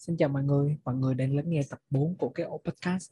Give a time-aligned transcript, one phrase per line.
[0.00, 3.10] Xin chào mọi người, mọi người đang lắng nghe tập 4 của cái podcast.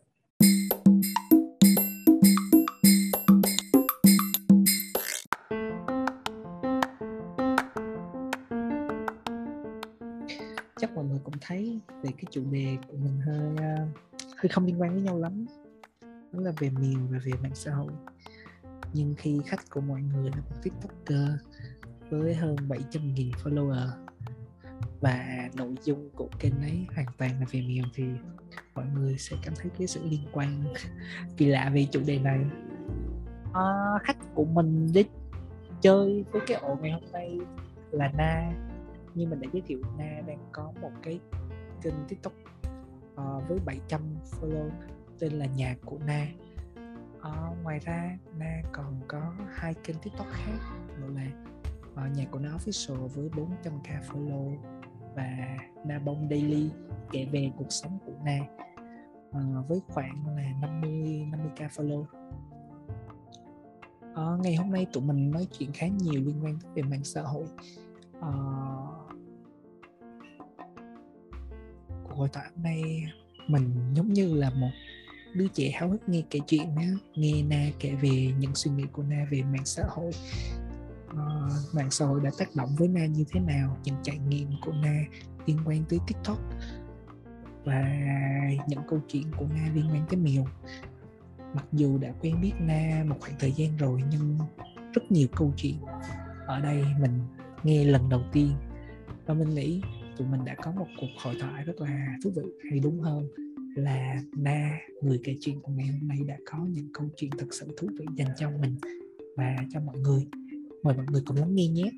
[10.80, 13.86] Chắc mọi người cũng thấy về cái chủ đề của mình hơi ờ,
[14.36, 15.46] hơi không liên quan với nhau lắm.
[16.02, 17.92] Đó là về miền và về mạng xã hội.
[18.92, 21.28] Nhưng khi khách của mọi người là một tiktoker
[22.10, 24.07] với hơn 700.000 follower
[25.00, 28.04] và nội dung của kênh ấy hoàn toàn là về mèo thì
[28.74, 30.64] mọi người sẽ cảm thấy cái sự liên quan
[31.36, 32.40] kỳ lạ về chủ đề này.
[33.52, 33.64] À,
[34.02, 35.04] khách của mình đi
[35.80, 37.38] chơi với cái ổ ngày hôm nay
[37.90, 38.52] là Na
[39.14, 41.20] như mình đã giới thiệu Na đang có một cái
[41.82, 42.32] kênh tiktok
[43.14, 44.70] uh, với 700 follow
[45.18, 46.26] tên là nhà của Na.
[47.18, 50.58] Uh, ngoài ra Na còn có hai kênh tiktok khác
[51.00, 51.26] gọi là
[51.92, 54.56] uh, nhà của nó official với 400k follow
[55.16, 56.70] và Na Bông Daily
[57.12, 58.38] kể về cuộc sống của Na.
[59.28, 60.92] Uh, với khoảng là 50
[61.32, 62.04] 50k follow.
[64.12, 67.22] Uh, ngày hôm nay tụi mình nói chuyện khá nhiều liên quan về mạng xã
[67.22, 67.44] hội.
[68.18, 69.08] Uh,
[72.04, 73.04] cuộc hội thoại hôm nay
[73.48, 74.70] mình giống như là một
[75.34, 76.82] đứa trẻ háo hức nghe kể chuyện đó,
[77.14, 80.12] nghe na kể về những suy nghĩ của na về mạng xã hội
[81.48, 84.48] uh, mạng xã hội đã tác động với na như thế nào những trải nghiệm
[84.64, 85.04] của na
[85.46, 86.38] liên quan tới tiktok
[87.64, 88.00] và
[88.68, 90.46] những câu chuyện của na liên quan tới mèo.
[91.54, 94.38] Mặc dù đã quen biết na một khoảng thời gian rồi nhưng
[94.92, 95.76] rất nhiều câu chuyện
[96.46, 97.18] ở đây mình
[97.62, 98.52] nghe lần đầu tiên.
[99.26, 99.82] Và mình nghĩ
[100.16, 103.28] tụi mình đã có một cuộc hội thoại rất là thú vị hay đúng hơn
[103.76, 107.46] là na người kể chuyện của ngày hôm nay đã có những câu chuyện thật
[107.50, 108.76] sự thú vị dành cho mình
[109.36, 110.26] và cho mọi người
[110.82, 111.90] mời mọi người cùng lắng nghe nhé.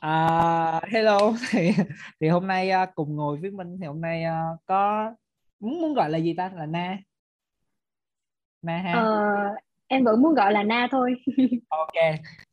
[0.00, 1.18] À, hello.
[1.50, 1.70] Thì
[2.20, 5.12] thì hôm nay uh, cùng ngồi với Minh thì hôm nay uh, có
[5.60, 6.50] muốn muốn gọi là gì ta?
[6.54, 6.98] Là Na.
[8.62, 8.92] Na ha?
[8.92, 9.34] Ờ,
[9.86, 11.14] em vẫn muốn gọi là Na thôi.
[11.68, 11.92] Ok.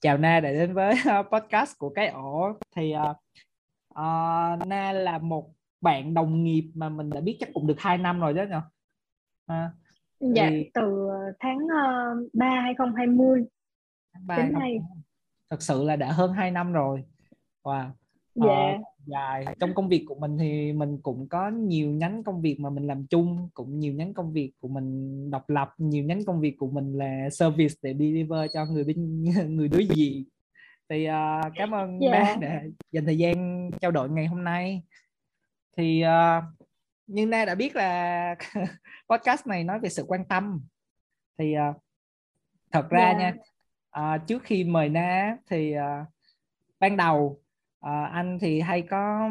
[0.02, 2.54] Chào Na đã đến với uh, podcast của cái ổ.
[2.76, 3.18] Thì uh,
[3.90, 5.50] uh, Na là một
[5.82, 8.56] bạn đồng nghiệp mà mình đã biết chắc cũng được 2 năm rồi đó nhỉ
[9.46, 9.72] à,
[10.20, 10.70] dạ thì...
[10.74, 11.10] từ
[11.40, 13.46] tháng uh, 3 2020
[14.14, 14.80] tháng 3 đến nay.
[15.50, 17.04] thật sự là đã hơn 2 năm rồi.
[17.64, 17.90] Wow.
[18.36, 18.76] Dạ.
[18.76, 19.46] uh, dài.
[19.60, 22.88] Trong công việc của mình thì mình cũng có nhiều nhánh công việc mà mình
[22.88, 26.56] làm chung cũng nhiều nhánh công việc của mình độc lập nhiều nhánh công việc
[26.58, 29.24] của mình là service để deliver cho người bên
[29.56, 30.24] người đối diện.
[30.90, 32.38] Thì uh, cảm ơn yeah.
[32.42, 32.48] Dạ.
[32.48, 34.84] đã dành thời gian trao đổi ngày hôm nay.
[35.78, 36.59] Thì uh,
[37.10, 38.36] như na đã biết là
[39.10, 40.62] podcast này nói về sự quan tâm
[41.38, 41.76] thì uh,
[42.72, 43.18] thật ra yeah.
[43.20, 43.32] Dạ.
[43.32, 46.08] nha uh, trước khi mời na thì uh,
[46.80, 47.42] ban đầu
[47.86, 49.30] uh, anh thì hay có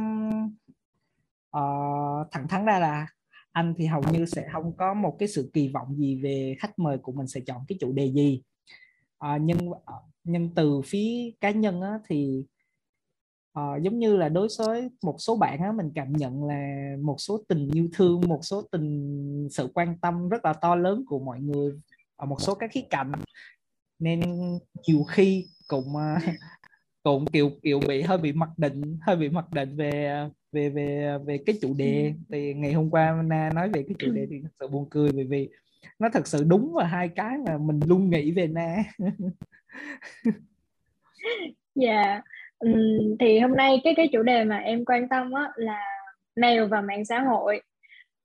[1.57, 3.07] uh, thẳng thắn ra là
[3.53, 6.79] anh thì hầu như sẽ không có một cái sự kỳ vọng gì về khách
[6.79, 8.43] mời của mình sẽ chọn cái chủ đề gì
[9.25, 9.59] uh, nhưng
[10.25, 12.45] nhưng từ phía cá nhân á, thì
[13.59, 17.17] uh, giống như là đối với một số bạn á, mình cảm nhận là một
[17.19, 21.19] số tình yêu thương một số tình sự quan tâm rất là to lớn của
[21.19, 21.73] mọi người
[22.17, 23.13] ở một số các khía cạnh
[23.99, 24.21] nên
[24.87, 26.23] nhiều khi cũng uh,
[27.03, 31.19] cũng kiểu kiểu bị hơi bị mặc định hơi bị mặc định về về về
[31.27, 32.13] về cái chủ đề ừ.
[32.33, 35.13] thì ngày hôm qua na nói về cái chủ đề thì thật sự buồn cười
[35.13, 35.49] bởi vì
[35.99, 38.77] nó thật sự đúng vào hai cái mà mình luôn nghĩ về na
[41.75, 42.25] dạ yeah.
[43.21, 45.85] Thì hôm nay cái cái chủ đề mà em quan tâm á là
[46.37, 47.63] mèo và mạng xã hội.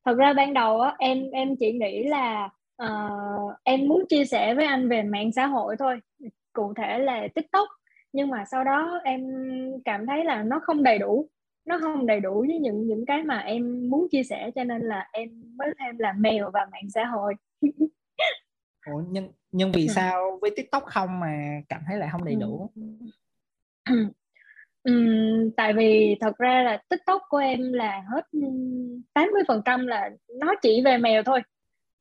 [0.06, 2.50] Thật ra ban đầu á em em chỉ nghĩ là
[2.84, 6.00] uh, em muốn chia sẻ với anh về mạng xã hội thôi
[6.54, 7.68] cụ thể là tiktok.
[8.14, 9.22] Nhưng mà sau đó em
[9.86, 11.30] cảm thấy là nó không đầy đủ
[11.66, 14.82] nó không đầy đủ với những những cái mà em muốn chia sẻ cho nên
[14.82, 17.34] là em mới thêm là mèo và mạng xã hội.
[18.86, 19.94] Ủa, nhưng nhưng vì ừ.
[19.96, 22.70] sao với tiktok không mà cảm thấy lại không đầy đủ
[24.90, 28.26] uhm, tại vì thật ra là tiktok của em là hết
[29.14, 30.10] 80 phần trăm là
[30.40, 31.42] nó chỉ về mèo thôi.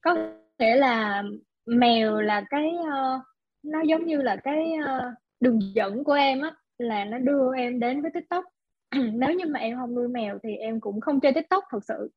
[0.00, 0.16] Có
[0.58, 1.22] nghĩa là
[1.66, 3.22] mèo là cái uh,
[3.62, 7.80] nó giống như là cái uh, đường dẫn của em á là nó đưa em
[7.80, 8.44] đến với tiktok.
[9.12, 12.10] Nếu như mà em không nuôi mèo thì em cũng không chơi tiktok thật sự.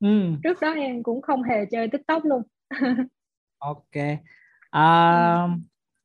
[0.00, 0.08] Ừ.
[0.42, 2.42] trước đó em cũng không hề chơi tiktok luôn.
[3.58, 3.96] Ok.
[4.76, 5.50] Uh,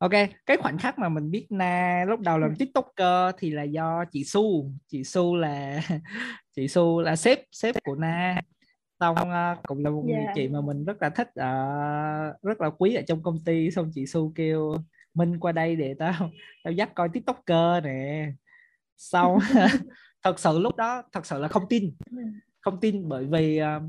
[0.04, 0.12] ok
[0.46, 2.56] cái khoảnh khắc mà mình biết na lúc đầu làm ừ.
[2.60, 5.82] tiktoker thì là do chị su chị su là
[6.56, 8.42] chị su là sếp sếp của na
[9.00, 10.18] xong uh, cũng là một yeah.
[10.18, 10.32] người dạ.
[10.36, 13.92] chị mà mình rất là thích uh, rất là quý ở trong công ty xong
[13.94, 14.76] chị su kêu
[15.14, 16.30] minh qua đây để tao
[16.64, 18.32] tao dắt coi tiktoker nè
[18.98, 19.40] sau
[20.24, 22.18] thật sự lúc đó thật sự là không tin ừ.
[22.62, 23.84] không tin bởi vì uh,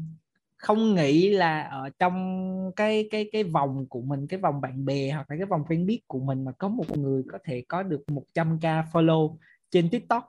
[0.64, 5.10] không nghĩ là ở trong cái cái cái vòng của mình cái vòng bạn bè
[5.10, 7.82] hoặc là cái vòng quen biết của mình mà có một người có thể có
[7.82, 9.36] được 100k follow
[9.70, 10.28] trên TikTok.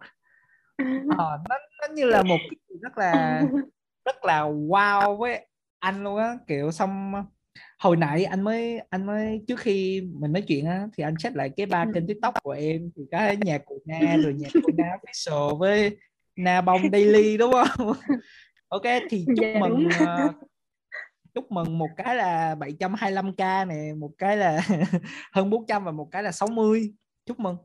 [1.18, 3.44] Ờ, nó nó như là một cái rất là
[4.06, 5.48] rất là wow với
[5.80, 6.38] anh luôn á.
[6.48, 7.14] Kiểu xong
[7.80, 11.36] hồi nãy anh mới anh mới trước khi mình nói chuyện á thì anh check
[11.36, 12.92] lại cái ba kênh tiktok của em.
[12.96, 15.98] Thì có nhạc của na rồi nhạc của na official với
[16.36, 17.94] na bông daily đúng không
[18.76, 20.36] ok thì chúc yeah, mừng uh,
[21.34, 24.62] chúc mừng một cái là 725k này một cái là
[25.34, 26.94] hơn 400 và một cái là 60
[27.26, 27.58] chúc mừng.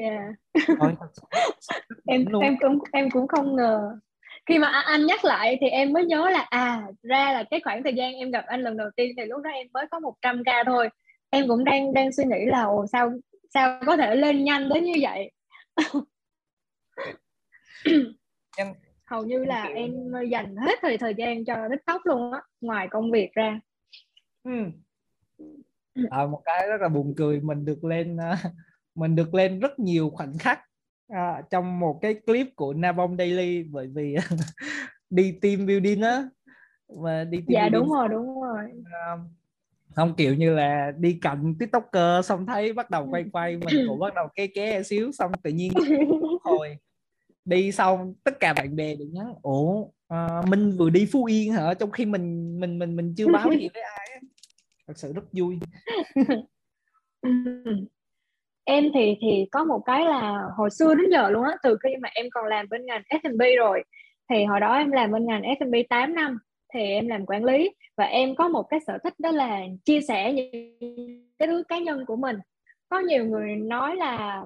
[0.00, 0.22] Yeah
[0.78, 0.92] Rồi,
[2.06, 3.96] em em cũng em cũng không ngờ.
[4.46, 7.82] Khi mà anh nhắc lại thì em mới nhớ là à ra là cái khoảng
[7.82, 10.44] thời gian em gặp anh lần đầu tiên thì lúc đó em mới có 100
[10.44, 10.88] k thôi.
[11.30, 13.12] Em cũng đang đang suy nghĩ là ồ sao
[13.54, 15.30] sao có thể lên nhanh đến như vậy?
[18.56, 18.74] Em
[19.10, 19.90] hầu như là em
[20.30, 23.60] dành hết thời thời gian cho tiktok luôn á ngoài công việc ra
[24.44, 24.52] ừ.
[26.10, 28.34] à, một cái rất là buồn cười mình được lên ờ,
[28.94, 30.60] mình được lên rất nhiều khoảnh khắc
[31.08, 34.16] à, trong một cái clip của Nabong Daily bởi vì
[35.10, 36.24] đi team building á
[36.88, 37.72] và đi team dạ building.
[37.72, 39.16] đúng rồi đúng rồi à,
[39.94, 43.98] không kiểu như là đi cạnh tiktoker xong thấy bắt đầu quay quay mình cũng
[43.98, 45.72] bắt đầu ké ké xíu xong tự nhiên
[46.44, 46.76] hồi
[47.44, 51.52] đi xong tất cả bạn bè đều nhắn ủa à, minh vừa đi phú yên
[51.52, 51.74] hả?
[51.74, 54.20] Trong khi mình mình mình mình chưa báo gì với ai
[54.86, 55.58] thật sự rất vui.
[58.64, 61.90] Em thì thì có một cái là hồi xưa đến giờ luôn á từ khi
[62.02, 63.82] mà em còn làm bên ngành F&B rồi
[64.30, 66.38] thì hồi đó em làm bên ngành F&B 8 năm
[66.74, 67.70] thì em làm quản lý.
[67.96, 70.50] Và em có một cái sở thích đó là chia sẻ những
[71.38, 72.36] cái thứ cá nhân của mình.
[72.88, 74.42] Có nhiều người nói là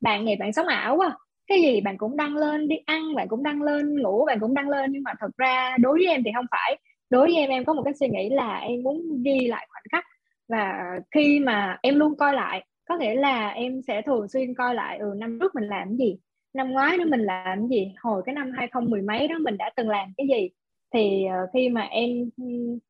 [0.00, 3.28] bạn này bạn sống ảo quá cái gì bạn cũng đăng lên đi, ăn bạn
[3.28, 6.22] cũng đăng lên, ngủ bạn cũng đăng lên, nhưng mà thật ra đối với em
[6.24, 6.76] thì không phải.
[7.10, 9.82] Đối với em em có một cái suy nghĩ là em muốn ghi lại khoảnh
[9.92, 10.04] khắc.
[10.48, 10.72] Và
[11.14, 14.98] khi mà em luôn coi lại, có nghĩa là em sẽ thường xuyên coi lại
[14.98, 16.16] ừ năm trước mình làm cái gì,
[16.54, 19.70] năm ngoái nữa mình làm cái gì, hồi cái năm 2010 mấy đó mình đã
[19.76, 20.48] từng làm cái gì.
[20.94, 22.10] Thì ờ, khi mà em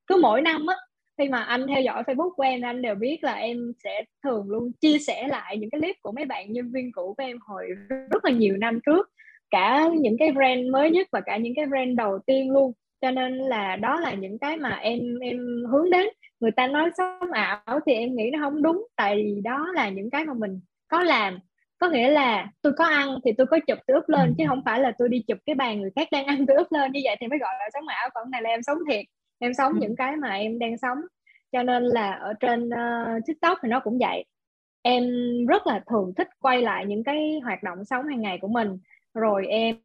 [0.07, 0.77] cứ mỗi năm á
[1.19, 4.51] khi mà anh theo dõi Facebook của em, anh đều biết là em sẽ thường
[4.51, 7.39] luôn chia sẻ lại những cái clip của mấy bạn nhân viên cũ của em
[7.41, 9.11] hồi rất là nhiều năm trước.
[9.51, 12.73] Cả những cái brand mới nhất và cả những cái brand đầu tiên luôn.
[13.01, 15.39] Cho nên là đó là những cái mà em em
[15.71, 16.07] hướng đến.
[16.41, 19.89] Người ta nói sống ảo thì em nghĩ nó không đúng, tại vì đó là
[19.89, 21.39] những cái mà mình có làm.
[21.79, 24.63] Có nghĩa là tôi có ăn thì tôi có chụp, tôi up lên, chứ không
[24.65, 27.01] phải là tôi đi chụp cái bàn người khác đang ăn, tôi up lên như
[27.05, 29.05] vậy thì mới gọi là sống ảo, còn này là em sống thiệt
[29.39, 29.79] em sống ừ.
[29.81, 30.99] những cái mà em đang sống.
[31.53, 34.25] Cho nên là ở trên uh, tiktok thì nó cũng vậy.
[34.83, 35.05] Em
[35.49, 38.79] rất là thường thích quay lại những cái hoạt động sống hàng ngày của mình.
[39.15, 39.77] Rồi em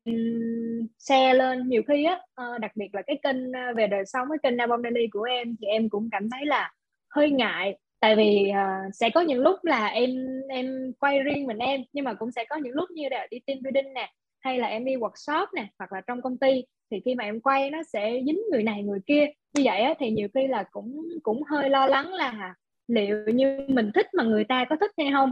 [1.00, 4.28] share lên nhiều khi á uh, đặc biệt là cái kênh ờ, về đời sống
[4.30, 6.74] cái kênh album daily của em thì em cũng cảm thấy là
[7.10, 7.78] hơi ngại.
[8.00, 10.10] Tại vì uh, sẽ có những lúc là em
[10.50, 13.40] em quay riêng mình em nhưng mà cũng sẽ có những lúc như là đi
[13.40, 17.02] team building nè hay là em đi workshop nè hoặc là trong công ty thì
[17.06, 19.26] khi mà em quay nó sẽ dính người này người kia.
[19.54, 22.56] Như vậy á, thì nhiều khi là cũng cũng hơi lo lắng là
[22.88, 25.32] liệu như mình thích mà người ta có thích hay không?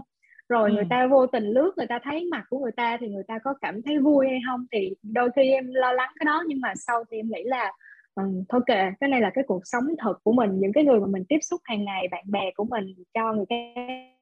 [0.50, 0.76] Rồi ừ.
[0.76, 3.40] người ta vô tình lướt người ta thấy mặt của người ta thì người ta
[3.44, 4.66] có cảm thấy vui hay không?
[4.72, 7.72] Thì đôi khi em lo lắng cái đó nhưng mà sau thì em nghĩ là
[8.16, 10.60] um, thôi kệ cái này là cái cuộc sống thật của mình.
[10.60, 13.46] Những cái người mà mình tiếp xúc hàng ngày bạn bè của mình cho người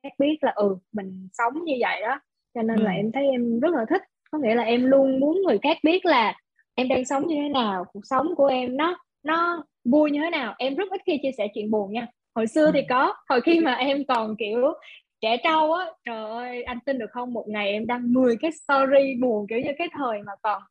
[0.03, 2.19] khác biết là ừ mình sống như vậy đó.
[2.53, 2.83] Cho nên ừ.
[2.83, 4.01] là em thấy em rất là thích.
[4.31, 6.33] Có nghĩa là em luôn muốn người khác biết là
[6.77, 7.85] em đang sống như thế nào?
[7.93, 10.55] Cuộc sống của em nó nó vui như thế nào?
[10.57, 12.07] Em rất ít khi chia sẻ chuyện buồn nha.
[12.35, 12.85] Hồi xưa thì ừ.
[12.89, 14.73] có hồi khi mà em còn kiểu
[15.21, 17.33] trẻ trâu á trời ơi anh tin được không?
[17.33, 20.61] Một ngày em đăng 10 cái story buồn kiểu như cái thời mà còn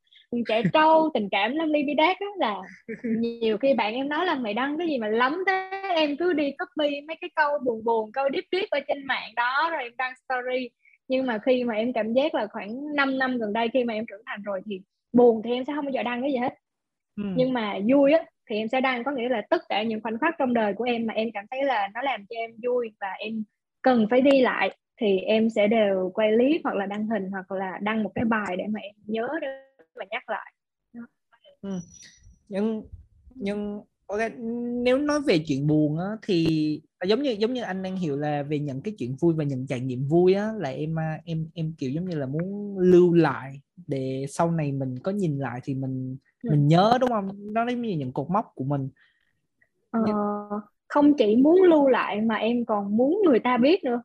[0.49, 2.57] trẻ trâu tình cảm lắm ly bi đát á là
[3.03, 5.71] nhiều khi bạn em nói là mày đăng cái gì mà lắm thế?
[5.97, 9.33] Em cứ đi copy mấy cái câu buồn buồn câu deep deep ở trên mạng
[9.37, 10.71] đó rồi em đăng story.
[11.09, 13.95] Nhưng mà khi mà em cảm giác là khoảng 5 năm gần đây khi mà
[13.95, 14.81] em trưởng thành rồi thì
[15.17, 16.55] buồn thì em sẽ không bao giờ đăng cái gì hết
[17.17, 17.25] ừ.
[17.37, 20.19] nhưng mà vui á thì em sẽ đăng có nghĩa là tất cả những khoảnh
[20.19, 22.93] khắc trong đời của em mà em cảm thấy là nó làm cho em vui
[23.01, 23.45] và em
[23.83, 27.51] cần phải đi lại thì em sẽ đều quay clip hoặc là đăng hình hoặc
[27.53, 29.49] là đăng một cái bài để mà em nhớ để
[29.97, 30.53] mà nhắc lại
[31.63, 31.81] ừ.
[32.49, 32.83] nhưng
[33.35, 34.21] nhưng ok
[34.83, 38.43] nếu nói về chuyện buồn á thì giống như giống như anh đang hiểu là
[38.43, 41.49] về những cái chuyện vui và những trải nghiệm vui á là em à, em
[41.55, 45.61] em kiểu giống như là muốn lưu lại để sau này mình có nhìn lại
[45.65, 46.51] thì mình ừ.
[46.51, 47.29] mình nhớ đúng không?
[47.55, 48.89] Nó giống như những cột mốc của mình.
[49.91, 50.01] Ờ,
[50.89, 54.03] không chỉ muốn lưu lại mà em còn muốn người ta biết nữa.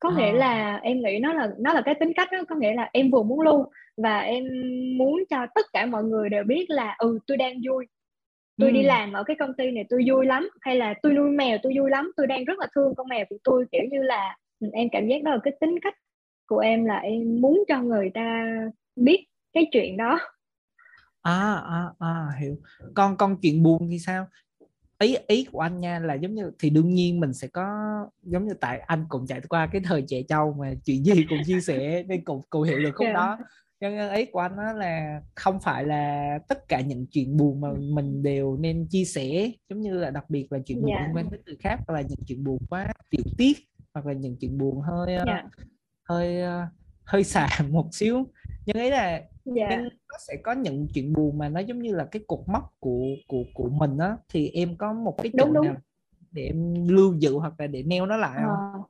[0.00, 0.32] Có nghĩa à.
[0.32, 3.10] là em nghĩ nó là nó là cái tính cách đó có nghĩa là em
[3.10, 3.64] vừa muốn lưu
[3.96, 4.44] và em
[4.98, 7.86] muốn cho tất cả mọi người đều biết là ừ tôi đang vui
[8.58, 8.74] tôi ừ.
[8.74, 11.58] đi làm ở cái công ty này tôi vui lắm hay là tôi nuôi mèo
[11.62, 14.36] tôi vui lắm tôi đang rất là thương con mèo của tôi kiểu như là
[14.60, 15.94] ừ, em cảm giác đó là cái tính cách
[16.46, 18.46] của em là em muốn cho người ta
[18.96, 20.18] biết cái chuyện đó
[21.22, 22.56] à à à hiểu
[22.94, 24.26] con con chuyện buồn thì sao
[24.98, 27.66] ý ý của anh nha là giống như thì đương nhiên mình sẽ có
[28.22, 31.38] giống như tại anh cũng trải qua cái thời trẻ trâu mà chuyện gì cũng
[31.46, 33.14] chia sẻ nên cũng cũng hiểu được khúc yeah.
[33.14, 33.38] đó
[33.82, 37.68] nhưng ý của anh đó là không phải là tất cả những chuyện buồn mà
[37.78, 41.06] mình đều nên chia sẻ giống như là đặc biệt là chuyện buồn yeah.
[41.06, 43.58] liên quan đến người khác hoặc là những chuyện buồn quá tiểu tiết
[43.94, 45.26] hoặc là những chuyện buồn hơi yeah.
[45.26, 45.44] Dạ.
[46.04, 46.42] hơi
[47.04, 48.26] hơi xàm một xíu
[48.66, 49.26] nhưng ấy là yeah.
[49.44, 49.76] Dạ.
[49.78, 53.04] nó sẽ có những chuyện buồn mà nó giống như là cái cột mốc của
[53.28, 55.66] của của mình á thì em có một cái đúng, đúng.
[55.66, 55.76] nào
[56.30, 58.56] để em lưu giữ hoặc là để neo nó lại không?
[58.56, 58.88] À,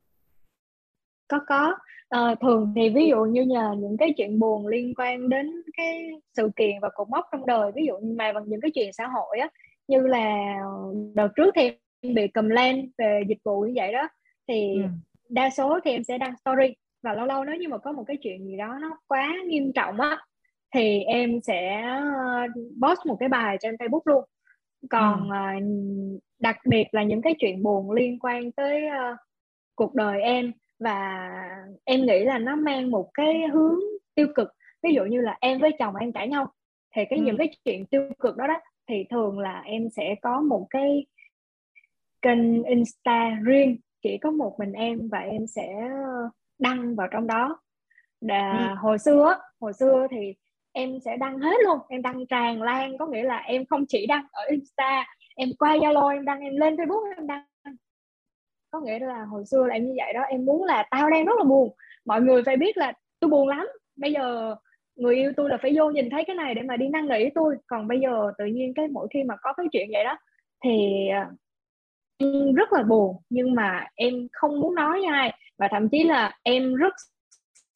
[1.29, 1.77] có có
[2.13, 6.11] à, thường thì ví dụ như nhờ những cái chuyện buồn liên quan đến cái
[6.37, 8.93] sự kiện và cột mốc trong đời ví dụ như mà bằng những cái chuyện
[8.93, 9.49] xã hội á
[9.89, 10.57] như là
[11.15, 11.63] đợt trước thì
[12.01, 14.09] em bị cầm lên về dịch vụ như vậy đó
[14.49, 14.83] thì ừ.
[15.29, 18.05] đa số thì em sẽ đăng story và lâu lâu nếu như mà có một
[18.07, 20.19] cái chuyện gì đó nó quá nghiêm trọng á
[20.75, 22.47] thì em sẽ ờ,
[22.83, 24.25] post một cái bài trên Facebook luôn
[24.91, 25.37] còn ừ.
[25.57, 29.19] uh, đặc biệt là những cái chuyện buồn liên quan tới uh,
[29.75, 31.31] cuộc đời em và
[31.85, 33.79] em nghĩ là nó mang một cái hướng
[34.15, 34.49] tiêu cực
[34.83, 36.53] ví dụ như là em với chồng em cãi nhau
[36.95, 37.25] thì cái ừ.
[37.25, 41.07] những cái chuyện tiêu cực đó đó thì thường là em sẽ có một cái
[42.23, 45.89] kênh insta riêng chỉ có một mình em và em sẽ
[46.59, 47.59] đăng vào trong đó
[48.21, 48.75] Đà, ừ.
[48.79, 50.35] hồi xưa hồi xưa thì
[50.73, 54.07] em sẽ đăng hết luôn em đăng tràn lan có nghĩa là em không chỉ
[54.07, 55.05] đăng ở insta
[55.37, 57.43] em qua zalo em đăng em lên facebook em đăng
[58.73, 61.25] có nghĩa là hồi xưa là em như vậy đó, em muốn là tao đang
[61.25, 61.75] rất là buồn.
[62.05, 63.67] Mọi người phải biết là tôi buồn lắm.
[63.97, 64.57] Bây giờ
[64.97, 67.31] người yêu tôi là phải vô nhìn thấy cái này để mà đi năn nỉ
[67.35, 67.57] tôi.
[67.67, 70.17] Còn bây giờ tự nhiên cái mỗi khi mà có cái chuyện vậy đó,
[70.65, 71.31] thì à,
[72.19, 73.17] em rất là buồn.
[73.31, 75.39] Nhưng mà em không muốn nói với ai.
[75.59, 76.95] Và thậm chí là em rất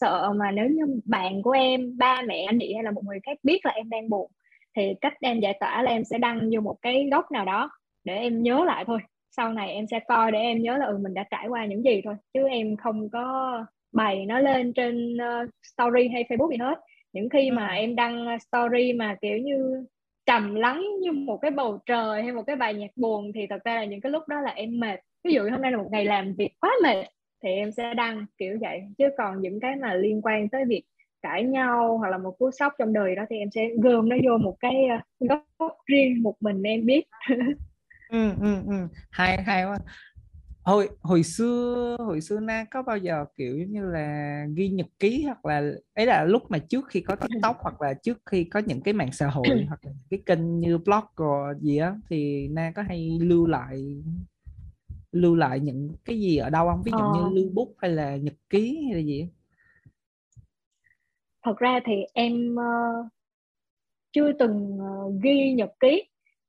[0.00, 3.18] sợ mà nếu như bạn của em, ba mẹ, anh chị hay là một người
[3.26, 4.30] khác biết là em đang buồn,
[4.76, 7.70] thì cách em giải tỏa là em sẽ đăng vô một cái góc nào đó
[8.04, 8.98] để em nhớ lại thôi
[9.30, 11.84] sau này em sẽ coi để em nhớ là ừ mình đã trải qua những
[11.84, 16.56] gì thôi chứ em không có bày nó lên trên uh, story hay facebook gì
[16.56, 16.80] hết.
[17.12, 17.74] Những khi mà ừ.
[17.74, 19.86] em đăng story mà kiểu như
[20.26, 23.64] trầm lắng như một cái bầu trời hay một cái bài nhạc buồn thì thật
[23.64, 25.00] ra là những cái lúc đó là em mệt.
[25.24, 27.04] Ví dụ hôm nay là một ngày làm việc quá mệt
[27.42, 28.82] thì em sẽ đăng kiểu vậy.
[28.98, 30.82] Chứ còn những cái mà liên quan tới việc
[31.22, 34.16] cãi nhau hoặc là một cú sốc trong đời đó thì em sẽ gom nó
[34.24, 35.28] vô một cái uh,
[35.58, 37.02] góc riêng một mình em biết
[38.10, 38.88] ừ, ừ, ừ.
[39.10, 39.78] hay hay quá.
[40.62, 45.24] Hồi hồi xưa hồi xưa na có bao giờ kiểu như là ghi nhật ký
[45.24, 45.62] hoặc là
[45.94, 48.94] ấy là lúc mà trước khi có tiktok hoặc là trước khi có những cái
[48.94, 52.82] mạng xã hội hoặc là cái kênh như blog rồi gì á thì na có
[52.82, 54.02] hay lưu lại
[55.12, 56.82] lưu lại những cái gì ở đâu không?
[56.82, 57.14] Ví dụ ờ.
[57.14, 59.28] như lưu bút hay là nhật ký hay là gì
[61.46, 63.06] thật ra thì em uh,
[64.12, 66.02] chưa từng uh, ghi nhật ký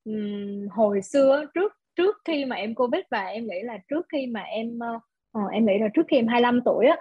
[0.07, 4.27] um, hồi xưa trước trước khi mà em covid và em nghĩ là trước khi
[4.27, 6.97] mà em uh, em nghĩ là trước khi em 25 tuổi á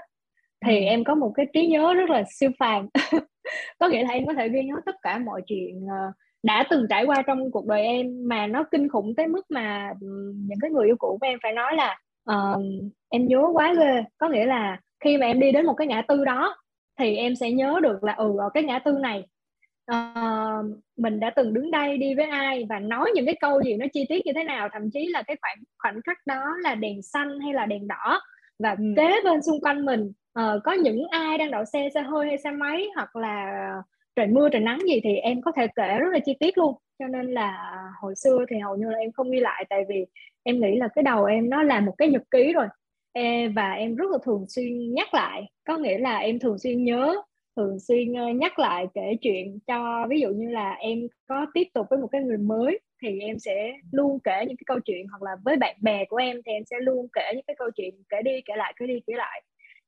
[0.65, 2.89] thì em có một cái trí nhớ rất là siêu phàm.
[3.79, 6.87] Có nghĩa là em có thể ghi nhớ tất cả mọi chuyện uh, đã từng
[6.91, 9.93] trải qua trong cuộc đời em mà nó kinh khủng tới mức mà
[10.35, 11.99] những cái người yêu cũ của em phải nói là
[12.31, 12.63] uh,
[13.09, 14.05] em nhớ quá ghê.
[14.19, 16.57] Có nghĩa là khi mà em đi đến một cái ngã tư đó
[16.99, 19.25] thì em sẽ nhớ được là ừ ở cái ngã tư này
[19.93, 20.67] uh,
[20.97, 23.87] mình đã từng đứng đây đi với ai và nói những cái câu gì nó
[23.93, 27.03] chi tiết như thế nào thậm chí là cái khoảnh khoảnh khắc đó là đèn
[27.03, 28.21] xanh hay là đèn đỏ.
[28.59, 28.85] Và ừ.
[28.97, 32.39] kế bên xung quanh mình uh, có những ai đang đậu xe xe hơi hay
[32.39, 33.73] xe máy hoặc là
[34.17, 36.75] trời mưa trời nắng gì thì em có thể kể rất là chi tiết luôn.
[36.99, 40.07] Cho nên là hồi xưa thì hầu như là em không ghi lại tại vì
[40.43, 42.67] em nghĩ là cái đầu em nó là một cái nhật ký rồi.
[43.55, 47.23] Và em rất là thường xuyên nhắc lại có nghĩa là em thường xuyên nhớ
[47.57, 50.99] thường xuyên nhắc lại kể chuyện cho ví dụ như là em
[51.29, 54.65] có tiếp tục với một cái người mới thì em sẽ luôn kể những cái
[54.67, 57.45] câu chuyện hoặc là với bạn bè của em thì em sẽ luôn kể những
[57.47, 59.43] cái câu chuyện kể đi kể lại kể đi kể lại.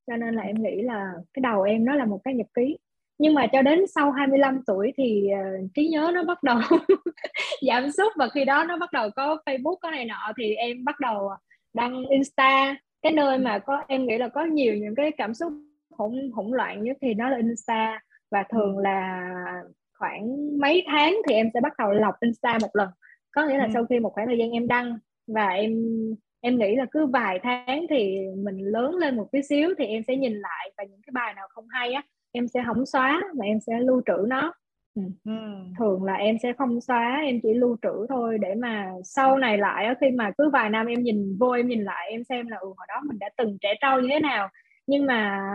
[0.07, 2.79] Cho nên là em nghĩ là cái đầu em nó là một cái nhật ký.
[3.19, 6.59] Nhưng mà cho đến sau 25 tuổi thì uh, trí nhớ nó bắt đầu
[7.67, 10.85] giảm sút và khi đó nó bắt đầu có Facebook có này nọ thì em
[10.85, 11.37] bắt đầu ờ,
[11.75, 15.53] đăng Insta cái nơi mà có em nghĩ là có nhiều những cái cảm xúc
[15.99, 18.01] hỗn hỗn loạn nhất thì nó là Insta
[18.31, 19.25] và thường là
[19.99, 22.89] khoảng mấy tháng thì em sẽ bắt đầu lọc Insta một lần
[23.33, 23.71] có nghĩa là ừ.
[23.75, 25.73] sau khi một khoảng thời gian em đăng và em
[26.41, 30.03] em nghĩ là cứ vài tháng thì mình lớn lên một tí xíu thì em
[30.07, 32.03] sẽ nhìn lại và những cái bài nào không hay á
[32.33, 34.53] em sẽ không xóa mà em sẽ lưu trữ nó
[34.95, 35.03] ừ.
[35.25, 35.33] Ừ.
[35.79, 39.59] thường là em sẽ không xóa em chỉ lưu trữ thôi để mà sau này
[39.59, 42.57] lại khi mà cứ vài năm em nhìn vô em nhìn lại em xem là
[42.57, 44.49] ừ hồi đó mình đã từng trẻ trâu như thế nào
[44.87, 45.51] nhưng mà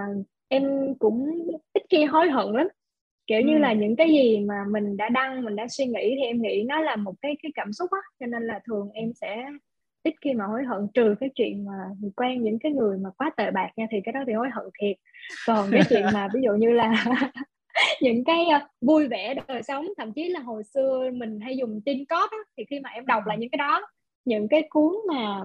[0.54, 2.68] em cũng ít khi hối hận lắm.
[3.28, 3.46] Kiểu ừ.
[3.46, 6.42] như là những cái gì mà mình đã đăng mình đã suy nghĩ thì em
[6.42, 8.00] nghĩ nó là một cái cái cảm xúc á.
[8.20, 9.46] Cho nên là thường em sẽ
[10.04, 11.74] ít khi mà hối hận trừ cái chuyện mà
[12.16, 14.66] quen những cái người mà quá tệ bạc nha thì cái đó thì hối hận
[14.82, 14.98] thiệt.
[15.48, 17.06] Còn cái chuyện mà ví dụ như là
[18.02, 21.82] những cái uh, vui vẻ đời sống thậm chí là hồi xưa mình hay dùng
[21.86, 23.82] tin á, thì khi mà em đọc lại những cái đó
[24.26, 25.42] những cái cuốn mà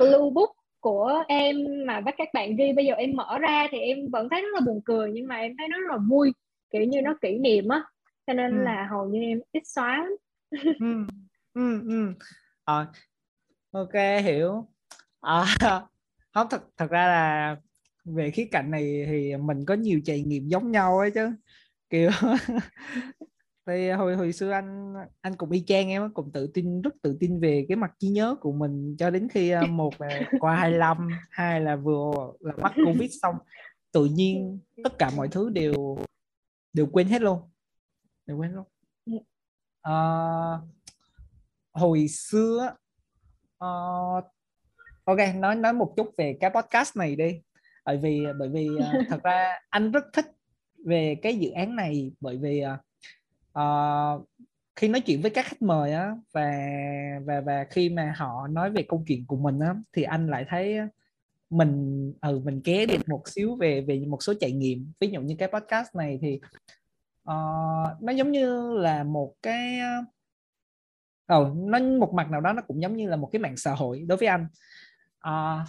[0.00, 0.50] blue book
[0.86, 4.42] của em mà các bạn ghi bây giờ em mở ra thì em vẫn thấy
[4.42, 6.32] rất là buồn cười nhưng mà em thấy nó rất là vui
[6.70, 7.82] kiểu như nó kỷ niệm á
[8.26, 8.62] cho nên ừ.
[8.64, 10.06] là hầu như em ít xóa
[10.80, 11.06] ừ.
[11.54, 12.12] Ừ, ừ.
[12.64, 12.86] À,
[13.70, 14.68] ok hiểu
[15.20, 15.44] à,
[16.34, 17.56] không thật thật ra là
[18.04, 21.32] về khía cạnh này thì mình có nhiều trải nghiệm giống nhau ấy chứ
[21.90, 22.10] kiểu
[23.66, 26.94] thì à, hồi hồi xưa anh anh cũng y chang em cũng tự tin rất
[27.02, 30.20] tự tin về cái mặt trí nhớ của mình cho đến khi à, một là
[30.40, 33.34] qua 25 hai là vừa là mắc covid xong
[33.92, 35.98] tự nhiên tất cả mọi thứ đều
[36.72, 37.40] đều quên hết luôn
[38.26, 38.66] đều quên luôn.
[39.82, 39.94] À,
[41.72, 42.74] hồi xưa
[43.58, 43.68] à,
[45.04, 47.40] ok nói nói một chút về cái podcast này đi
[47.84, 48.68] à, bởi vì bởi vì
[49.08, 50.26] thật ra anh rất thích
[50.86, 52.85] về cái dự án này bởi vì uh,
[53.56, 54.20] Ờ,
[54.76, 56.50] khi nói chuyện với các khách mời á và
[57.24, 60.46] và và khi mà họ nói về câu chuyện của mình á thì anh lại
[60.48, 60.78] thấy
[61.50, 64.92] mình ừ mình ké được một xíu về về một số trải nghiệm.
[65.00, 66.40] Ví dụ như cái podcast này thì
[67.30, 69.78] uh, nó giống như là một cái
[71.26, 73.74] ờ nó một mặt nào đó nó cũng giống như là một cái mạng xã
[73.74, 74.46] hội đối với anh.
[75.28, 75.68] Uh,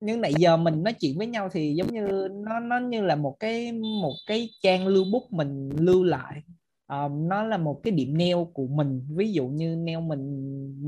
[0.00, 3.16] nhưng nãy giờ mình nói chuyện với nhau thì giống như nó nó như là
[3.16, 6.42] một cái một cái trang lưu bút mình lưu lại.
[6.88, 9.06] Um, nó là một cái điểm neo của mình.
[9.16, 10.20] Ví dụ như neo mình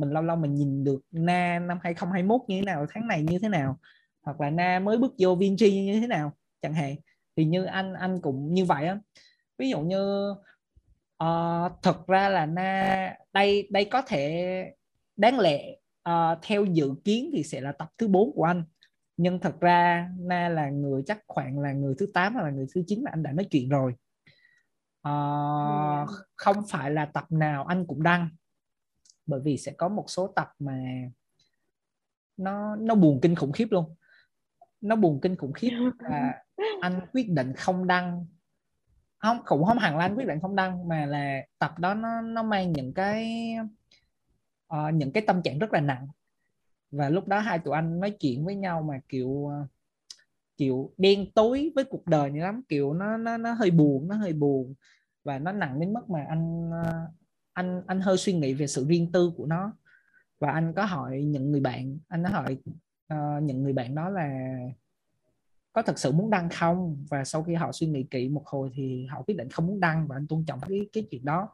[0.00, 3.38] mình lâu lâu mình nhìn được na năm 2021 như thế nào tháng này như
[3.38, 3.78] thế nào
[4.22, 6.32] hoặc là na mới bước vô Vinci như thế nào
[6.62, 6.96] chẳng hạn.
[7.36, 8.98] Thì như anh anh cũng như vậy á.
[9.58, 10.30] Ví dụ như
[11.24, 14.64] uh, thật ra là na đây đây có thể
[15.16, 15.76] đáng lẽ
[16.08, 18.64] uh, theo dự kiến thì sẽ là tập thứ 4 của anh
[19.22, 22.66] nhưng thật ra na là người chắc khoảng là người thứ 8 hoặc là người
[22.74, 23.94] thứ 9 mà anh đã nói chuyện rồi.
[25.08, 28.28] Uh, không phải là tập nào anh cũng đăng.
[29.26, 30.78] Bởi vì sẽ có một số tập mà
[32.36, 33.94] nó nó buồn kinh khủng khiếp luôn.
[34.80, 35.70] Nó buồn kinh khủng khiếp
[36.10, 36.34] và
[36.80, 38.26] anh quyết định không đăng.
[39.18, 42.20] Không cũng không hẳn là anh quyết định không đăng mà là tập đó nó
[42.20, 43.52] nó mang những cái
[44.74, 46.08] uh, những cái tâm trạng rất là nặng
[46.92, 49.66] và lúc đó hai tụi anh nói chuyện với nhau mà kiểu ờ,
[50.56, 52.62] kiểu đen tối với cuộc đời như lắm.
[52.68, 54.74] Kiểu nó nó nó hơi buồn nó hơi buồn.
[55.24, 57.06] Và nó nặng đến mức mà anh ờ,
[57.52, 59.72] anh anh hơi suy nghĩ về sự riêng tư của nó.
[60.38, 62.58] Và anh có hỏi những người bạn anh có hỏi
[63.14, 64.58] uh, những người bạn đó là
[65.72, 67.06] có thật sự muốn đăng không?
[67.10, 69.80] Và sau khi họ suy nghĩ kỹ một hồi thì họ quyết định không muốn
[69.80, 71.48] đăng và anh tôn trọng cái cái chuyện đó.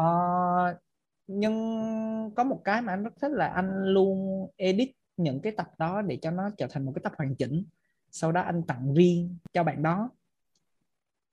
[0.00, 0.76] Uh,
[1.32, 1.54] nhưng
[2.36, 6.02] có một cái mà anh rất thích là anh luôn edit những cái tập đó
[6.02, 7.64] để cho nó trở thành một cái tập hoàn chỉnh.
[8.10, 10.10] Sau đó anh tặng riêng cho bạn đó.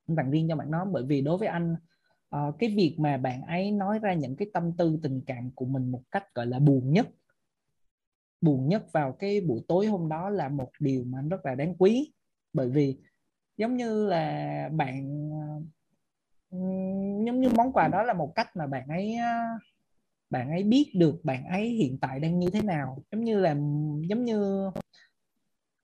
[0.07, 1.75] Anh tặng riêng cho bạn đó bởi vì đối với anh
[2.35, 5.65] uh, cái việc mà bạn ấy nói ra những cái tâm tư tình cảm của
[5.65, 7.07] mình một cách gọi là buồn nhất
[8.41, 11.55] buồn nhất vào cái buổi tối hôm đó là một điều mà anh rất là
[11.55, 12.13] đáng quý.
[12.53, 12.97] Bởi vì
[13.57, 15.29] giống như là bạn
[17.25, 19.15] giống như món quà đó là một cách mà bạn ấy
[20.29, 23.03] bạn ấy biết được bạn ấy hiện tại đang như thế nào.
[23.11, 23.53] Giống như là,
[24.09, 24.69] giống như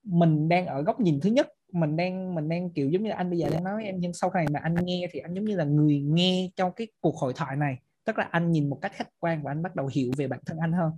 [0.02, 3.30] mình đang ở góc nhìn thứ nhất, mình đang mình đang kiểu giống như anh
[3.30, 5.56] bây giờ đang nói em nhưng sau này mà anh nghe thì anh giống như
[5.56, 7.78] là người nghe trong cái cuộc hội thoại này.
[8.04, 10.40] Tức là anh nhìn một cách khách quan và anh bắt đầu hiểu về bản
[10.46, 10.92] thân anh hơn.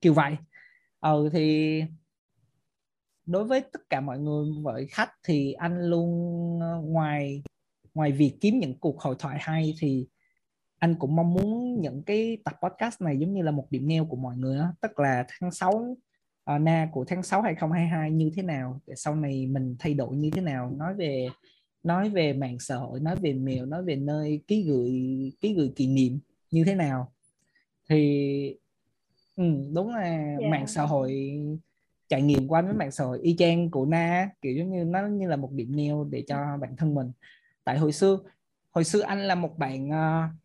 [0.00, 0.36] Kiểu vậy.
[1.00, 1.82] Ừ thì
[3.26, 6.10] đối với tất cả mọi người với khách thì anh luôn
[6.60, 7.42] ờ, ngoài
[7.94, 10.06] ngoài việc kiếm những cuộc hội thoại hay thì
[10.82, 14.04] anh cũng mong muốn những cái tập podcast này giống như là một điểm neo
[14.04, 14.74] của mọi người đó.
[14.80, 15.98] tức là tháng 6 uh,
[16.44, 20.16] ờ, na của tháng 6 2022 như thế nào để sau này mình thay đổi
[20.16, 21.28] như thế nào nói về
[21.82, 24.92] nói về mạng xã hội nói về mail nói về nơi ký gửi
[25.40, 26.18] ký gửi kỷ niệm
[26.50, 27.12] như thế nào
[27.88, 28.56] thì
[29.36, 30.50] ừ, đúng là yeah.
[30.50, 31.38] mạng xã hội
[32.08, 35.06] trải nghiệm qua với mạng xã hội y chang của na kiểu giống như nó
[35.06, 37.12] như là một điểm neo để cho bản thân mình
[37.64, 38.18] tại hồi xưa
[38.70, 40.41] hồi xưa anh là một bạn uh,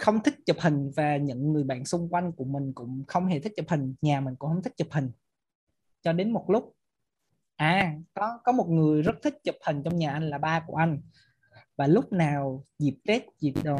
[0.00, 3.40] không thích chụp hình và những người bạn xung quanh của mình cũng không hề
[3.40, 5.10] thích chụp hình nhà mình cũng không thích chụp hình.
[6.02, 6.74] Cho đến một lúc
[7.56, 10.76] à có có một người rất thích chụp hình trong nhà anh là ba của
[10.76, 11.00] anh.
[11.76, 13.78] Và lúc nào dịp tết dịp đồ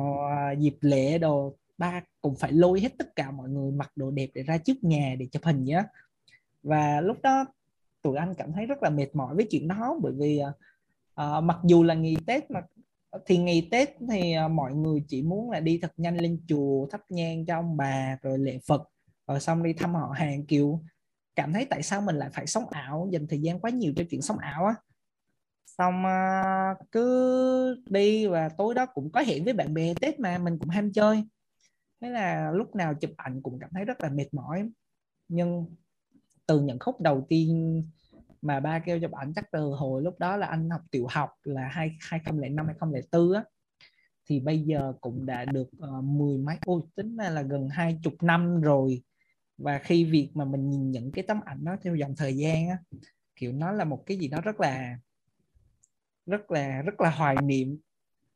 [0.58, 4.28] dịp lễ đồ ba cũng phải lôi hết tất cả mọi người mặc đồ đẹp
[4.34, 5.82] để ra trước nhà để chụp hình nhé.
[6.62, 7.44] Và lúc đó
[8.02, 10.40] tụi anh cảm thấy rất là mệt mỏi với chuyện đó bởi vì
[11.20, 12.60] uh, mặc dù là nghỉ tết mà
[13.26, 16.86] thì ngày tết thì ờ, mọi người chỉ muốn là đi thật nhanh lên chùa,
[16.90, 18.82] thắp nhang cho ông bà, rồi lễ phật,
[19.26, 20.82] rồi xong đi thăm họ hàng, kiểu,
[21.36, 24.04] cảm thấy tại sao mình lại phải sống ảo, dành thời gian quá nhiều cho
[24.10, 24.74] chuyện sống ảo á.
[25.66, 30.38] Xong ờ, cứ đi và tối đó cũng có hẹn với bạn bè tết mà,
[30.38, 31.24] mình cũng ham chơi.
[32.00, 34.70] Thế là lúc nào chụp ảnh cũng cảm thấy rất là mệt mỏi.
[35.28, 35.66] Nhưng
[36.46, 37.84] từ những khúc đầu tiên
[38.42, 41.30] mà ba kêu chụp ảnh chắc từ hồi lúc đó là anh học tiểu học
[41.42, 43.44] là hai 2005 2004 á.
[44.28, 47.98] Thì bây giờ cũng đã được uh, mười mấy ôi tính là, là gần hai
[48.02, 49.02] chục năm rồi.
[49.58, 52.68] Và khi việc mà mình nhìn những cái tấm ảnh đó theo dòng thời gian
[52.68, 52.78] á
[53.40, 54.98] kiểu nó là một cái gì đó rất là
[56.26, 57.78] rất là rất là hoài niệm.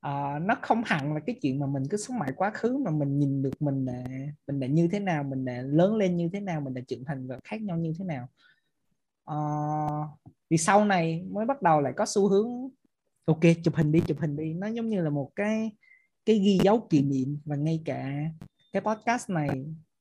[0.07, 2.91] Uh, nó không hẳn là cái chuyện mà mình cứ sống mãi quá khứ mà
[2.91, 4.05] mình nhìn được mình đã,
[4.47, 7.05] mình đã như thế nào mình đã lớn lên như thế nào mình đã trưởng
[7.05, 8.29] thành và khác nhau như thế nào
[9.31, 10.07] uh,
[10.51, 12.49] thì sau này mới bắt đầu lại có xu hướng
[13.25, 14.55] ok chụp hình đi chụp hình đi.
[14.55, 15.73] Nó giống như là một cái
[16.25, 17.39] cái ghi dấu kỷ niệm.
[17.45, 18.13] Và ngay cả
[18.73, 19.49] cái podcast này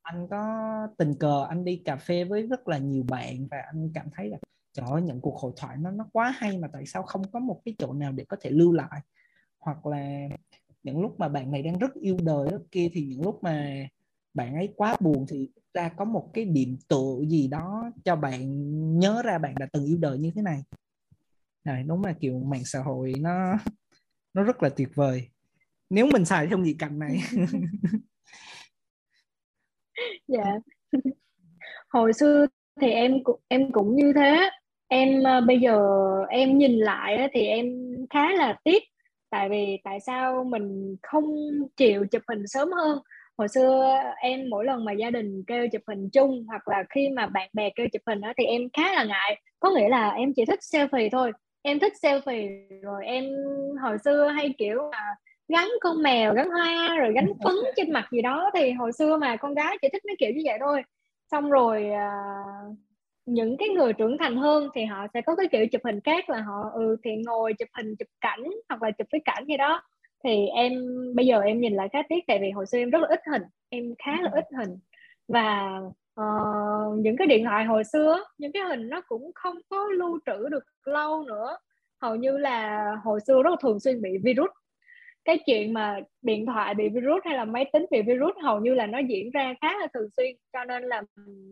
[0.01, 3.91] anh có tình cờ anh đi cà phê với rất là nhiều bạn và anh
[3.93, 4.37] cảm thấy là
[4.73, 7.39] trời ơi những cuộc hội thoại nó nó quá hay mà tại sao không có
[7.39, 9.01] một cái chỗ nào để có thể lưu lại?
[9.59, 10.27] Hoặc là
[10.83, 13.87] những lúc mà bạn này đang rất yêu đời đó kia thì những lúc mà
[14.33, 18.39] bạn ấy quá buồn thì ra có một cái điểm tựa gì đó cho bạn,
[18.99, 20.63] nhớ ra bạn đã từng yêu đời như thế này.
[21.65, 23.57] Này, đúng là kiểu mạng xã hội nó
[24.33, 25.29] nó rất là tuyệt vời.
[25.89, 27.17] Nếu mình xài theo gì cạnh này.
[30.27, 30.59] Dạ.
[31.89, 32.45] Hồi xưa
[32.81, 33.13] thì em
[33.47, 34.49] em cũng như thế.
[34.87, 35.79] Em ờ, bây giờ
[36.29, 37.65] em nhìn lại thì em
[38.09, 38.83] khá là tiếc.
[39.29, 41.25] Tại vì tại sao mình không
[41.77, 42.99] chịu chụp hình sớm hơn?
[43.37, 47.09] Hồi xưa em mỗi lần mà gia đình kêu chụp hình chung hoặc là khi
[47.09, 49.41] mà bạn bè kêu chụp hình đó thì em khá là ngại.
[49.59, 51.31] Có nghĩa là em chỉ thích selfie thôi.
[51.61, 53.25] Em thích selfie rồi em
[53.81, 55.15] hồi xưa hay kiểu là
[55.47, 59.17] gắn con mèo gắn hoa rồi gắn phấn trên mặt gì đó thì hồi xưa
[59.17, 60.81] mà con gái chỉ thích mấy kiểu như vậy thôi.
[61.31, 62.77] Xong rồi uh,
[63.25, 66.29] những cái người trưởng thành hơn thì họ sẽ có cái kiểu chụp hình khác
[66.29, 69.57] là họ ừ thì ngồi chụp hình chụp cảnh hoặc là chụp cái cảnh gì
[69.57, 69.81] đó
[70.23, 70.73] thì em
[71.15, 73.19] bây giờ em nhìn lại khá tiếc tại vì hồi xưa em rất là ít
[73.31, 74.77] hình em khá là ít hình.
[75.27, 75.79] Và
[76.21, 80.19] uh, những cái điện thoại hồi xưa những cái hình nó cũng không có lưu
[80.25, 81.57] trữ được lâu nữa.
[82.01, 84.49] Hầu như là hồi xưa rất là thường xuyên bị virus.
[85.25, 88.73] Cái chuyện mà điện thoại bị virus hay là máy tính bị virus hầu như
[88.73, 91.03] là nó diễn ra khá là thường xuyên cho nên là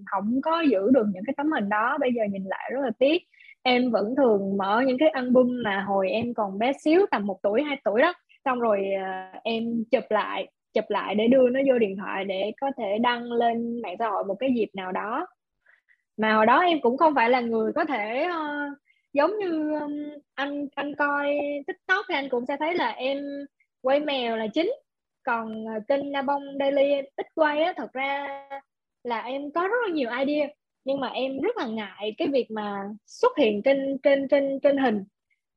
[0.05, 1.97] không có giữ được những cái tấm hình đó.
[2.01, 3.23] Bây giờ nhìn lại rất là tiếc.
[3.63, 7.39] Em vẫn thường mở những cái album mà hồi em còn bé xíu tầm một
[7.43, 8.13] tuổi hai tuổi đó
[8.45, 12.51] xong rồi uh, em chụp lại chụp lại để đưa nó vô điện thoại để
[12.61, 15.27] có thể đăng lên mạng xã hội một cái dịp nào đó.
[16.17, 18.77] Mà hồi đó em cũng không phải là người có thể uh,
[19.13, 19.91] giống như um,
[20.33, 23.17] anh anh coi tiktok thì anh cũng sẽ thấy là em
[23.81, 24.71] quay mèo là chính.
[25.23, 28.27] Còn uh, kênh Na Bông Daily em ít quay á thật ra
[29.03, 30.47] là em có rất là nhiều idea.
[30.85, 34.77] Nhưng mà em rất là ngại cái việc mà xuất hiện trên trên trên trên
[34.77, 35.03] hình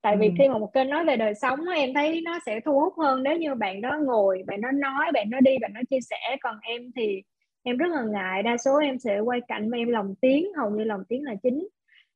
[0.05, 0.33] tại vì ừ.
[0.39, 3.23] khi mà một kênh nói về đời sống em thấy nó sẽ thu hút hơn
[3.23, 6.37] nếu như bạn đó ngồi bạn đó nói bạn đó đi bạn đó chia sẻ
[6.41, 7.23] còn em thì
[7.63, 10.71] em rất là ngại đa số em sẽ quay cảnh mà em lòng tiếng hầu
[10.71, 11.69] như lòng tiếng là chính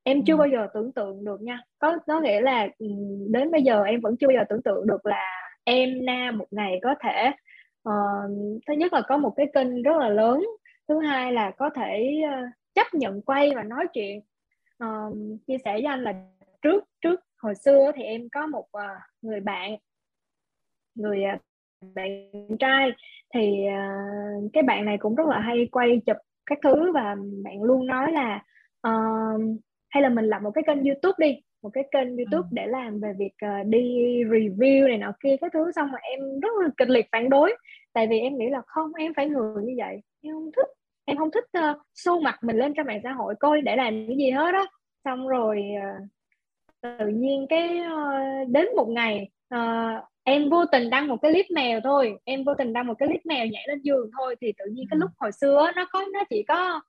[0.02, 0.36] em chưa ừ.
[0.36, 2.68] bao giờ tưởng tượng được nha có có nghĩa là
[3.28, 6.46] đến bây giờ em vẫn chưa bao giờ tưởng tượng được là em na một
[6.50, 7.30] ngày có thể
[7.88, 8.30] uh,
[8.66, 10.46] thứ nhất là có một cái kênh rất là lớn
[10.88, 14.20] thứ hai là có thể uh, chấp nhận quay và nói chuyện
[14.84, 16.12] uh, chia sẻ với anh là
[16.62, 19.76] trước trước hồi xưa thì em có một uh, người bạn
[20.94, 21.40] người uh,
[21.94, 22.90] bạn trai
[23.34, 27.62] thì uh, cái bạn này cũng rất là hay quay chụp các thứ và bạn
[27.62, 28.44] luôn nói là
[28.88, 29.40] uh,
[29.90, 32.54] hay là mình làm một cái kênh youtube đi một cái kênh youtube ừ.
[32.54, 33.80] để làm về việc uh, đi
[34.24, 35.72] review này nọ kia cái thứ.
[35.72, 37.56] Xong mà em rất là kịch liệt phản đối
[37.92, 40.00] tại vì em nghĩ là không em phải người như vậy.
[40.22, 40.68] Em không thích
[41.04, 44.06] em không thích uh, show mặt mình lên trên mạng xã hội coi để làm
[44.08, 44.66] cái gì hết đó
[45.04, 46.08] xong rồi uh,
[46.82, 51.46] tự nhiên cái uh, đến một ngày uh, em vô tình đăng một cái clip
[51.50, 54.52] mèo thôi em vô tình đăng một cái clip mèo nhảy lên giường thôi thì
[54.58, 55.00] tự nhiên cái ừ.
[55.00, 56.80] lúc hồi xưa nó có nó chỉ có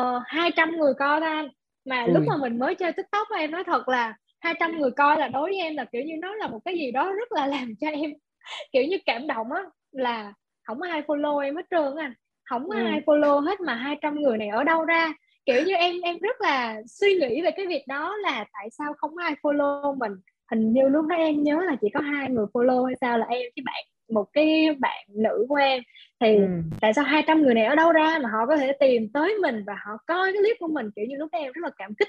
[0.00, 1.48] uh, 200 người coi thôi
[1.84, 2.14] mà Ui.
[2.14, 5.50] lúc mà mình mới chơi tiktok em nói thật là 200 người coi là đối
[5.50, 7.88] với em là kiểu như nó là một cái gì đó rất là làm cho
[7.88, 8.12] em
[8.72, 12.12] kiểu như cảm động á là không ai follow em hết trơn anh
[12.44, 12.76] không ừ.
[12.76, 15.12] ai follow hết mà 200 người này ở đâu ra
[15.48, 18.94] kiểu như em em rất là suy nghĩ về cái việc đó là tại sao
[18.98, 20.12] không ai follow mình.
[20.50, 23.26] Hình như lúc đó em nhớ là chỉ có hai người follow hay sao là
[23.26, 25.82] em với bạn một cái bạn nữ của em.
[26.20, 26.46] Thì ừ.
[26.80, 29.64] tại sao 200 người này ở đâu ra mà họ có thể tìm tới mình
[29.66, 30.90] và họ coi cái clip của mình?
[30.96, 32.08] Kiểu như lúc đó em rất là cảm kích.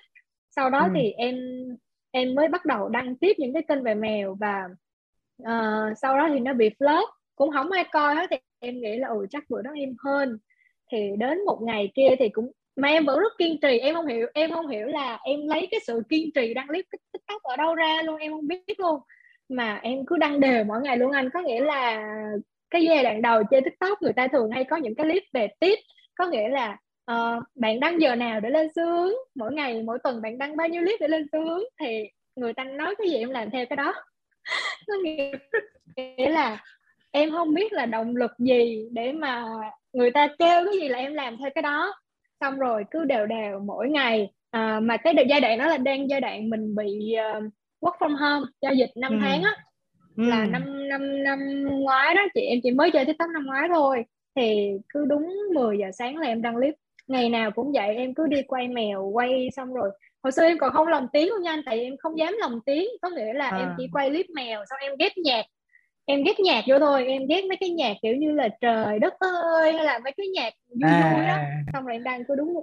[0.49, 0.89] Sau đó ừ.
[0.95, 1.36] thì em
[2.12, 4.63] em mới bắt đầu đăng tiếp những cái kênh về mèo và
[5.43, 8.97] uh, sau đó thì nó bị flop cũng không ai coi hết thì em nghĩ
[8.97, 10.38] là ừ chắc bữa đó em hơn
[10.91, 14.08] thì đến một ngày kia thì cũng mà em vẫn rất kiên trì em không
[14.08, 17.56] hiểu em không hiểu là em lấy cái sự kiên trì đăng clip tiktok ở
[17.56, 19.00] đâu ra luôn em không biết luôn.
[19.50, 21.30] Mà em cứ đăng đều mỗi ngày luôn anh.
[21.30, 22.04] Có nghĩa là
[22.70, 25.48] cái giai đoạn đầu chơi tiktok người ta thường hay có những cái clip về
[25.60, 25.80] tip.
[26.15, 26.78] Có nghĩa là
[27.12, 30.58] uh, bạn đăng giờ nào để lên xu hướng mỗi ngày mỗi tuần bạn đăng
[30.58, 33.50] bao nhiêu clip để lên xu hướng thì người ta nói cái gì em làm
[33.50, 33.94] theo cái đó.
[34.88, 34.94] Có
[35.96, 36.63] nghĩa là
[37.12, 39.46] em không biết là động lực gì để mà
[39.94, 41.94] người ta kêu cái gì là em làm theo cái đó
[42.39, 46.10] xong rồi cứ đều đều mỗi ngày à, mà cái giai đoạn đó là đang
[46.10, 47.43] giai đoạn mình bị uh,
[47.82, 49.17] work from home giao dịch 5 ừ.
[49.21, 49.56] tháng á
[50.17, 50.23] ừ.
[50.23, 54.04] là năm năm năm ngoái đó chị em chỉ mới chơi tiktok năm ngoái thôi
[54.36, 56.73] thì cứ đúng 10 giờ sáng là em đăng clip
[57.08, 59.89] ngày nào cũng vậy em cứ đi quay mèo quay xong rồi
[60.23, 62.60] hồi xưa em còn không lồng tiếng luôn nha anh tại em không dám lồng
[62.65, 63.58] tiếng có nghĩa là à.
[63.58, 65.45] em chỉ quay clip mèo xong em ghép nhạc
[66.10, 69.13] em ghét nhạc vô thôi em ghét mấy cái nhạc kiểu như là trời đất
[69.19, 71.13] ơi hay là mấy cái nhạc vui à.
[71.13, 71.38] vui đó.
[71.74, 72.54] Xong rồi em đăng cứ đúng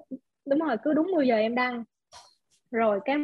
[0.47, 1.85] đúng rồi cứ đúng 10 giờ em đăng.
[2.71, 3.17] Rồi cái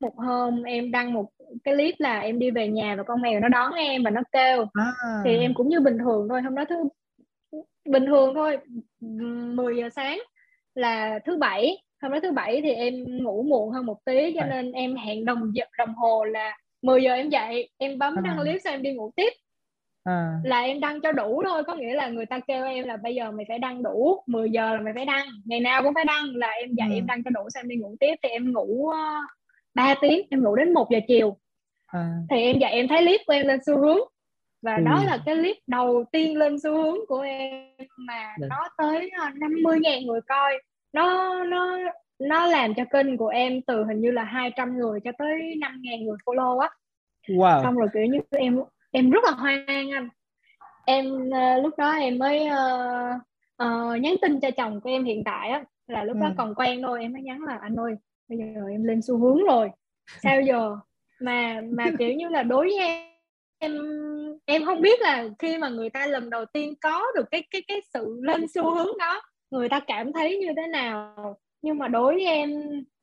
[0.00, 1.26] một hôm em đăng một
[1.64, 4.20] cái clip là em đi về nhà và con mèo nó đón em và nó
[4.32, 4.66] kêu.
[4.72, 4.92] À.
[5.24, 6.76] thì em cũng như bình thường thôi hôm đó thứ
[7.84, 8.58] bình thường thôi
[9.00, 10.18] 10 giờ sáng
[10.74, 11.82] là thứ bảy.
[12.02, 15.24] Hôm đó thứ bảy thì em ngủ muộn hơn một tí cho nên em hẹn
[15.24, 18.92] đồng đồng hồ là 10 giờ em dậy em bấm đăng clip xong em đi
[18.92, 19.32] ngủ tiếp
[20.04, 20.40] à.
[20.44, 23.14] là em đăng cho đủ thôi có nghĩa là người ta kêu em là bây
[23.14, 26.04] giờ mày phải đăng đủ 10 giờ là mày phải đăng ngày nào cũng phải
[26.04, 26.94] đăng là em dậy ừ.
[26.94, 28.94] em đăng cho đủ xong em đi ngủ tiếp thì em ngủ uh,
[29.74, 31.36] 3 tiếng em ngủ đến 1 giờ chiều
[31.86, 32.14] à.
[32.30, 33.98] thì em dậy em thấy clip của em lên xu hướng
[34.62, 34.82] và ừ.
[34.84, 38.46] đó là cái clip đầu tiên lên xu hướng của em mà Được.
[38.50, 40.52] nó tới 50 ờ, ngàn người coi
[40.92, 41.78] nó nó
[42.18, 45.80] nó làm cho kênh của em từ hình như là 200 người cho tới 5
[45.82, 46.68] ngàn người follow á
[47.28, 47.62] wow.
[47.62, 50.08] xong rồi kiểu như em em rất là hoang anh.
[50.86, 53.16] Em uh, lúc đó em mới uh,
[53.62, 56.20] uh, nhắn tin cho chồng của em hiện tại á là lúc ừ.
[56.20, 57.94] đó còn quen thôi em mới nhắn là anh ơi
[58.28, 59.70] bây giờ em lên xu hướng rồi.
[60.22, 60.76] Sao giờ
[61.20, 63.08] mà mà kiểu như là đối với em
[63.58, 63.72] em
[64.44, 67.62] em không biết là khi mà người ta lần đầu tiên có được cái cái
[67.68, 71.36] cái sự lên xu hướng đó người ta cảm thấy như thế nào?
[71.62, 72.50] Nhưng mà đối với em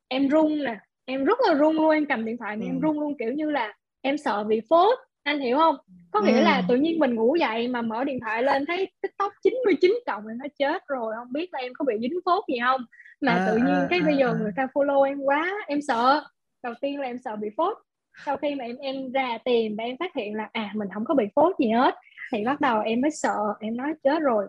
[0.08, 0.76] em run nè.
[1.04, 2.68] Em rất là run luôn em cầm điện thoại mà ừ.
[2.68, 5.76] em run luôn kiểu như là em sợ bị phốt anh hiểu không?
[6.10, 6.42] Có nghĩa ừ.
[6.42, 10.22] là tự nhiên mình ngủ dậy mà mở điện thoại lên thấy tiktok 99 cộng
[10.22, 12.80] thì nó chết rồi không biết là em có bị dính phốt gì không?
[13.20, 14.36] Mà à, tự nhiên à, cái à, bây giờ à.
[14.40, 16.22] người ta follow em quá em sợ.
[16.62, 17.76] Đầu tiên là em sợ bị phốt.
[18.24, 21.04] Sau khi mà em em ra tìm và em phát hiện là à mình không
[21.04, 21.94] có bị phốt gì hết
[22.32, 24.46] thì bắt đầu em mới sợ em nói chết rồi.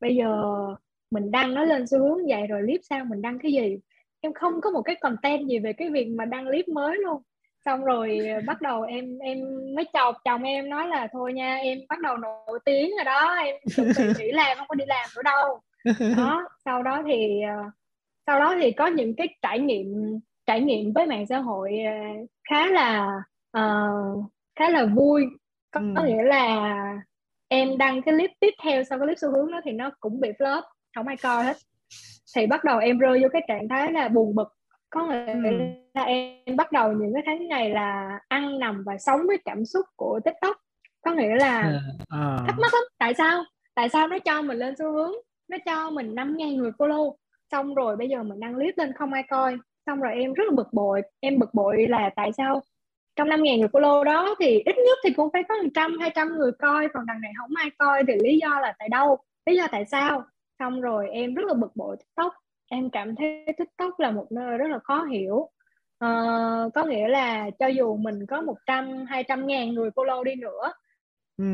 [0.00, 0.42] Bây giờ
[1.10, 3.78] mình đăng nó lên xu hướng vậy rồi clip sau mình đăng cái gì?
[4.20, 7.22] Em không có một cái content gì về cái việc mà đăng clip mới luôn
[7.64, 9.38] xong rồi ờ, bắt đầu em em
[9.76, 13.34] mới chọc chồng em nói là thôi nha em bắt đầu nổi tiếng rồi đó
[13.34, 15.60] em chuẩn bị nghỉ làm không có đi làm nữa đâu.
[16.16, 17.70] Đó sau đó thì ờ,
[18.26, 19.86] sau đó thì có những cái trải nghiệm
[20.46, 21.92] trải nghiệm với mạng xã hội ờ,
[22.50, 23.08] khá là
[23.58, 24.24] uh,
[24.56, 25.26] khá là vui.
[25.70, 25.86] Có, ừ.
[25.96, 26.74] có nghĩa là
[27.48, 30.20] em đăng cái clip tiếp theo sau cái clip xu hướng đó thì nó cũng
[30.20, 30.62] bị flop
[30.94, 31.56] không ai coi hết.
[32.36, 34.48] Thì bắt đầu em rơi vô cái trạng thái là buồn bực
[34.92, 35.58] có nghĩa ừ.
[35.94, 39.64] là em bắt đầu những cái tháng này là ăn nằm và sống với cảm
[39.64, 40.56] xúc của tiktok.
[41.04, 42.38] Có nghĩa là à.
[42.46, 42.82] thắc mắc lắm.
[42.98, 43.44] Tại sao?
[43.74, 45.12] Tại sao nó cho mình lên xu hướng?
[45.48, 47.14] Nó cho mình năm ngàn người follow.
[47.50, 49.56] Xong rồi bây giờ mình đăng clip lên không ai coi.
[49.86, 51.02] Xong rồi em rất là bực bội.
[51.20, 52.62] Em bực bội là tại sao
[53.16, 55.98] trong năm ngàn người follow đó thì ít nhất thì cũng phải có một trăm
[55.98, 56.88] hai trăm người coi.
[56.94, 59.18] Còn đằng này không ai coi thì lý do là tại đâu?
[59.46, 60.24] Lý do tại sao?
[60.58, 62.32] Xong rồi em rất là bực bội tiktok
[62.72, 65.34] em cảm thấy tiktok là một nơi rất là khó hiểu.
[66.04, 70.72] Uh, có nghĩa là cho dù mình có 100 200 ngàn người follow đi nữa
[71.38, 71.44] ừ.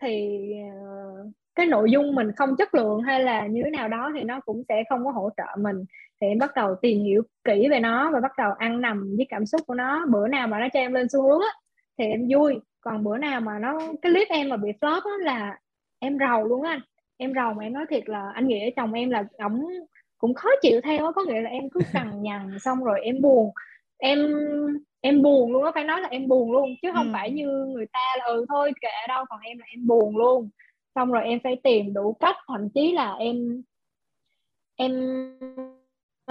[0.00, 4.10] thì uh, cái nội dung mình không chất lượng hay là như thế nào đó
[4.14, 5.84] thì nó cũng sẽ không có hỗ trợ mình.
[6.20, 9.26] Thì em bắt đầu tìm hiểu kỹ về nó và bắt đầu ăn nằm với
[9.28, 10.06] cảm xúc của nó.
[10.06, 11.52] Bữa nào mà nó cho em lên xu hướng á
[11.98, 12.54] thì em vui.
[12.80, 15.58] Còn bữa nào mà nó cái clip em mà bị flop á là
[15.98, 16.80] em rầu luôn anh.
[17.16, 19.66] Em rầu mà em nói thiệt là anh nghĩa chồng em là ổng
[20.26, 23.50] cũng khó chịu theo có nghĩa là em cứ cằn nhằn xong rồi em buồn
[23.98, 24.18] em
[25.00, 27.10] em buồn luôn á phải nói là em buồn luôn chứ không ừ.
[27.12, 30.48] phải như người ta là ừ thôi kệ đâu còn em là em buồn luôn
[30.94, 33.62] xong rồi em phải tìm đủ cách thậm chí là em
[34.76, 34.92] em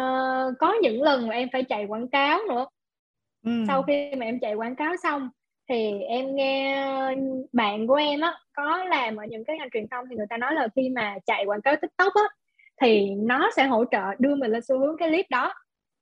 [0.02, 2.66] uh, có những lần mà em phải chạy quảng cáo nữa
[3.46, 3.52] ừ.
[3.68, 5.30] sau khi mà em chạy quảng cáo xong
[5.70, 6.86] thì em nghe
[7.54, 10.38] bạn của em á có làm ở những cái ngành truyền thông thì người ta
[10.38, 12.24] nói là khi mà chạy quảng cáo tiktok á
[12.82, 15.54] thì nó sẽ hỗ trợ đưa mình lên xu hướng cái clip đó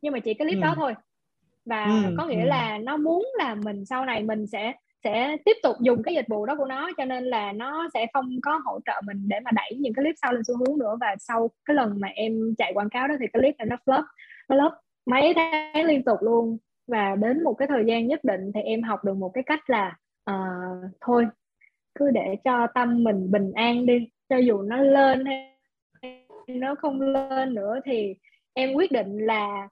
[0.02, 0.62] nhưng mà chỉ cái clip ừ.
[0.62, 0.94] đó thôi
[1.66, 2.16] và ừ.
[2.18, 2.48] có nghĩa ừ.
[2.48, 6.26] là nó muốn là mình sau này mình sẽ sẽ tiếp tục dùng cái dịch
[6.28, 9.40] vụ đó của nó cho nên là nó sẽ không có hỗ trợ mình để
[9.40, 12.08] mà đẩy những cái clip sau lên xu hướng nữa và sau cái lần mà
[12.08, 14.04] em chạy quảng cáo đó thì cái clip này nó flop
[14.50, 14.72] nó flop
[15.06, 16.58] mấy tháng liên tục luôn
[16.88, 19.70] và đến một cái thời gian nhất định thì em học được một cái cách
[19.70, 19.98] là
[20.32, 21.28] uh, thôi
[21.96, 25.53] cứ để cho tâm mình bình an đi cho dù nó lên hay
[26.48, 28.16] nó không lên nữa thì
[28.54, 29.68] em quyết định là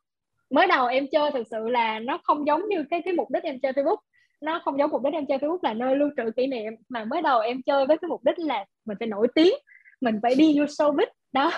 [0.49, 3.43] mới đầu em chơi thực sự là nó không giống như cái cái mục đích
[3.43, 3.97] em chơi Facebook.
[4.41, 6.73] Nó không giống mục đích em chơi Facebook là nơi lưu trữ kỷ niệm.
[6.89, 9.53] Mà mới đầu em chơi với cái mục đích là mình phải nổi tiếng
[10.01, 11.07] mình phải đi vô showbiz.
[11.33, 11.51] Đó.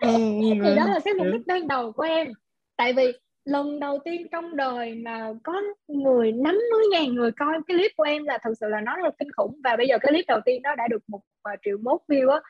[0.00, 0.08] Ừ,
[0.64, 2.32] thì đó là cái mục đích ban đầu của em.
[2.76, 3.12] Tại vì
[3.44, 6.54] lần đầu tiên trong đời mà có người 50
[6.90, 9.32] ngàn người coi cái clip của em là thực sự là nó rất là kinh
[9.36, 9.60] khủng.
[9.64, 11.20] Và bây giờ cái clip đầu tiên đó đã được một
[11.64, 12.40] triệu mốt view á.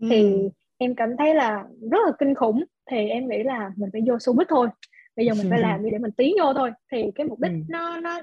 [0.00, 0.08] Ừ.
[0.82, 2.64] em cảm thấy là rất là kinh khủng.
[2.90, 4.68] Thì em nghĩ là mình phải vô showbiz thôi.
[5.16, 6.70] Bây giờ mình phải làm gì để mình tiến vô thôi.
[6.92, 7.58] Thì cái mục đích ừ.
[7.68, 8.20] nó nó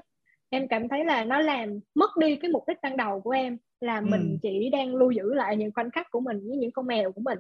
[0.50, 3.58] em cảm thấy là nó làm mất đi cái mục đích ban đầu của em
[3.82, 4.06] là ừ.
[4.10, 7.12] mình chỉ đang lưu giữ lại những khoảnh khắc của mình với những con mèo
[7.12, 7.38] của mình.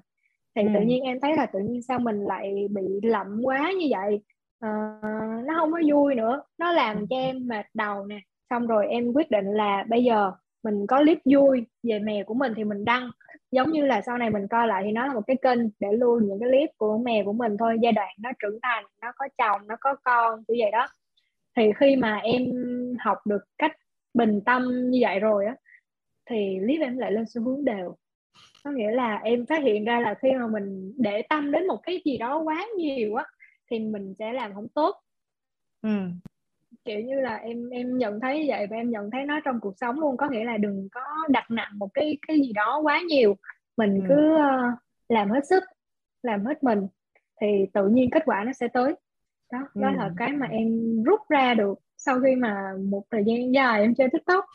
[0.56, 0.70] Thì ừ.
[0.74, 4.22] tự nhiên em thấy là tự nhiên sao mình lại bị lậm quá như vậy.
[4.66, 6.42] Uh, nó không có vui nữa.
[6.58, 8.20] Nó làm cho em mệt đầu nè.
[8.50, 10.32] Xong rồi em quyết định là bây giờ
[10.64, 13.10] mình có clip vui về mèo của mình thì mình đăng
[13.52, 15.88] giống như là sau này mình coi lại thì nó là một cái kênh để
[15.92, 19.12] lưu những cái clip của mèo của mình thôi, giai đoạn nó trưởng thành, nó
[19.16, 20.88] có chồng, nó có con, kiểu vậy đó.
[21.56, 22.44] Thì khi mà em
[23.00, 23.72] học được cách
[24.14, 25.56] bình tâm như vậy rồi á,
[26.30, 27.96] thì clip em lại lên xu hướng đều.
[28.64, 31.80] Có nghĩa là em phát hiện ra là khi mà mình để tâm đến một
[31.84, 33.26] cái gì đó quá nhiều á,
[33.72, 34.96] thì mình sẽ làm không tốt.
[35.82, 35.90] Ừ
[36.86, 39.74] kiểu như là em em nhận thấy vậy và em nhận thấy nó trong cuộc
[39.78, 40.18] sống luôn.
[40.18, 43.36] Có nghĩa là đừng có đặt nặng một cái cái gì đó quá nhiều.
[43.78, 44.06] Mình ừ.
[44.10, 45.64] cứ uh, làm hết sức
[46.24, 46.88] làm hết mình
[47.42, 48.96] thì tự nhiên kết quả nó sẽ tới.
[49.52, 49.96] Đó đó ừ.
[49.98, 53.96] là cái mà em rút ra được sau khi mà một thời gian dài em
[53.96, 54.46] chơi tiktok.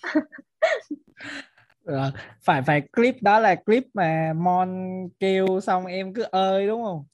[1.85, 2.11] Rồi,
[2.45, 4.69] phải phải clip đó là clip mà mon
[5.21, 7.05] kêu xong em cứ ơi đúng không?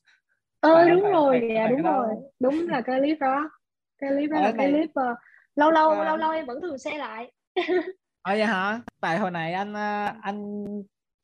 [0.60, 2.08] Ơi đúng phải, rồi phải, dạ phải đúng rồi.
[2.40, 3.50] Đúng là cái clip đó
[4.00, 5.18] cái clip đó Ở là cái clip uh,
[5.56, 6.04] lâu lâu à...
[6.04, 7.32] lâu lâu em vẫn thường xe lại.
[8.22, 8.80] Ờ vậy hả?
[9.00, 10.64] Tại hồi này anh ờ, anh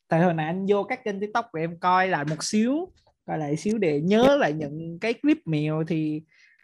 [0.08, 2.92] tại hồi này anh vô các kênh tiktok của em coi lại một xíu
[3.26, 6.22] coi lại xíu để nhớ lại những cái clip mèo thì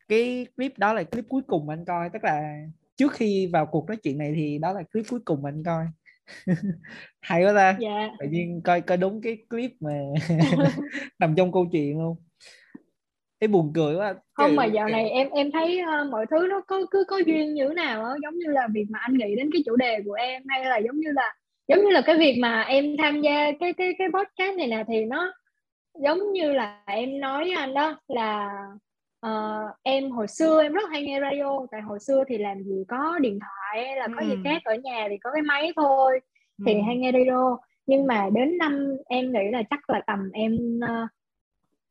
[0.08, 2.10] cái clip đó là clip cuối cùng anh coi.
[2.12, 2.64] Tức là
[2.96, 5.86] trước khi vào cuộc nói chuyện này thì đó là clip cuối cùng anh coi.
[7.20, 7.76] Hay quá ta.
[7.80, 8.10] Dạ.
[8.18, 10.00] tự nhiên coi coi đúng cái clip mà
[11.18, 12.16] nằm trong câu chuyện luôn
[13.42, 16.60] thấy buồn cười quá không mà dạo này em em thấy uh, mọi thứ nó
[16.60, 19.36] có cứ có duyên như thế nào đó giống như là việc mà anh nghĩ
[19.36, 21.34] đến cái chủ đề của em hay là giống như là
[21.68, 24.84] giống như là cái việc mà em tham gia cái cái cái podcast này nè
[24.88, 25.32] thì nó
[25.94, 28.50] giống như là em nói với anh đó là
[29.26, 32.84] uh, em hồi xưa em rất hay nghe radio tại hồi xưa thì làm gì
[32.88, 34.28] có điện thoại hay là có ừ.
[34.28, 36.20] gì khác ở nhà thì có cái máy thôi
[36.66, 36.80] thì ừ.
[36.86, 41.08] hay nghe radio nhưng mà đến năm em nghĩ là chắc là tầm em uh,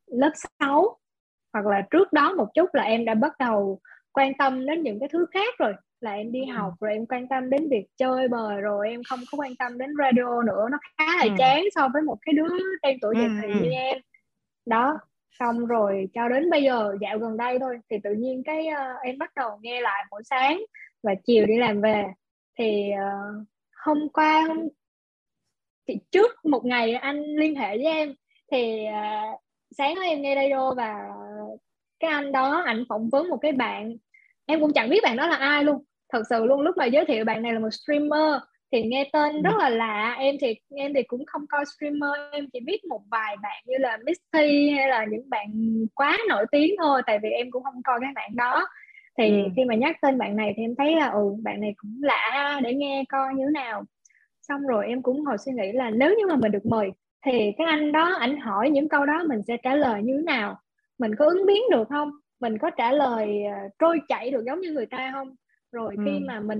[0.07, 0.97] lớp 6
[1.53, 3.79] hoặc là trước đó một chút là em đã bắt đầu
[4.11, 5.73] quan tâm đến những cái thứ khác rồi.
[6.01, 6.53] Là em đi ừ.
[6.53, 9.77] học rồi em quan tâm đến việc chơi bời rồi em không có quan tâm
[9.77, 10.67] đến radio nữa.
[10.71, 11.29] Nó khá là ừ.
[11.37, 12.47] chán so với một cái đứa
[12.81, 13.97] đang tuổi dậy thì như em.
[14.65, 14.99] Đó
[15.39, 19.01] xong rồi cho đến bây giờ dạo gần đây thôi thì tự nhiên cái uh,
[19.03, 20.61] em bắt đầu nghe lại mỗi sáng
[21.03, 22.05] và chiều đi làm về.
[22.59, 23.47] Thì uh,
[23.85, 24.57] hôm qua hôm
[25.87, 28.13] thì trước một ngày anh liên hệ với em
[28.51, 29.41] thì uh,
[29.77, 30.95] sáng đó em nghe radio và
[31.99, 33.97] cái anh đó ảnh phỏng vấn một cái bạn.
[34.45, 35.83] Em cũng chẳng biết bạn đó là ai luôn.
[36.13, 39.41] Thật sự luôn lúc mà giới thiệu bạn này là một streamer thì nghe tên
[39.41, 40.15] rất là lạ.
[40.19, 43.77] Em thì em thì cũng không coi streamer em chỉ biết một vài bạn như
[43.77, 45.47] là Misty hay là những bạn
[45.95, 48.67] quá nổi tiếng thôi tại vì em cũng không coi cái bạn đó.
[49.17, 49.49] Thì ừ.
[49.55, 52.59] khi mà nhắc tên bạn này thì em thấy là ừ bạn này cũng lạ
[52.63, 53.83] để nghe coi như thế nào.
[54.41, 56.91] Xong rồi em cũng ngồi suy nghĩ là nếu như mà mình được mời
[57.25, 60.23] thì cái anh đó ảnh hỏi những câu đó mình sẽ trả lời như thế
[60.23, 60.59] nào?
[60.99, 62.11] Mình có ứng biến được không?
[62.39, 65.35] Mình có trả lời uh, trôi chảy được giống như người ta không?
[65.71, 66.03] Rồi ừ.
[66.05, 66.59] khi mà mình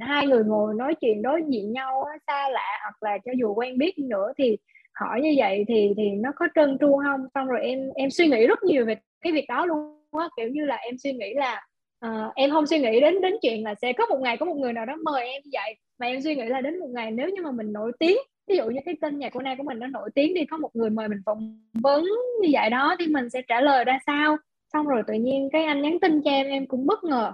[0.00, 3.78] hai người ngồi nói chuyện đối diện nhau xa lạ hoặc là cho dù quen
[3.78, 4.56] biết nữa thì
[4.94, 7.26] hỏi như vậy thì thì nó có trơn tru không?
[7.34, 10.28] Xong rồi em em suy nghĩ rất nhiều về cái việc đó luôn á.
[10.36, 11.66] Kiểu như là em suy nghĩ là
[12.06, 14.56] uh, em không suy nghĩ đến đến chuyện là sẽ có một ngày có một
[14.56, 15.76] người nào đó mời em như vậy.
[15.98, 18.16] Mà em suy nghĩ là đến một ngày nếu như mà mình nổi tiếng
[18.52, 20.56] ví dụ như cái kênh nhạc của nay của mình nó nổi tiếng đi, có
[20.56, 22.04] một người mời mình phỏng vấn
[22.42, 24.36] như vậy đó, thì mình sẽ trả lời ra sao?
[24.72, 27.32] Xong rồi tự nhiên cái anh nhắn tin cho em em cũng bất ngờ.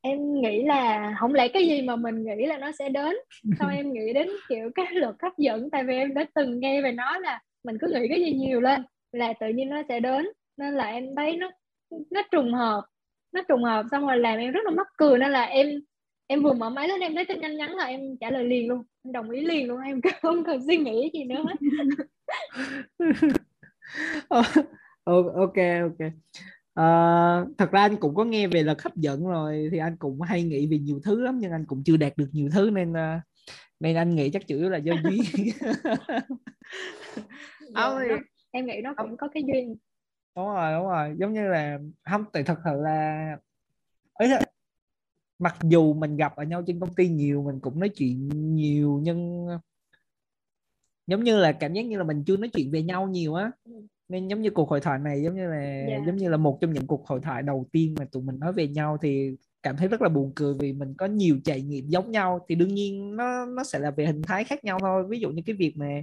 [0.00, 3.16] Em nghĩ là không lẽ cái gì mà mình nghĩ là nó sẽ đến?
[3.58, 6.82] Xong em nghĩ đến, kiểu, cái luật hấp dẫn, tại vì em đã từng nghe
[6.82, 10.00] về nó là mình cứ nghĩ cái gì nhiều lên là tự nhiên nó sẽ
[10.00, 10.28] đến.
[10.56, 11.50] Nên là em thấy nó
[12.10, 12.82] nó trùng hợp,
[13.32, 15.18] nó trùng hợp, xong rồi làm em rất là mắc cười.
[15.18, 15.66] Nên là em
[16.26, 18.68] em vừa mở máy lên em thấy tin nhắn nhắn là em trả lời liền
[18.68, 18.82] luôn.
[19.04, 21.44] Em đồng ý liền luôn em không cần suy nghĩ gì nữa
[25.04, 26.12] ok ok.
[26.80, 30.20] Uh, thật ra anh cũng có nghe về luật hấp dẫn rồi thì anh cũng
[30.20, 32.92] hay nghĩ về nhiều thứ lắm nhưng anh cũng chưa đạt được nhiều thứ nên
[32.92, 33.20] uh,
[33.80, 35.22] nên anh nghĩ chắc chủ yếu là do duyên.
[37.74, 38.14] Dạ, thì...
[38.50, 39.76] em nghĩ nó cũng có cái duyên.
[40.36, 41.14] Đúng rồi đúng rồi.
[41.18, 41.78] Giống như là
[42.10, 43.36] không tại thật sự là
[44.14, 44.40] ấy là
[45.38, 49.00] mặc dù mình gặp ở nhau trên công ty nhiều mình cũng nói chuyện nhiều
[49.02, 49.48] nhưng
[51.06, 53.50] giống như là cảm giác như là mình chưa nói chuyện về nhau nhiều á
[54.08, 55.88] nên giống như cuộc hội thoại này giống như là yeah.
[55.88, 56.04] Dạ.
[56.06, 58.52] giống như là một trong những cuộc hội thoại đầu tiên mà tụi mình nói
[58.52, 61.88] về nhau thì cảm thấy rất là buồn cười vì mình có nhiều trải nghiệm
[61.88, 65.04] giống nhau thì đương nhiên nó nó sẽ là về hình thái khác nhau thôi
[65.08, 66.02] ví dụ như cái việc mà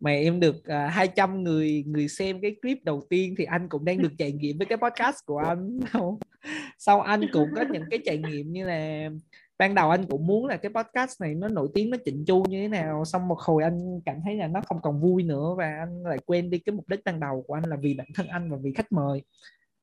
[0.00, 3.68] mà em được uh, à, 200 người người xem cái clip đầu tiên thì anh
[3.68, 5.80] cũng đang được trải nghiệm với cái podcast của anh.
[6.78, 9.10] Sau anh cũng có những cái trải nghiệm như là
[9.58, 12.44] ban đầu anh cũng muốn là cái podcast này nó nổi tiếng nó chỉnh chu
[12.48, 15.54] như thế nào xong một hồi anh cảm thấy là nó không còn vui nữa
[15.58, 18.06] và anh lại quên đi cái mục đích ban đầu của anh là vì bản
[18.14, 19.22] thân anh và vì khách mời.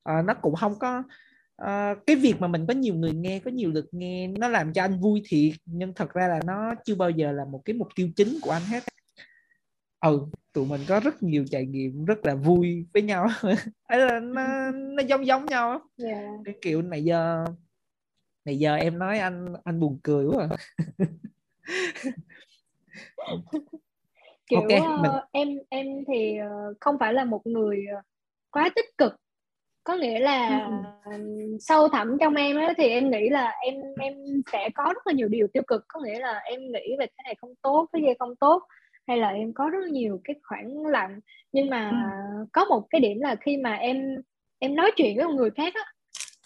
[0.02, 1.02] À, nó cũng không có
[1.56, 4.72] à, cái việc mà mình có nhiều người nghe có nhiều lượt nghe nó làm
[4.72, 7.74] cho anh vui thiệt nhưng thật ra là nó chưa bao giờ là một cái
[7.74, 8.82] mục tiêu chính của anh hết
[10.00, 13.28] ừ tụi mình có rất nhiều trải nghiệm rất là vui với nhau
[13.82, 15.80] ấy là nó nó giống giống nhau yeah.
[15.96, 16.28] Dạ.
[16.44, 17.44] cái kiểu này giờ
[18.44, 20.56] này giờ em nói anh anh buồn cười quá à.
[24.46, 25.12] kiểu okay, uh, mình...
[25.32, 28.04] em em thì uh, không phải là một người uh,
[28.50, 29.12] quá tích cực
[29.84, 30.68] có nghĩa là
[31.04, 31.12] ừ.
[31.60, 34.14] sâu thẳm trong em ấy, thì em nghĩ là em em
[34.52, 37.24] sẽ có rất là nhiều điều tiêu cực có nghĩa là em nghĩ về cái
[37.24, 38.62] này không tốt cái gì không tốt
[39.08, 41.20] hay là em có rất nhiều cái khoảng lặng
[41.52, 42.44] nhưng mà ừ.
[42.52, 44.16] có một cái điểm là khi mà em
[44.58, 45.84] em nói chuyện với một người khác á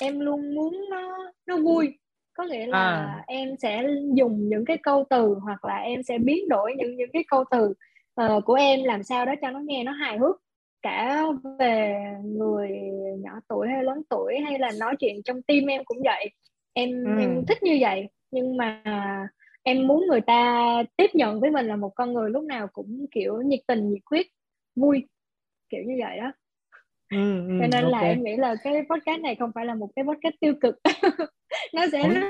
[0.00, 1.98] em luôn muốn nó nó vui
[2.34, 3.24] có nghĩa là à.
[3.26, 7.10] em sẽ dùng những cái câu từ hoặc là em sẽ biến đổi những những
[7.12, 7.74] cái câu từ
[8.20, 10.36] uh, của em làm sao đó cho nó nghe nó hài hước
[10.82, 11.24] cả
[11.58, 11.94] về
[12.24, 12.70] người
[13.18, 16.30] nhỏ tuổi hay lớn tuổi hay là nói chuyện trong tim em cũng vậy
[16.72, 17.20] em ừ.
[17.20, 18.82] em thích như vậy nhưng mà
[19.62, 23.06] em muốn người ta tiếp nhận với mình là một con người lúc nào cũng
[23.10, 24.26] kiểu nhiệt tình nhiệt huyết
[24.74, 25.08] vui
[25.68, 26.32] kiểu như vậy đó.
[27.10, 27.90] Ừ, ừ, cho nên okay.
[27.90, 30.80] là em nghĩ là cái podcast này không phải là một cái podcast tiêu cực.
[31.74, 32.20] Nó sẽ rất,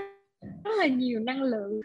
[0.65, 1.81] rất là nhiều năng lượng.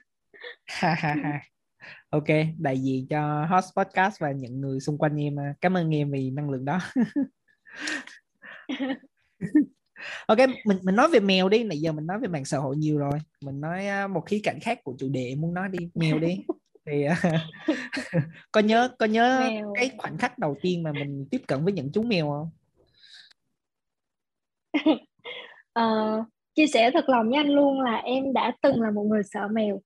[2.09, 2.27] Ok
[2.59, 6.31] đại diện cho host podcast và những người xung quanh em cảm ơn em vì
[6.31, 6.79] năng lượng đó
[10.27, 12.75] ok mình mình nói về mèo đi nãy giờ mình nói về mạng xã hội
[12.77, 15.89] nhiều rồi mình nói à, một khía cạnh khác của chủ đề muốn nói đi
[15.95, 16.37] mèo đi
[16.85, 17.05] thì
[18.51, 19.73] có nhớ có nhớ mèo.
[19.75, 22.49] cái khoảnh khắc đầu tiên mà mình tiếp cận với những chú mèo không
[25.79, 26.25] uh,
[26.55, 29.47] chia sẻ thật lòng với anh luôn là em đã từng là một người sợ
[29.51, 29.81] mèo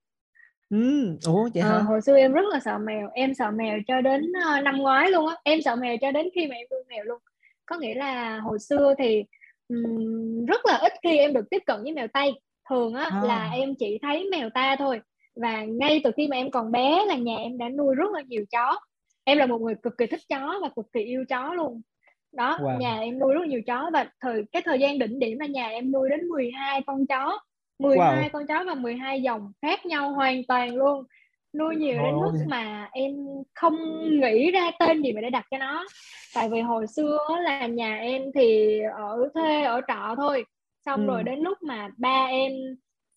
[0.71, 1.69] Ừ, ủa vậy hả?
[1.69, 4.77] Ờ, hồi xưa em rất là sợ mèo, em sợ mèo cho đến uh, năm
[4.77, 7.21] ngoái luôn á, em sợ mèo cho đến khi mà em nuôi mèo luôn.
[7.65, 9.23] Có nghĩa là hồi xưa thì
[9.85, 12.31] um, rất là ít khi em được tiếp cận với mèo Tây.
[12.69, 13.21] Thường á à.
[13.23, 14.99] là em chỉ thấy mèo ta thôi.
[15.35, 18.21] Và ngay từ khi mà em còn bé là nhà em đã nuôi rất là
[18.21, 18.79] nhiều chó.
[19.23, 21.81] Em là một người cực kỳ thích chó và cực kỳ yêu chó luôn
[22.31, 22.77] đó wow.
[22.77, 25.67] nhà em nuôi rất nhiều chó và thời cái thời gian đỉnh điểm là nhà
[25.67, 27.39] em nuôi đến 12 con chó
[27.79, 28.29] 12 wow.
[28.33, 31.03] con chó và 12 dòng khác nhau hoàn toàn luôn
[31.59, 33.11] nuôi nhiều đến mức mà em
[33.53, 33.75] không
[34.21, 35.85] nghĩ ra tên gì mà để đặt cho nó.
[36.35, 40.45] Tại vì hồi xưa là nhà em thì ở thuê ở trọ thôi.
[40.85, 41.13] Xong ừ.
[41.13, 42.51] rồi đến lúc mà ba em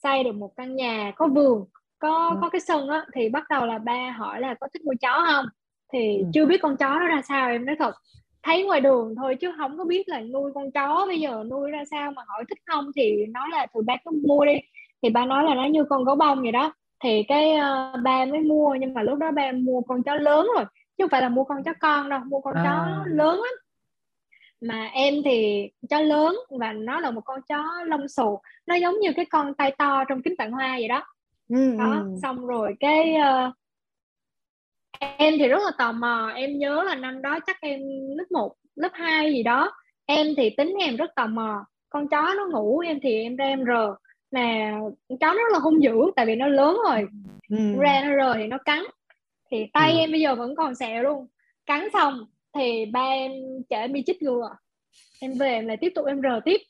[0.02, 1.64] xây được một căn nhà có vườn
[1.98, 2.38] có ừ.
[2.40, 5.24] có cái sân á thì bắt đầu là ba hỏi là có thích nuôi chó
[5.32, 5.46] không?
[5.92, 6.24] Thì ừ.
[6.34, 7.94] chưa biết con chó nó ra sao em nói thật.
[8.42, 11.70] Thấy ngoài đường thôi chứ không có biết là nuôi con chó bây giờ nuôi
[11.70, 14.54] ra sao mà hỏi thích không thì nói là từ ba cứ mua đi.
[15.02, 16.72] Thì ba nói là nó như con gấu bông vậy đó
[17.04, 20.46] thì cái uh, ba mới mua nhưng mà lúc đó ba mua con chó lớn
[20.56, 20.64] rồi
[20.98, 22.62] chứ không phải là mua con chó con đâu mua con à.
[22.64, 23.54] chó lớn lắm
[24.60, 29.00] mà em thì chó lớn và nó là một con chó lông xù nó giống
[29.00, 31.04] như cái con tay to trong kính vạn hoa vậy đó
[31.48, 32.16] ừ, đó ừ.
[32.22, 33.54] xong rồi cái uh,
[35.18, 37.80] em thì rất là tò mò em nhớ là năm đó chắc em
[38.16, 39.72] lớp 1 lớp 2 gì đó
[40.06, 43.44] em thì tính em rất tò mò con chó nó ngủ em thì em ra
[43.44, 43.94] em rờ
[44.34, 44.78] mà
[45.08, 47.06] chó nó rất là hung dữ tại vì nó lớn rồi.
[47.50, 47.56] Ừ.
[47.80, 48.84] ra nó rờ thì nó cắn.
[49.50, 49.98] Thì tay ừ.
[49.98, 51.26] em bây giờ vẫn còn sẹo luôn.
[51.66, 53.32] Cắn xong thì ba em
[53.70, 54.56] chở em đi chích ngừa.
[55.20, 56.60] Em về em lại tiếp tục em rờ tiếp.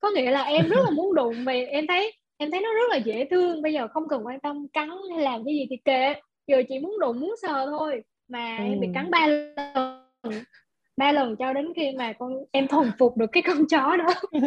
[0.00, 2.90] Có nghĩa là em rất là muốn đụng vì em thấy em thấy nó rất
[2.90, 3.62] là dễ thương.
[3.62, 6.14] Bây giờ không cần quan tâm cắn hay làm cái gì thì kệ.
[6.46, 8.02] Giờ chỉ muốn đụng muốn sờ thôi.
[8.28, 8.64] Mà ừ.
[8.64, 10.02] em bị cắn ba lần.
[10.96, 14.14] Ba lần cho đến khi mà con em thuần phục được cái con chó đó.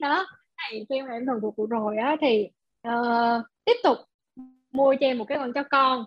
[0.00, 0.26] Đó
[0.70, 2.48] thì khi mà em thuần phục được rồi á thì
[2.88, 3.96] uh, tiếp tục
[4.72, 6.04] mua cho em một cái con chó con.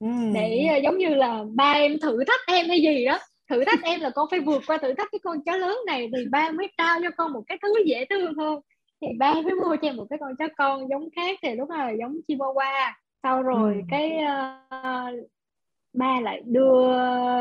[0.00, 0.08] Ừ.
[0.34, 3.18] để uh, giống như là ba em thử thách em hay gì đó.
[3.50, 6.10] Thử thách em là con phải vượt qua thử thách cái con chó lớn này
[6.16, 8.60] thì ba mới trao cho con một cái thứ dễ thương hơn.
[9.00, 11.70] Thì ba mới mua cho em một cái con chó con giống khác thì lúc
[11.70, 12.92] là giống chihuahua.
[13.22, 13.80] Sau rồi ừ.
[13.90, 15.28] cái uh,
[15.92, 16.92] ba lại đưa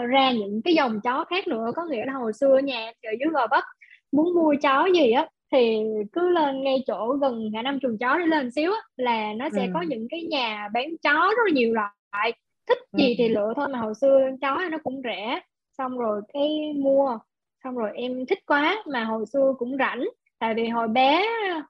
[0.08, 1.72] ra những cái dòng chó khác nữa.
[1.76, 3.64] Có nghĩa là hồi xưa nhà ở dưới gò vấp
[4.12, 8.18] muốn mua chó gì á thì cứ lên ngay chỗ gần ngã năm chuồng chó
[8.18, 9.72] đi lên xíu á, là nó sẽ ừ.
[9.74, 12.32] có những cái nhà bán chó rất là nhiều loại.
[12.70, 13.14] Thích gì ừ.
[13.18, 15.40] thì lựa thôi mà hồi xưa chó nó cũng rẻ.
[15.78, 17.20] Xong rồi cái mua
[17.64, 20.06] xong rồi em thích quá mà hồi xưa cũng rảnh.
[20.40, 21.26] Tại vì hồi bé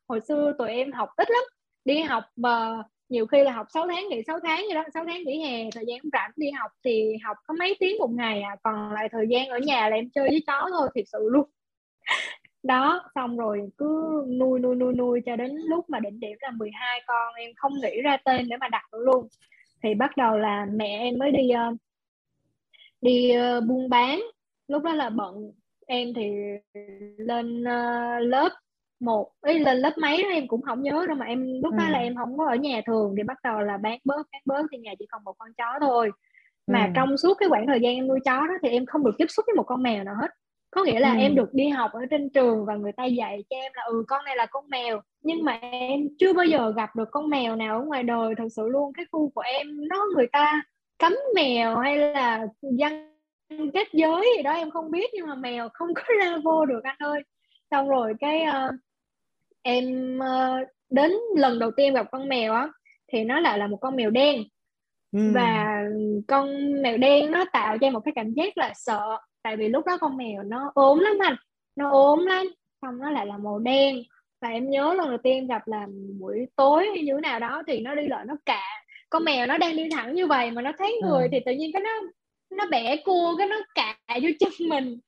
[0.07, 1.43] hồi xưa tụi em học ít lắm.
[1.85, 5.05] Đi học mà nhiều khi là học 6 tháng nghỉ 6 tháng vậy đó 6
[5.07, 6.31] tháng nghỉ hè thời gian rảnh.
[6.35, 9.59] Đi học thì học có mấy tiếng một ngày à còn lại thời gian ở
[9.59, 11.49] nhà là em chơi với chó thôi thiệt sự luôn
[12.63, 16.51] đó xong rồi cứ nuôi nuôi nuôi nuôi cho đến lúc mà đỉnh điểm là
[16.51, 19.27] 12 con em không nghĩ ra tên để mà đặt luôn
[19.83, 21.77] thì bắt đầu là mẹ em mới đi uh,
[23.01, 24.21] đi uh, buôn bán
[24.67, 25.51] lúc đó là bận
[25.87, 26.31] em thì
[27.17, 28.49] lên uh, lớp
[28.99, 31.89] một ấy lên lớp mấy đó em cũng không nhớ đâu mà em lúc đó
[31.89, 32.03] là ừ.
[32.03, 34.77] em không có ở nhà thường thì bắt đầu là bán bớt bán bớt thì
[34.77, 36.11] nhà chỉ còn một con chó thôi
[36.67, 36.91] mà ừ.
[36.95, 39.25] trong suốt cái khoảng thời gian em nuôi chó đó thì em không được tiếp
[39.29, 40.31] xúc với một con mèo nào hết
[40.71, 41.17] có nghĩa là ừ.
[41.19, 44.03] em được đi học ở trên trường và người ta dạy cho em là ừ
[44.07, 45.01] con này là con mèo.
[45.21, 48.47] Nhưng mà em chưa bao giờ gặp được con mèo nào ở ngoài đời thật
[48.55, 48.93] sự luôn.
[48.93, 50.61] Cái khu của em nó người ta
[50.99, 52.93] cấm mèo hay là dân
[53.49, 56.83] kết giới gì đó em không biết nhưng mà mèo không có ra vô được
[56.83, 57.21] anh ơi.
[57.71, 58.75] Xong rồi cái uh,
[59.61, 62.67] em uh, đến lần đầu tiên gặp con mèo á
[63.11, 64.43] thì nó lại là một con mèo đen.
[65.11, 65.31] Ừ.
[65.33, 65.81] và
[66.27, 66.47] con
[66.81, 69.85] mèo đen nó tạo cho em một cái cảm giác là sợ tại vì lúc
[69.85, 71.35] đó con mèo nó ốm lắm anh
[71.75, 72.45] nó ốm lắm
[72.81, 74.03] xong nó lại là màu đen
[74.41, 75.87] và em nhớ lần đầu tiên gặp là
[76.19, 78.63] buổi tối hay như thế nào đó thì nó đi lại nó cạ
[79.09, 81.07] con mèo nó đang đi thẳng như vậy mà nó thấy ừ.
[81.07, 81.27] người ừ.
[81.31, 81.91] thì tự nhiên cái nó
[82.57, 84.99] nó bẻ cua cái nó cạ vô chân mình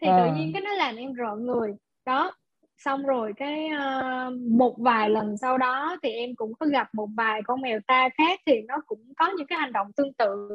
[0.00, 0.18] thì à.
[0.18, 1.74] tự nhiên cái nó làm em rợn người
[2.06, 2.32] đó
[2.78, 7.08] xong rồi cái uh, một vài lần sau đó thì em cũng có gặp một
[7.16, 10.48] vài con mèo ta khác thì nó cũng có những cái hành động tương tự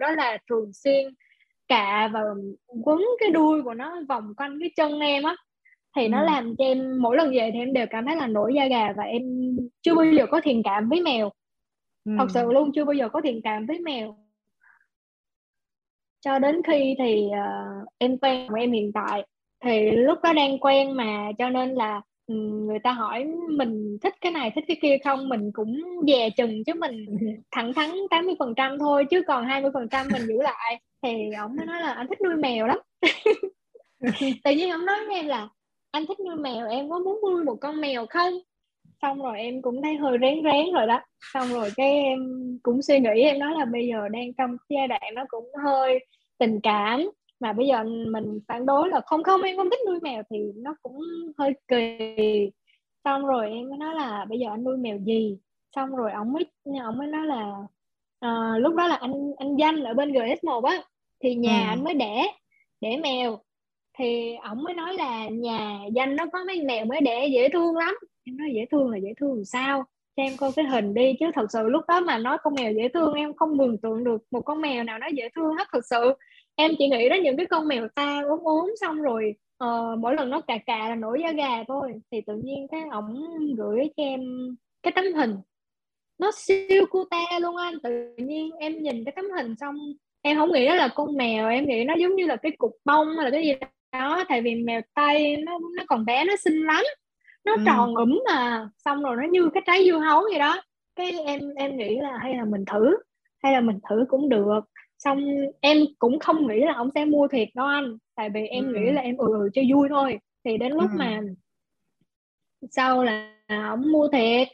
[0.00, 1.14] đó là thường xuyên
[1.68, 2.20] cạ và
[2.84, 5.36] quấn cái đuôi của nó vòng quanh cái chân em á
[5.96, 6.08] thì ừ.
[6.08, 8.66] nó làm cho em mỗi lần về thì em đều cảm thấy là nổi da
[8.66, 9.22] gà và em
[9.82, 11.30] chưa bao giờ có thiện cảm với mèo
[12.04, 12.12] ừ.
[12.18, 14.16] thật sự luôn chưa bao giờ có thiện cảm với mèo
[16.20, 19.26] cho đến khi thì uh, em quen của em hiện tại
[19.64, 22.34] thì lúc đó đang quen mà cho nên là ừ,
[22.66, 26.64] người ta hỏi mình thích cái này thích cái kia không mình cũng dè chừng
[26.64, 27.06] chứ mình
[27.50, 31.32] thẳng thắn 80 phần trăm thôi chứ còn 20 phần trăm mình giữ lại thì
[31.38, 32.78] ông mới nói là anh thích nuôi mèo lắm.
[34.44, 35.48] Tự nhiên ông nói với em là
[35.90, 38.32] anh thích nuôi mèo em có muốn nuôi một con mèo không?
[39.02, 41.00] Xong rồi em cũng thấy hơi rén rén rồi đó.
[41.32, 42.18] Xong rồi cái em
[42.62, 45.98] cũng suy nghĩ em nói là bây giờ đang trong giai đoạn nó cũng hơi
[46.38, 47.10] tình cảm.
[47.40, 50.36] Mà bây giờ mình phản đối là không không em không thích nuôi mèo thì
[50.56, 51.00] nó cũng
[51.38, 52.50] hơi kỳ.
[53.04, 55.38] Xong rồi em mới nói là bây giờ anh nuôi mèo gì?
[55.76, 56.46] Xong rồi ông mới
[56.82, 57.52] ông mới nói là
[58.26, 60.82] uh, lúc đó là anh anh danh ở bên GS1 á
[61.24, 61.68] thì nhà ừ.
[61.68, 62.26] anh mới đẻ
[62.80, 63.38] đẻ mèo.
[63.98, 67.76] Thì ổng mới nói là nhà danh nó có mấy mèo mới đẻ dễ thương
[67.76, 67.94] lắm.
[68.24, 69.84] Em nói dễ thương là dễ thương sao?
[70.16, 72.72] Cho em coi cái hình đi chứ thật sự lúc đó mà nói con mèo
[72.72, 75.68] dễ thương em không mường tượng được một con mèo nào nó dễ thương hết
[75.72, 76.14] thật sự.
[76.54, 80.14] Em chỉ nghĩ đến những cái con mèo ta ốm ốm xong rồi uh, mỗi
[80.14, 81.92] lần nó cà cà là nổi da gà thôi.
[82.10, 84.20] Thì tự nhiên cái ổng gửi cho em
[84.82, 85.36] cái tấm hình.
[86.18, 87.74] Nó siêu cute luôn anh.
[87.82, 89.76] Tự nhiên em nhìn cái tấm hình xong
[90.24, 92.72] em không nghĩ đó là con mèo em nghĩ nó giống như là cái cục
[92.84, 93.52] bông hay là cái gì
[93.92, 96.84] đó tại vì mèo tây nó nó còn bé nó xinh lắm
[97.44, 97.62] nó ừ.
[97.66, 100.62] tròn ủm mà xong rồi nó như cái trái dưa hấu vậy đó
[100.96, 102.96] cái em em nghĩ là hay là mình thử
[103.42, 104.60] hay là mình thử cũng được
[104.98, 105.24] xong
[105.60, 108.72] em cũng không nghĩ là ông sẽ mua thiệt đâu anh tại vì em ừ.
[108.74, 110.96] nghĩ là em ừ, ừ cho vui thôi thì đến lúc ừ.
[110.98, 111.20] mà
[112.70, 114.48] sau là ông mua thiệt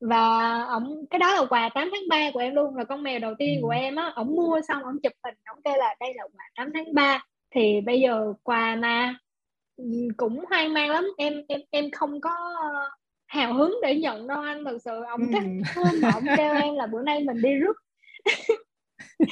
[0.00, 3.18] và ông cái đó là quà 8 tháng 3 của em luôn là con mèo
[3.18, 3.62] đầu tiên ừ.
[3.62, 4.12] của em á.
[4.14, 7.24] Ông mua xong ông chụp hình ông kêu là đây là quà 8 tháng 3
[7.54, 9.14] thì bây giờ quà mà
[9.76, 9.84] ừ,
[10.16, 11.04] cũng hoang mang lắm.
[11.18, 12.30] Em em em không có
[13.26, 15.02] hào hứng để nhận đâu anh thật sự.
[15.08, 15.26] Ông ừ.
[15.32, 15.44] cái
[15.74, 17.76] hôm ông kêu em là bữa nay mình đi rước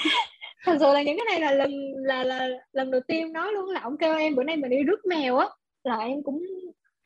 [0.65, 3.71] thật sự là những cái này là lần là là lần đầu tiên nói luôn
[3.71, 5.49] là ông kêu em bữa nay mình đi rước mèo á.
[5.85, 6.43] Là em cũng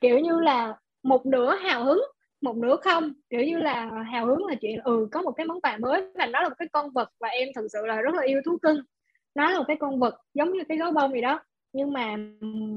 [0.01, 2.03] kiểu như là một nửa hào hứng
[2.41, 3.13] một nửa không?
[3.31, 6.27] Kiểu như là hào hứng là chuyện ừ có một cái món quà mới và
[6.27, 8.59] nó là một cái con vật và em thực sự là rất là yêu thú
[8.63, 8.81] cưng.
[9.35, 11.41] Nó là một cái con vật giống như cái gấu bông gì đó.
[11.73, 12.17] Nhưng mà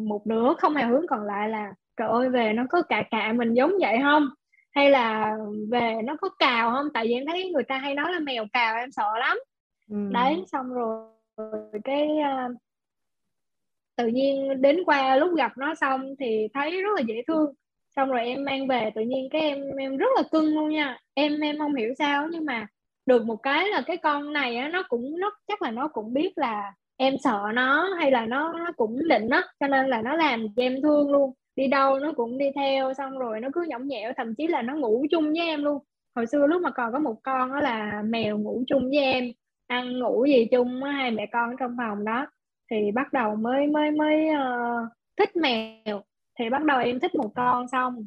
[0.05, 3.34] một nửa không hào hứng còn lại là trời ơi về nó có cà cà
[3.34, 4.30] mình giống vậy không?
[4.72, 5.38] Hay là
[5.72, 6.88] về nó có cào không?
[6.93, 9.38] Tại vì em thấy người ta hay nói là mèo cào em sợ lắm.
[9.89, 9.97] Ừ.
[10.12, 11.07] đấy xong rồi
[11.84, 12.57] cái uh,
[13.95, 17.53] tự nhiên đến qua lúc gặp nó xong thì thấy rất là dễ thương
[17.95, 20.97] xong rồi em mang về tự nhiên cái em em rất là cưng luôn nha.
[21.13, 22.67] Em em không hiểu sao nhưng mà
[23.05, 26.13] được một cái là cái con này á nó cũng nó chắc là nó cũng
[26.13, 30.01] biết là em sợ nó hay là nó nó cũng định đó cho nên là
[30.01, 31.33] nó làm cho em thương luôn.
[31.55, 34.61] Đi đâu nó cũng đi theo xong rồi nó cứ nhõng nhẽo thậm chí là
[34.61, 35.83] nó ngủ chung với em luôn.
[36.15, 39.31] Hồi xưa lúc mà còn có một con đó là mèo ngủ chung với em.
[39.67, 42.27] Ăn ngủ gì chung hai mẹ con trong phòng đó.
[42.71, 46.03] Thì bắt đầu mới mới mới uh, thích mèo
[46.41, 48.05] thì bắt đầu em thích một con xong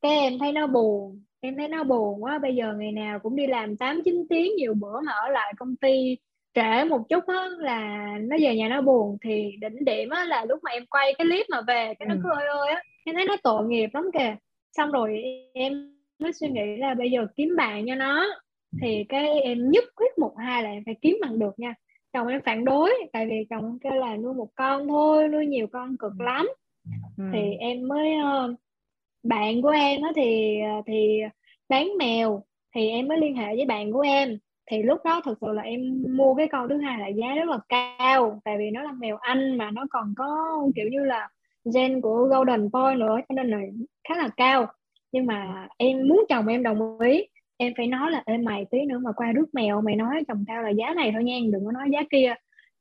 [0.00, 3.36] cái em thấy nó buồn em thấy nó buồn quá bây giờ ngày nào cũng
[3.36, 6.16] đi làm 8 9 tiếng nhiều bữa mà ở lại công ty
[6.54, 10.44] trễ một chút á là nó về nhà nó buồn thì đỉnh điểm á là
[10.44, 12.20] lúc mà em quay cái clip mà về cái nó ừ.
[12.22, 14.36] cứ ơi ơi á em thấy nó tội nghiệp lắm kìa
[14.76, 15.22] xong rồi
[15.54, 18.26] em mới suy nghĩ là bây giờ kiếm bạn cho nó
[18.82, 21.74] thì cái em nhất quyết một hai là em phải kiếm bằng được nha
[22.12, 25.66] chồng em phản đối tại vì chồng kêu là nuôi một con thôi nuôi nhiều
[25.72, 26.24] con cực ừ.
[26.24, 26.48] lắm
[27.16, 27.24] ừ.
[27.32, 28.56] thì em mới uh,
[29.22, 31.20] bạn của em á thì ờ, thì
[31.68, 32.42] bán mèo
[32.74, 34.38] thì em mới liên hệ với bạn của em.
[34.70, 37.48] Thì lúc đó thực sự là em mua cái con thứ hai là giá rất
[37.48, 41.28] là cao tại vì nó là mèo anh mà nó còn có kiểu như là
[41.74, 43.58] gen của golden boy nữa cho nên là
[44.08, 44.66] khá là cao.
[45.12, 47.26] Nhưng mà em muốn chồng em đồng ý
[47.56, 50.44] em phải nói là em mày tí nữa mà qua rước mèo mày nói chồng
[50.48, 52.34] tao là giá này thôi nha đừng có nói giá kia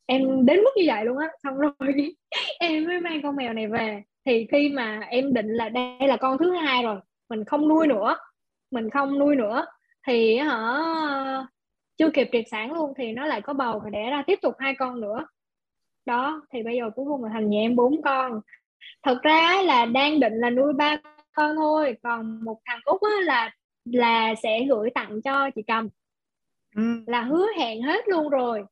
[0.08, 1.28] em đến mức như vậy luôn á.
[1.44, 2.16] Xong rồi
[2.60, 4.04] em mới mang con mèo này về.
[4.26, 7.00] Thì khi mà em định là đây là con thứ hai rồi
[7.30, 8.18] mình không nuôi nữa
[8.72, 9.66] mình không nuôi nữa
[10.08, 10.58] thì hả
[11.98, 14.54] chưa kịp triệt sản luôn thì nó lại có bầu và đẻ ra tiếp tục
[14.60, 15.26] hai con nữa.
[16.06, 18.42] Đó thì bây giờ cuối cùng là thành nhà em bốn con.
[19.04, 20.98] Thật ra là đang định là nuôi ba
[21.34, 23.52] con thôi còn một thằng út là
[23.86, 25.90] là sẽ gửi tặng cho chị cầm.
[26.76, 27.04] Ừ.
[27.08, 28.64] là hứa hẹn hết luôn rồi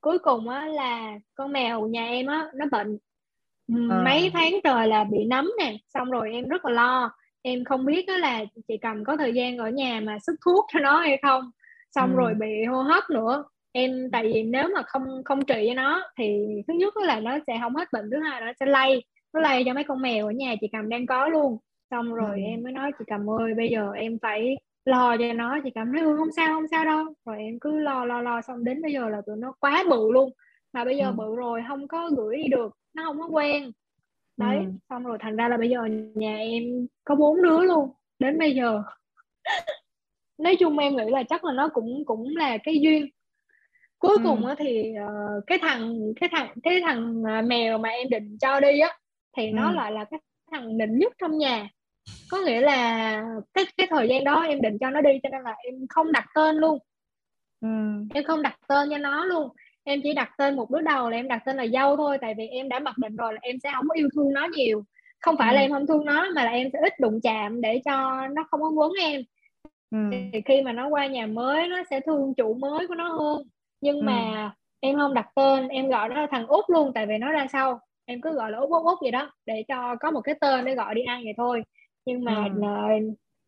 [0.00, 2.98] cuối cùng á là con mèo nhà em á nó bệnh
[3.90, 4.02] à.
[4.04, 7.10] mấy tháng trời là bị nấm nè xong rồi em rất là lo
[7.42, 10.66] em không biết đó là chị cầm có thời gian ở nhà mà sức thuốc
[10.72, 11.50] cho nó hay không
[11.90, 12.16] xong ừ.
[12.16, 16.02] rồi bị hô hấp nữa em tại vì nếu mà không không trị cho nó
[16.18, 16.38] thì
[16.68, 19.40] thứ nhất là nó sẽ không hết bệnh thứ hai là nó sẽ lây nó
[19.40, 21.58] lây cho mấy con mèo ở nhà chị cầm đang có luôn
[21.90, 22.42] xong rồi ừ.
[22.46, 24.56] em mới nói chị cầm ơi bây giờ em phải
[24.88, 27.78] lo cho nó chị cầm nói ừ, không sao không sao đâu rồi em cứ
[27.78, 30.32] lo lo lo xong đến bây giờ là tụi nó quá bự luôn
[30.72, 31.12] mà bây giờ ừ.
[31.12, 33.72] bự rồi không có gửi đi được nó không có quen
[34.36, 34.64] đấy ừ.
[34.88, 35.80] xong rồi thành ra là bây giờ
[36.14, 38.82] nhà em có bốn đứa luôn đến bây giờ
[40.38, 43.06] nói chung em nghĩ là chắc là nó cũng cũng là cái duyên
[43.98, 44.22] cuối ừ.
[44.24, 48.38] cùng á thì uh, cái thằng cái thằng cái thằng uh, mèo mà em định
[48.40, 48.98] cho đi á
[49.36, 49.52] thì ừ.
[49.54, 50.20] nó lại là cái
[50.50, 51.68] thằng định nhất trong nhà
[52.30, 53.22] có nghĩa là
[53.54, 56.12] cái cái thời gian đó em định cho nó đi cho nên là em không
[56.12, 56.78] đặt tên luôn
[57.60, 57.68] ừ.
[58.14, 59.48] em không đặt tên cho nó luôn
[59.84, 62.34] em chỉ đặt tên một đứa đầu là em đặt tên là dâu thôi tại
[62.38, 64.84] vì em đã mặc định rồi là em sẽ không yêu thương nó nhiều
[65.20, 65.54] không phải ừ.
[65.54, 68.44] là em không thương nó mà là em sẽ ít đụng chạm để cho nó
[68.50, 69.22] không có quấn em
[69.90, 69.98] ừ.
[70.32, 73.42] thì khi mà nó qua nhà mới nó sẽ thương chủ mới của nó hơn
[73.80, 74.02] nhưng ừ.
[74.02, 74.50] mà
[74.80, 77.46] em không đặt tên em gọi nó là thằng út luôn tại vì nó ra
[77.52, 80.34] sau em cứ gọi là út út út vậy đó để cho có một cái
[80.40, 81.62] tên để gọi đi ăn vậy thôi
[82.04, 82.60] nhưng mà ừ.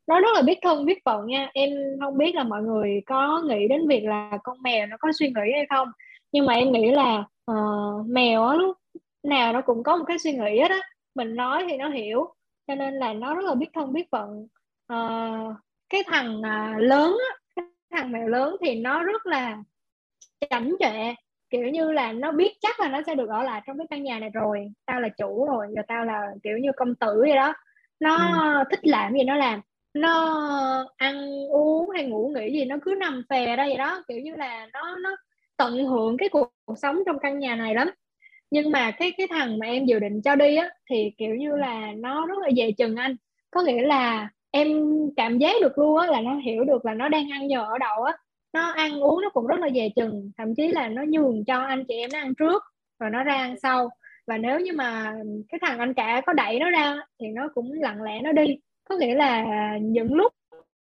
[0.06, 1.50] nó rất là biết thân biết phận nha.
[1.54, 1.70] Em
[2.00, 5.26] không biết là mọi người có nghĩ đến việc là con mèo nó có suy
[5.26, 5.88] nghĩ hay không.
[6.32, 8.76] Nhưng mà em nghĩ là uh, mèo á lúc
[9.22, 10.80] nào nó cũng có một cái suy nghĩ hết á.
[11.14, 12.34] Mình nói thì nó hiểu.
[12.66, 14.46] Cho nên là nó rất là biết thân biết phận.
[14.92, 15.54] Uh,
[15.88, 19.58] cái thằng uh, lớn á cái thằng mèo lớn thì nó rất là
[20.50, 21.14] chảnh chọe.
[21.50, 24.02] Kiểu như là nó biết chắc là nó sẽ được ở lại trong cái căn
[24.02, 24.72] nhà này rồi.
[24.86, 27.54] Tao là chủ rồi và tao là kiểu như công tử vậy đó
[28.00, 28.16] nó
[28.58, 28.64] ừ.
[28.70, 29.60] thích làm gì nó làm.
[29.94, 30.14] Nó
[30.96, 34.02] ăn uống hay ngủ nghỉ gì nó cứ nằm phè đây vậy đó.
[34.08, 35.16] Kiểu như là nó nó
[35.56, 37.90] tận hưởng cái cuộc, cuộc sống trong căn nhà này lắm.
[38.50, 41.56] Nhưng mà cái cái thằng mà em dự định cho đi á thì kiểu như
[41.56, 43.16] là nó rất là dè chừng anh.
[43.50, 44.68] Có nghĩa là em
[45.16, 47.78] cảm giác được luôn á là nó hiểu được là nó đang ăn nhờ ở
[47.78, 48.12] đậu á.
[48.52, 51.58] Nó ăn uống nó cũng rất là dè chừng thậm chí là nó nhường cho
[51.58, 52.62] anh chị em nó ăn trước
[53.00, 53.90] rồi nó ra ăn sau
[54.30, 55.14] và nếu như mà
[55.48, 58.56] cái thằng anh cả có đẩy nó ra thì nó cũng lặng lẽ nó đi.
[58.88, 59.44] Có nghĩa là
[59.82, 60.32] những lúc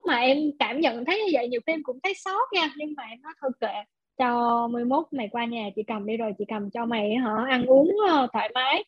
[0.05, 2.93] mà em cảm nhận thấy như vậy nhiều khi em cũng thấy sót nha nhưng
[2.97, 3.73] mà em nói thôi kệ.
[4.17, 7.65] Cho 11 mày qua nhà chị cầm đi rồi chị cầm cho mày hả ăn
[7.65, 8.83] uống ờ, thoải mái.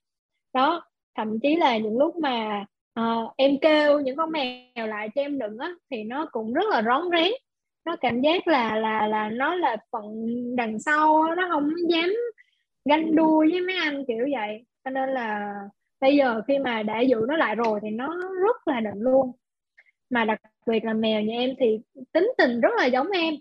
[0.54, 0.84] Đó
[1.18, 2.66] thậm chí là những lúc mà
[3.00, 6.66] uh, em kêu những con mèo lại cho em đựng á thì nó cũng rất
[6.70, 7.32] là rón rén.
[7.86, 10.06] Nó cảm giác là là là nó là phận
[10.56, 12.10] đằng sau nó không dám
[12.86, 14.66] ganh đua với mấy anh kiểu vậy.
[14.84, 15.54] Cho nên là
[16.02, 19.32] bây giờ khi mà đã dụ nó lại rồi thì nó rất là định luôn.
[20.10, 21.80] Mà đặc biệt là mèo nhà em thì
[22.12, 23.34] tính tình rất là giống em.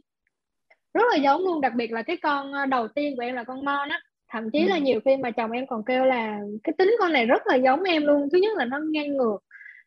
[0.94, 3.44] Rất là giống luôn đặc biệt là cái con ờ, đầu tiên của em là
[3.44, 4.00] con mon á.
[4.28, 4.68] Thậm chí ừ.
[4.68, 7.54] là nhiều khi mà chồng em còn kêu là cái tính con này rất là
[7.54, 8.28] giống em luôn.
[8.32, 9.38] Thứ nhất là nó ngang ngược.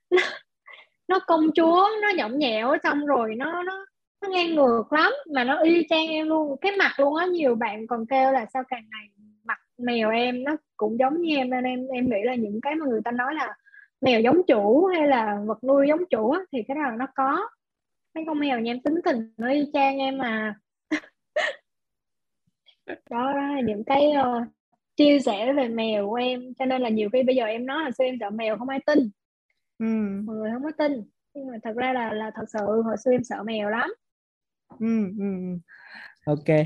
[0.10, 0.22] Nó,
[1.08, 3.86] nó công chúa nó nhõng nhẽo xong rồi nó nó
[4.22, 5.14] nó ngang ngược lắm.
[5.34, 6.58] Mà nó y chang em luôn.
[6.62, 9.15] Cái mặt luôn á nhiều bạn còn kêu là sao càng ngày
[9.78, 12.86] mèo em nó cũng giống như em nên em em nghĩ là những cái mà
[12.86, 13.56] người ta nói là
[14.02, 17.08] mèo giống chủ hay là vật nuôi giống chủ á, thì cái đó là nó
[17.16, 17.50] có
[18.16, 20.56] mấy con mèo nhà em tính tình nó y chang em mà
[22.86, 24.48] đó, đó là những cái uh,
[24.96, 27.84] chia sẻ về mèo của em cho nên là nhiều khi bây giờ em nói
[27.84, 29.00] là xưa em sợ mèo không ai tin
[29.80, 29.86] ừ.
[30.26, 31.04] mọi người không có tin
[31.34, 33.94] nhưng mà thật ra là là thật sự hồi xưa em sợ mèo lắm
[34.80, 35.26] ừ, ừ.
[35.26, 35.58] ừ.
[36.26, 36.58] ok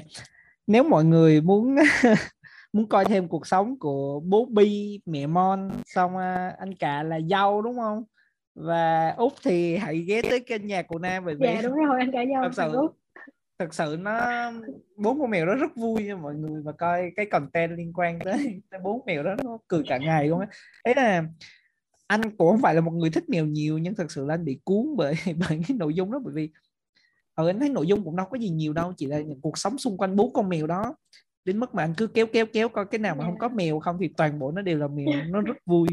[0.67, 1.75] nếu mọi người muốn
[2.73, 7.19] muốn coi thêm cuộc sống của bố Bi mẹ Mon xong uh, anh cả là
[7.29, 8.03] dâu đúng không?
[8.55, 11.99] Và út thì hãy ghé tới kênh nhạc của nam bởi vì dạ đúng rồi
[11.99, 12.87] anh cả dâu thật sự
[13.59, 14.51] thật sự nó
[14.97, 18.19] bốn con mèo đó rất vui nha mọi người mà coi cái content liên quan
[18.19, 20.47] tới, tới bốn mèo đó nó cười cả ngày luôn á.
[20.83, 21.23] Ấy là
[22.07, 24.45] anh cũng không phải là một người thích mèo nhiều nhưng thật sự là anh
[24.45, 26.49] bị cuốn bởi bởi cái nội dung đó bởi vì
[27.33, 29.57] ở ờ, anh thấy nội dung cũng đâu có gì nhiều đâu chỉ là cuộc
[29.57, 30.95] sống xung quanh bốn con mèo đó
[31.49, 33.79] đến mức mà anh cứ kéo kéo kéo coi cái nào mà không có mèo
[33.79, 35.87] không thì toàn bộ nó đều là mèo nó rất vui.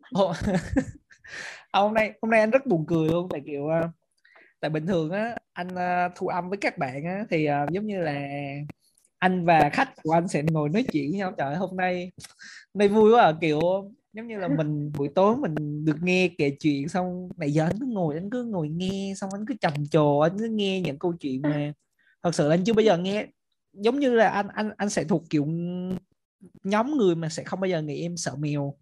[1.72, 3.88] Hôm nay hôm nay anh rất buồn cười luôn tại kiểu ờ,
[4.60, 8.00] tại bình thường á anh uh, thu âm với các bạn á thì giống như
[8.00, 8.28] là
[9.18, 12.12] anh và khách của anh sẽ ngồi nói chuyện với nhau trời hôm nay
[12.74, 13.60] hôm nay vui quá à kiểu
[14.12, 17.78] giống như là mình buổi tối mình được nghe kể chuyện xong nãy giờ anh
[17.80, 20.98] cứ ngồi anh cứ ngồi nghe xong anh cứ trầm trồ anh cứ nghe những
[20.98, 21.72] câu chuyện mà
[22.22, 23.26] thật sự anh chưa bao giờ nghe
[23.72, 25.46] giống như là anh anh anh sẽ thuộc kiểu
[26.64, 28.74] nhóm người mà sẽ không bao giờ nghĩ em sợ mèo.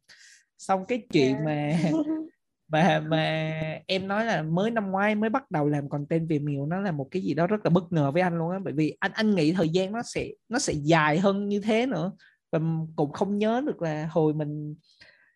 [0.58, 1.40] Xong cái chuyện dạ.
[1.44, 1.78] mà
[2.68, 3.52] mà mà
[3.86, 6.92] em nói là mới năm ngoái mới bắt đầu làm content về mèo nó là
[6.92, 8.58] một cái gì đó rất là bất ngờ với anh luôn á.
[8.64, 11.86] Bởi vì anh anh nghĩ thời gian nó sẽ nó sẽ dài hơn như thế
[11.86, 12.12] nữa.
[12.52, 12.60] Và
[12.96, 14.74] cũng không nhớ được là hồi mình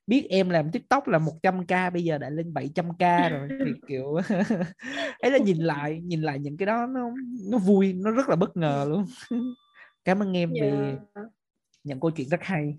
[0.07, 4.15] biết em làm tiktok là 100k bây giờ đã lên 700k rồi thì kiểu
[5.19, 7.11] ấy là nhìn lại nhìn lại những cái đó nó
[7.51, 9.05] nó vui nó rất là bất ngờ luôn
[10.05, 10.73] cảm ơn em yeah.
[10.73, 11.23] vì dạ.
[11.85, 12.77] những câu chuyện rất hay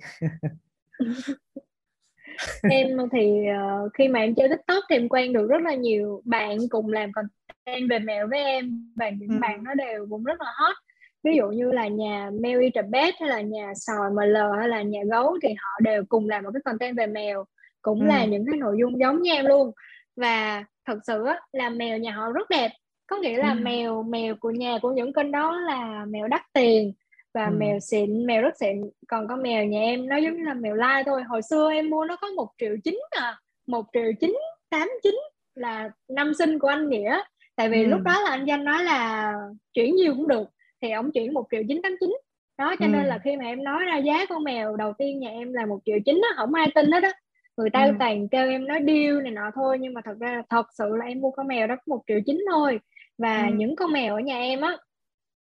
[2.69, 6.22] em thì uh, khi mà em chơi tiktok thì em quen được rất là nhiều
[6.26, 9.38] bạn cùng làm content về mèo với em và những ừ.
[9.41, 10.76] bạn nó đều cũng rất là hot
[11.24, 14.99] ví dụ như là nhà Mary Trabet hay là nhà sòi ML hay là nhà
[15.11, 17.45] gấu thì họ đều cùng làm một cái content về mèo
[17.82, 18.05] cũng ừ.
[18.05, 19.72] là những cái nội dung giống em luôn
[20.15, 22.72] và thật sự á, là mèo nhà họ rất đẹp
[23.07, 23.59] có nghĩa là ừ.
[23.61, 26.93] mèo mèo của nhà của những kênh đó là mèo đắt tiền
[27.34, 27.55] và ừ.
[27.57, 30.76] mèo xịn mèo rất xịn còn con mèo nhà em nó giống như là mèo
[30.76, 34.38] lai thôi hồi xưa em mua nó có một triệu chín à một triệu chín
[34.69, 35.15] tám chín
[35.55, 37.19] là năm sinh của anh nghĩa
[37.55, 37.89] tại vì ừ.
[37.89, 39.34] lúc đó là anh danh nói là
[39.74, 40.47] chuyển nhiều cũng được
[40.82, 42.17] thì ông chuyển một triệu chín tám chín
[42.57, 42.89] đó cho ừ.
[42.89, 45.65] nên là khi mà em nói ra giá con mèo đầu tiên nhà em là
[45.65, 47.11] một triệu chín á không ai tin hết á
[47.57, 47.91] người ta ừ.
[47.99, 51.05] toàn kêu em nói điêu này nọ thôi nhưng mà thật ra thật sự là
[51.05, 52.79] em mua con mèo đó có một triệu chín thôi
[53.17, 53.53] và ừ.
[53.55, 54.77] những con mèo ở nhà em á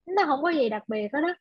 [0.07, 1.35] nó không có gì đặc biệt hết đó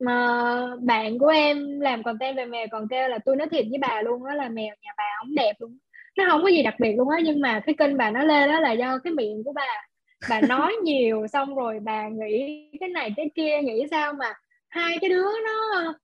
[0.00, 0.36] mà
[0.80, 4.02] bạn của em làm content về mèo còn kêu là tôi nói thiệt với bà
[4.02, 5.78] luôn đó là mèo nhà bà ống đẹp luôn
[6.16, 8.48] nó không có gì đặc biệt luôn á nhưng mà cái kênh bà nó lên
[8.48, 9.86] đó là do cái miệng của bà
[10.30, 14.34] bà nói nhiều xong rồi bà nghĩ cái này cái kia nghĩ sao mà
[14.68, 15.94] hai cái đứa nó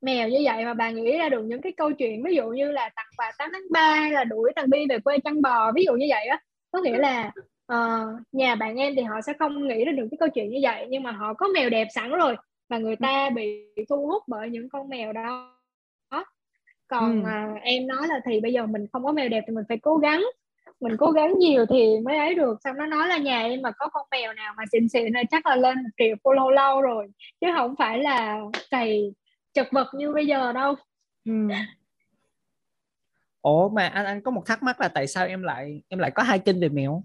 [0.00, 2.70] mèo như vậy mà bà nghĩ ra được những cái câu chuyện ví dụ như
[2.70, 5.72] là tặng quà 8 tháng 3 hay là đuổi thằng Bi về quê chăn bò
[5.72, 7.32] ví dụ như vậy á có nghĩa là
[7.72, 10.58] uh, nhà bạn em thì họ sẽ không nghĩ ra được cái câu chuyện như
[10.62, 12.36] vậy nhưng mà họ có mèo đẹp sẵn rồi
[12.68, 15.54] và người ta bị thu hút bởi những con mèo đó
[16.88, 17.28] còn ừ.
[17.28, 19.78] à, em nói là thì bây giờ mình không có mèo đẹp thì mình phải
[19.78, 20.24] cố gắng
[20.80, 22.58] mình cố gắng nhiều thì mới ấy được.
[22.64, 25.24] Xong nó nói là nhà em mà có con mèo nào mà xịn xịn này
[25.30, 27.06] chắc là lên một triệu follow lâu rồi.
[27.40, 29.12] Chứ không phải là cày
[29.52, 30.74] chật vật như bây giờ đâu.
[31.24, 31.32] Ừ.
[33.42, 36.10] ủa mà anh anh có một thắc mắc là tại sao em lại em lại
[36.10, 37.04] có hai kênh về mèo?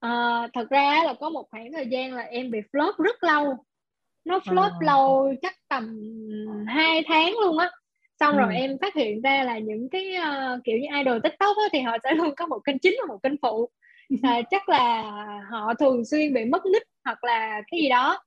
[0.00, 3.56] À, thật ra là có một khoảng thời gian là em bị flop rất lâu.
[4.24, 4.78] Nó flop à.
[4.80, 6.00] lâu chắc tầm
[6.66, 7.70] 2 tháng luôn á
[8.22, 8.38] xong ừ.
[8.38, 11.80] rồi em phát hiện ra là những cái uh, kiểu như idol tiktok á, thì
[11.80, 13.70] họ sẽ luôn có một kênh chính và một kênh phụ.
[14.22, 15.02] À, chắc là
[15.50, 18.18] họ thường xuyên bị mất nick hoặc là cái gì đó.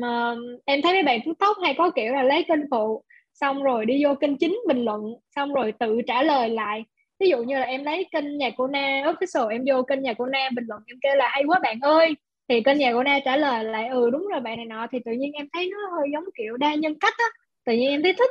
[0.00, 0.34] Mà
[0.64, 4.04] em thấy mấy bạn tiktok hay có kiểu là lấy kênh phụ xong rồi đi
[4.04, 5.00] vô kênh chính bình luận
[5.36, 6.84] xong rồi tự trả lời lại.
[7.20, 10.14] Ví dụ như là em lấy kênh nhà cô na official em vô kênh nhà
[10.18, 12.14] cô na bình luận em kêu là hay quá bạn ơi.
[12.48, 14.86] Thì kênh nhà cô na trả lời lại ừ đúng rồi bạn này nọ.
[14.92, 17.26] Thì tự nhiên em thấy nó hơi giống kiểu đa nhân cách á.
[17.64, 18.30] Tự nhiên em thấy thích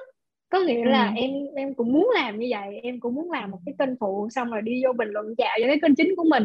[0.52, 1.14] có nghĩa là ừ.
[1.16, 4.30] em em cũng muốn làm như vậy em cũng muốn làm một cái kênh phụ
[4.32, 6.43] xong rồi đi vô bình luận dạo cho cái kênh chính của mình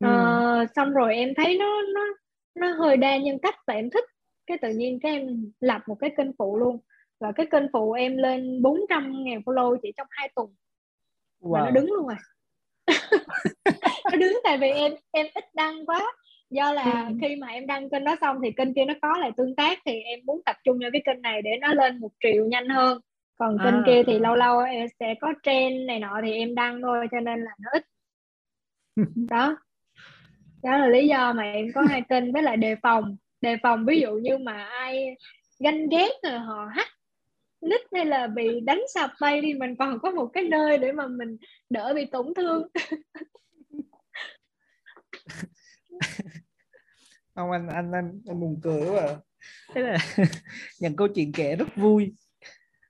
[0.00, 0.06] ừ.
[0.06, 2.00] ờ, xong rồi em thấy nó nó
[2.54, 4.04] nó hơi đa nhân cách và em thích
[4.46, 6.78] cái tự nhiên cái em lập một cái kênh phụ luôn
[7.20, 10.54] và cái kênh phụ em lên 400 ngàn follow chỉ trong hai tuần
[11.40, 11.52] wow.
[11.52, 12.16] và nó đứng luôn rồi
[14.04, 16.12] nó đứng tại vì em em ít đăng quá
[16.50, 17.14] do là ừ.
[17.20, 19.78] khi mà em đăng kênh đó xong thì kênh kia nó có lại tương tác
[19.86, 22.68] thì em muốn tập trung vào cái kênh này để nó lên một triệu nhanh
[22.68, 23.00] hơn
[23.36, 23.82] còn kênh à.
[23.86, 27.20] kia thì lâu lâu em sẽ có trend này nọ thì em đăng thôi cho
[27.20, 27.86] nên là nó ít.
[29.30, 29.56] Đó.
[30.62, 33.16] Đó là lý do mà em có hai kênh với lại đề phòng.
[33.40, 35.16] Đề phòng ví dụ như mà ai
[35.58, 36.90] ganh ghét rồi họ hack
[37.60, 40.92] nick hay là bị đánh sập bay đi mình còn có một cái nơi để
[40.92, 41.36] mà mình
[41.70, 42.68] đỡ bị tổn thương.
[47.34, 49.16] Không anh anh anh, anh buồn cười quá à.
[49.74, 49.98] thế là
[50.80, 52.14] nhận câu chuyện kể rất vui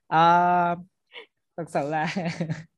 [0.07, 0.75] à,
[1.57, 2.07] thật sự là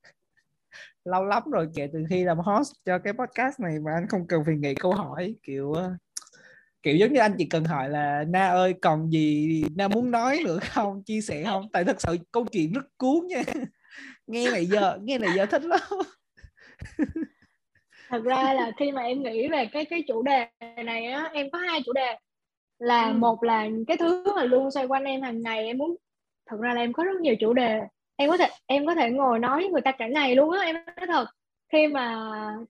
[1.04, 4.26] lâu lắm rồi kể từ khi làm host cho cái podcast này mà anh không
[4.26, 5.74] cần phải nghĩ câu hỏi kiểu
[6.82, 10.40] kiểu giống như anh chỉ cần hỏi là na ơi còn gì na muốn nói
[10.44, 11.02] nữa không?
[11.02, 11.68] Chia sẻ không?
[11.72, 13.42] Tại thật sự câu chuyện rất cuốn nha.
[14.26, 15.80] Nghe này giờ nghe này giờ thích lắm.
[18.08, 20.46] Thật ra là khi mà em nghĩ về cái cái chủ đề
[20.84, 22.16] này á em có hai chủ đề.
[22.78, 23.12] Là ừ.
[23.12, 25.96] một là cái thứ mà luôn xoay quanh em hàng ngày em muốn
[26.48, 27.80] thật ra là em có rất nhiều chủ đề.
[28.16, 30.60] Em có thể em có thể ngồi nói với người ta cả ngày luôn á
[30.60, 31.26] em nói thật.
[31.72, 32.16] Khi mà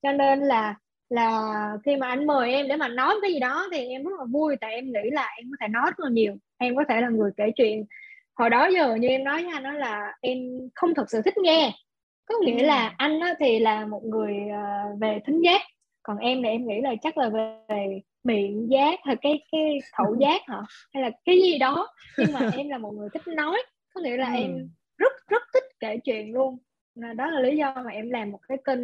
[0.02, 0.74] cho nên là
[1.08, 1.52] là
[1.84, 4.24] khi mà anh mời em để mà nói cái gì đó thì em rất là
[4.24, 6.34] vui tại em nghĩ là em có thể nói rất là nhiều.
[6.58, 7.84] Em có thể là người kể chuyện.
[8.34, 10.38] Hồi đó giờ như em nói với anh đó là em
[10.74, 11.72] không thật sự thích nghe.
[12.26, 12.94] Có nghĩa là ừ.
[12.98, 15.62] anh á, thì là một người uh, về thính giác.
[16.02, 20.16] Còn em thì em nghĩ là chắc là về miệng giác hay cái cái khẩu
[20.20, 20.62] giác hả?
[20.94, 21.88] Hay là cái gì đó?
[22.18, 23.62] Nhưng mà em là một người thích nói
[23.94, 24.40] có nghĩa là ừ.
[24.40, 24.68] em
[24.98, 26.58] rất rất thích kể chuyện luôn.
[26.94, 28.80] Đó là lý do mà em làm một cái kênh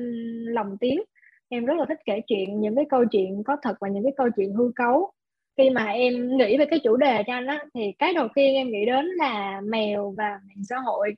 [0.55, 1.03] lòng tiếng.
[1.49, 4.13] Em rất là thích kể chuyện những cái câu chuyện có thật và những cái
[4.17, 5.11] câu chuyện hư cấu.
[5.57, 8.55] Khi mà em nghĩ về cái chủ đề cho anh á thì cái đầu tiên
[8.55, 11.15] em nghĩ đến là mèo và mạng xã hội.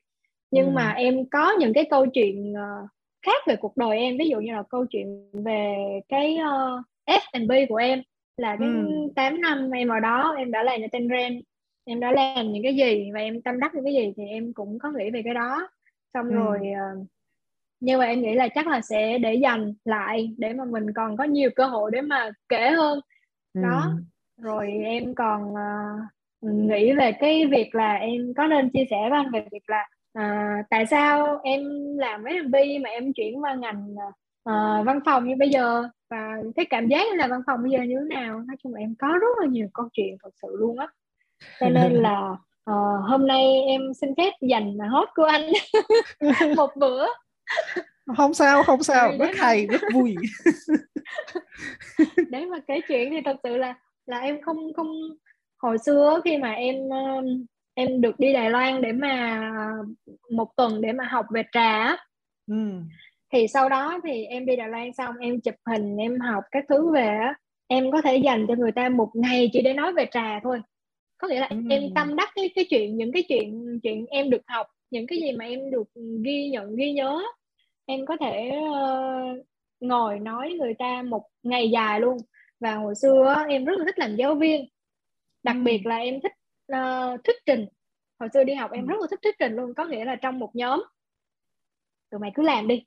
[0.51, 0.71] Nhưng ừ.
[0.71, 2.91] mà em có những cái câu chuyện uh,
[3.27, 4.17] khác về cuộc đời em.
[4.19, 5.77] Ví dụ như là câu chuyện về
[6.09, 8.03] cái uh, F&B của em
[8.37, 9.09] là cái ừ.
[9.17, 11.43] 8 năm em ở đó em đã làm cho tên Ren
[11.85, 14.53] em đã làm những cái gì và em tâm đắc những cái gì thì em
[14.53, 15.69] cũng có nghĩ về cái đó
[16.15, 16.35] xong ừ.
[16.35, 17.07] rồi uh,
[17.81, 21.17] nhưng mà em nghĩ là chắc là sẽ để dành lại để mà mình còn
[21.17, 23.01] có nhiều cơ hội để mà kể hơn
[23.55, 23.63] ừ.
[23.63, 23.93] đó
[24.41, 26.01] rồi em còn uh,
[26.43, 29.89] nghĩ về cái việc là em có nên chia sẻ với anh về việc là
[30.19, 31.63] uh, tại sao em
[31.97, 34.15] làm mấy MV mà em chuyển qua ngành uh,
[34.85, 37.97] văn phòng như bây giờ và cái cảm giác là văn phòng bây giờ như
[38.01, 38.39] thế nào?
[38.39, 40.87] Nói chung là em có rất là nhiều câu chuyện thật sự luôn á.
[41.61, 42.31] Cho nên là
[42.71, 45.51] uh, hôm nay em xin phép dành hot của anh
[46.57, 47.07] một bữa.
[48.17, 49.13] Không sao không sao.
[49.19, 50.15] Rất hay rất vui.
[52.31, 53.75] Để mà kể chuyện thì thật sự là
[54.07, 54.93] là em không không
[55.63, 56.77] hồi xưa khi mà em
[57.75, 59.41] em được đi Đài Loan để mà
[60.31, 61.97] một tuần để mà học về trà
[62.47, 62.55] ừ.
[63.37, 66.65] Thì sau đó thì em đi Đài Loan xong em chụp hình em học các
[66.69, 67.35] thứ về á.
[67.67, 70.61] Em có thể dành cho người ta một ngày chỉ để nói về trà thôi.
[71.19, 71.57] Có nghĩa là ừ.
[71.71, 75.19] em tâm đắc cái cái chuyện những cái chuyện chuyện em được học những cái
[75.19, 75.89] gì mà em được
[76.25, 77.23] ghi nhận ghi nhớ
[77.87, 79.47] em có thể uh,
[79.81, 82.19] ngồi nói người ta một ngày dài luôn.
[82.61, 84.69] Và hồi xưa em rất là thích làm giáo viên.
[85.43, 85.63] Đặc ừ.
[85.65, 86.33] biệt là em thích
[86.73, 87.67] uh, thuyết trình.
[88.21, 88.91] Hồi xưa đi học em ừ.
[88.91, 90.83] rất là thích thuyết trình luôn có nghĩa là trong một nhóm.
[92.11, 92.83] Tụi mày cứ làm đi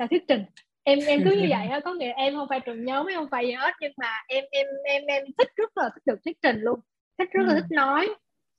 [0.00, 0.44] tao thuyết trình.
[0.82, 3.30] Em em cứ như vậy á có nghĩa em không phải trường nhóm em không
[3.30, 6.38] phải gì hết nhưng mà em em em em thích rất là thích được thuyết
[6.42, 6.80] trình luôn.
[7.18, 7.60] Thích rất là ừ.
[7.60, 8.08] thích nói.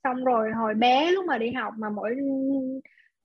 [0.04, 2.16] Xong rồi hồi bé lúc mà đi học mà mỗi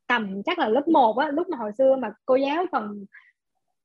[0.08, 3.06] tầm chắc là lớp 1 á lúc mà hồi xưa mà cô giáo còn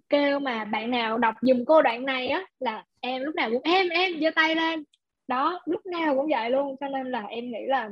[0.08, 3.62] kêu mà bạn nào đọc dùm cô đoạn này á là em lúc nào cũng
[3.62, 4.84] em em giơ tay lên.
[5.28, 6.76] Đó lúc nào cũng vậy luôn.
[6.80, 7.90] Cho nên là em nghĩ là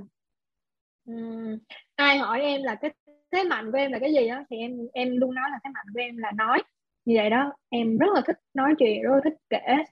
[1.06, 1.58] um,
[1.96, 2.90] ai hỏi em là cái
[3.32, 4.44] thế mạnh của em là cái gì á?
[4.50, 6.62] Thì em em luôn nói là thế mạnh của em là nói.
[7.04, 9.84] Như vậy đó em rất là thích nói chuyện rất là thích kể.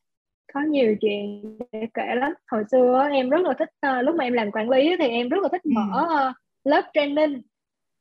[0.55, 2.33] Có nhiều chuyện để kể lắm.
[2.51, 5.29] Hồi xưa em rất là thích uh, lúc mà em làm quản lý thì em
[5.29, 5.71] rất là thích ừ.
[5.75, 7.43] mở uh, lớp training.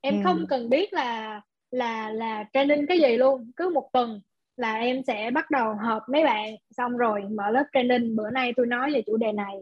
[0.02, 0.22] Em ừ.
[0.24, 3.52] không cần biết là là là training cái gì luôn.
[3.56, 4.22] Cứ một tuần
[4.58, 6.56] là em sẽ bắt đầu họp mấy bạn.
[6.78, 8.16] Xong rồi mở lớp training.
[8.16, 9.56] Bữa nay tôi nói về chủ đề này.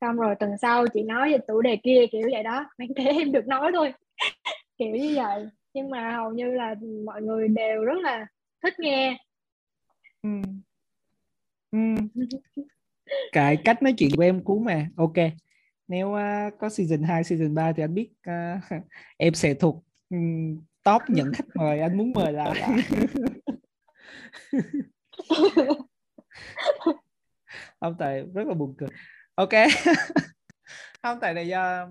[0.00, 2.64] Xong rồi tuần sau chị nói về chủ đề kia kiểu vậy đó.
[2.78, 3.92] Mấy cái em được nói thôi
[4.78, 5.46] kiểu như vậy.
[5.74, 8.26] Nhưng mà hầu như là mọi người đều rất là
[8.62, 9.18] thích nghe.
[10.22, 10.28] Ừ.
[11.70, 11.78] Ừ.
[13.32, 14.86] cái cách nói chuyện của em cú mà.
[14.96, 15.16] Ok.
[15.88, 18.82] Nếu uh, có season 2, season 3 thì anh biết uh,
[19.16, 22.62] em sẽ thuộc um, top những khách mời anh muốn mời lại
[27.80, 28.88] không tại rất là buồn cười.
[29.34, 29.50] Ok.
[31.02, 31.88] Không tại này do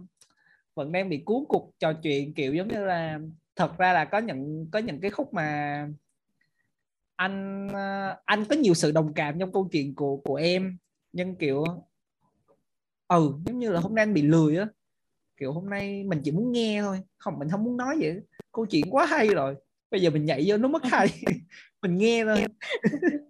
[0.75, 3.19] vẫn đang bị cuốn cục trò chuyện kiểu giống như là
[3.55, 5.87] thật ra là có những có những cái khúc mà
[7.15, 10.77] anh ờ, anh có nhiều sự đồng cảm trong câu chuyện của của em.
[11.13, 11.63] Nhưng kiểu
[13.07, 14.67] ừ giống như là hôm nay anh bị lười á.
[15.37, 16.99] Kiểu hôm nay mình chỉ muốn nghe thôi.
[17.17, 18.15] Không mình không muốn nói vậy.
[18.51, 19.55] Câu chuyện quá hay rồi.
[19.91, 21.07] Bây giờ mình nhảy vô nó mất hay.
[21.81, 22.45] Mình nghe thôi.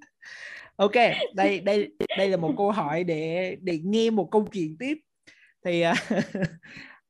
[0.75, 0.95] Ok
[1.35, 4.97] đây đây đây là một câu hỏi để để nghe một câu chuyện tiếp.
[5.65, 6.23] Thì uh,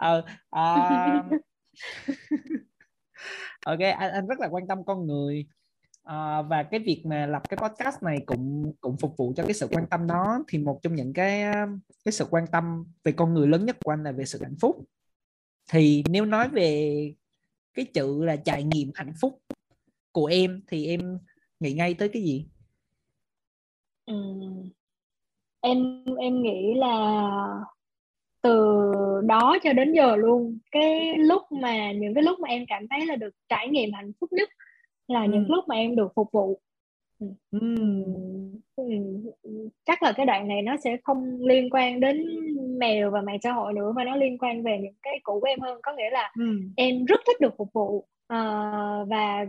[0.01, 1.41] uh, uh,
[3.65, 5.45] ok anh, anh rất là quan tâm con người.
[6.01, 9.53] Uh, và cái việc mà lập cái podcast này cũng cũng phục vụ cho cái
[9.53, 10.43] sự quan tâm đó.
[10.47, 11.43] Thì một trong những cái
[12.05, 14.55] cái sự quan tâm về con người lớn nhất của anh là về sự hạnh
[14.61, 14.85] phúc.
[15.71, 17.13] Thì nếu nói về
[17.73, 19.39] cái chữ là trải nghiệm hạnh phúc
[20.11, 21.17] của em thì em
[21.59, 22.47] nghĩ ngay tới cái gì?
[24.05, 24.13] Ừ.
[25.61, 27.31] em em nghĩ là
[28.41, 28.81] từ
[29.25, 33.05] đó cho đến giờ luôn cái lúc mà những cái lúc mà em cảm thấy
[33.05, 34.49] là được trải nghiệm hạnh phúc nhất
[35.07, 35.29] là ừ.
[35.31, 36.61] những lúc mà em được phục vụ
[37.19, 37.27] ừ.
[38.75, 38.83] Ừ.
[39.85, 42.25] chắc là cái đoạn này nó sẽ không liên quan đến
[42.79, 45.47] mèo và mạng xã hội nữa mà nó liên quan về những cái cũ của
[45.47, 46.45] em hơn có nghĩa là ừ.
[46.75, 48.39] em rất thích được phục vụ à,
[49.07, 49.45] và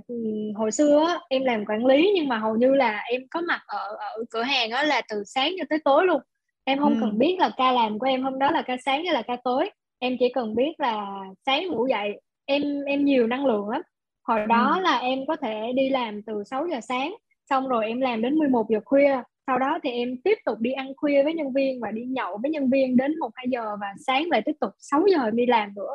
[0.54, 3.60] hồi xưa á, em làm quản lý nhưng mà hầu như là em có mặt
[3.66, 6.22] ở ở cửa hàng đó là từ sáng cho tới tối luôn
[6.64, 6.98] em không ừ.
[7.00, 9.36] cần biết là ca làm của em hôm đó là ca sáng hay là ca
[9.44, 11.06] tối em chỉ cần biết là
[11.46, 13.82] sáng ngủ dậy em em nhiều năng lượng lắm
[14.28, 14.82] hồi đó ừ.
[14.82, 17.14] là em có thể đi làm từ 6 giờ sáng
[17.50, 20.72] xong rồi em làm đến 11 giờ khuya sau đó thì em tiếp tục đi
[20.72, 23.76] ăn khuya với nhân viên và đi nhậu với nhân viên đến một hai giờ
[23.80, 25.94] và sáng lại tiếp tục 6 giờ em đi làm nữa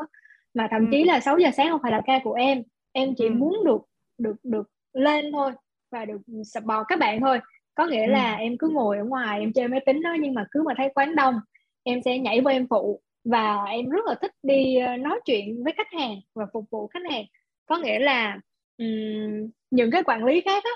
[0.54, 0.88] mà thậm ừ.
[0.92, 3.34] chí là 6 giờ sáng không phải là ca của em em chỉ ừ.
[3.34, 3.82] muốn được
[4.18, 5.52] được được lên thôi
[5.92, 6.22] và được
[6.54, 7.40] support các bạn thôi
[7.78, 8.12] có nghĩa ừ.
[8.12, 10.74] là em cứ ngồi ở ngoài em chơi máy tính đó nhưng mà cứ mà
[10.78, 11.36] thấy quán đông
[11.84, 15.64] em sẽ nhảy vô em phụ và em rất là thích đi ờ, nói chuyện
[15.64, 17.26] với khách hàng và phục vụ khách hàng
[17.66, 18.40] có nghĩa là
[18.78, 20.72] um, những cái quản lý khác á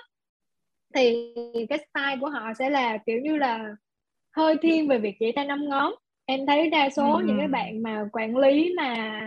[0.96, 1.34] thì
[1.70, 3.76] cái style của họ sẽ là kiểu như là
[4.36, 5.94] hơi thiên về việc chỉ tay năm ngón
[6.26, 7.24] em thấy đa số ừ.
[7.26, 9.22] những cái bạn mà quản lý mà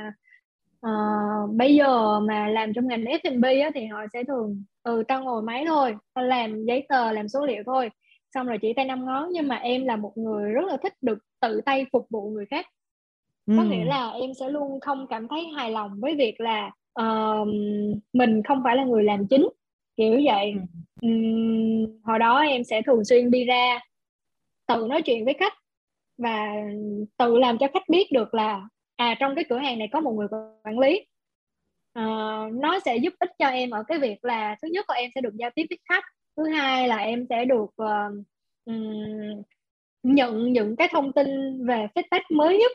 [0.87, 5.25] uh, bây giờ mà làm trong ngành F&B á, thì họ sẽ thường ừ tao
[5.25, 7.91] ngồi máy thôi tao làm giấy tờ làm số liệu thôi
[8.35, 10.95] xong rồi chỉ tay năm ngón nhưng mà em là một người rất là thích
[11.03, 12.67] được tự tay phục vụ người khác
[13.47, 13.69] có ừ.
[13.69, 16.71] nghĩa là em sẽ luôn không cảm thấy hài lòng với việc là
[17.01, 17.49] uh,
[18.13, 19.49] mình không phải là người làm chính
[19.97, 20.55] kiểu vậy
[21.03, 21.09] ừ.
[21.09, 23.81] um, hồi đó em sẽ thường xuyên đi ra
[24.67, 25.53] tự nói chuyện với khách
[26.19, 26.53] và
[27.17, 30.13] tự làm cho khách biết được là à trong cái cửa hàng này có một
[30.13, 30.29] người
[30.65, 31.07] quản lý.
[31.99, 35.11] Uh, nó sẽ giúp ích cho em ở cái việc là thứ nhất là em
[35.15, 36.05] sẽ được giao tiếp với khách
[36.37, 38.25] thứ hai là em sẽ được uh,
[38.65, 39.43] um,
[40.03, 41.27] nhận những cái thông tin
[41.67, 42.73] về feedback mới nhất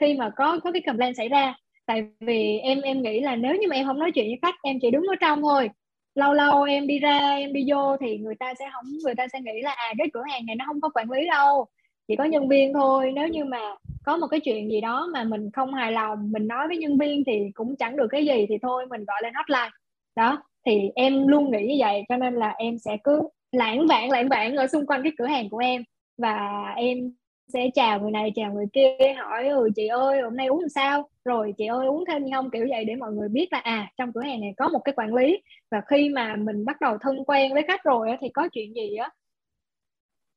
[0.00, 1.54] khi mà có có cái complaint xảy ra.
[1.86, 4.54] Tại vì em em nghĩ là nếu như mà em không nói chuyện với khách
[4.62, 5.70] em chỉ đứng ở trong thôi.
[6.14, 9.28] Lâu lâu em đi ra em đi vô thì người ta sẽ không người ta
[9.32, 11.66] sẽ nghĩ là à cái cửa hàng này nó không có quản lý đâu
[12.10, 13.12] chỉ có nhân viên thôi.
[13.14, 13.58] Nếu như mà
[14.04, 16.98] có một cái chuyện gì đó mà mình không hài lòng, mình nói với nhân
[16.98, 19.70] viên thì cũng chẳng được cái gì thì thôi, mình gọi lên hotline.
[20.16, 24.10] Đó, thì em luôn nghĩ như vậy, cho nên là em sẽ cứ lãng vãng
[24.10, 25.84] lãng vãng ở xung quanh cái cửa hàng của em
[26.18, 27.12] và em
[27.52, 30.68] sẽ chào người này, chào người kia, hỏi ừ chị ơi, hôm nay uống làm
[30.68, 31.08] sao?
[31.24, 32.50] Rồi, chị ơi, uống thêm gì không?
[32.50, 34.92] Kiểu vậy để mọi người biết là à trong cửa hàng này có một cái
[34.96, 35.38] quản lý
[35.70, 38.96] và khi mà mình bắt đầu thân quen với khách rồi thì có chuyện gì
[38.96, 39.10] á,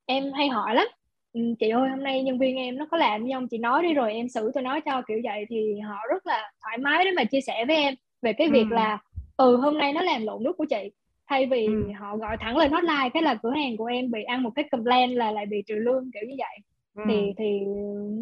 [0.05, 0.87] em hay hỏi lắm
[1.33, 3.93] chị ơi hôm nay nhân viên em nó có làm gì không chị nói đi
[3.93, 7.11] rồi em xử tôi nói cho kiểu vậy thì họ rất là thoải mái để
[7.11, 8.75] mà chia sẻ với em về cái việc ừ.
[8.75, 8.99] là
[9.37, 10.91] ừ hôm nay nó làm lộn nước của chị
[11.27, 11.91] thay vì ừ.
[11.99, 14.65] họ gọi thẳng lên hotline cái là cửa hàng của em bị ăn một cái
[14.71, 16.57] complaint là lại bị trừ lương kiểu như vậy
[16.95, 17.03] ừ.
[17.07, 17.59] thì thì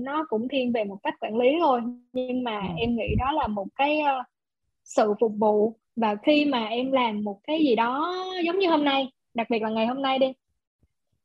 [0.03, 1.81] nó cũng thiên về một cách quản lý thôi
[2.13, 2.73] nhưng mà ừ.
[2.77, 4.25] em nghĩ đó là một cái uh,
[4.83, 8.85] sự phục vụ và khi mà em làm một cái gì đó giống như hôm
[8.85, 10.27] nay đặc biệt là ngày hôm nay đi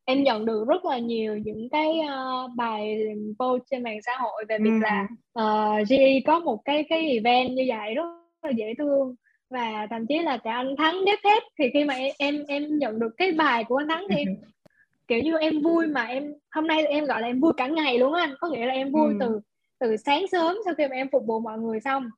[0.08, 2.98] em nhận được rất là nhiều những cái uh, bài
[3.38, 4.78] post trên mạng xã hội về việc ừ.
[4.80, 8.02] là uh, GE có một cái cái event như vậy rất
[8.42, 9.14] là dễ thương
[9.50, 12.78] và thậm chí là cả anh thắng đếp hết thì khi mà em em em
[12.78, 14.28] nhận được cái bài của anh thắng thì em
[15.08, 17.98] kiểu như em vui mà em hôm nay em gọi là em vui cả ngày
[17.98, 19.16] luôn á anh có nghĩa là em vui ừ.
[19.20, 19.40] từ
[19.78, 22.10] từ sáng sớm sau khi mà em phục vụ mọi người xong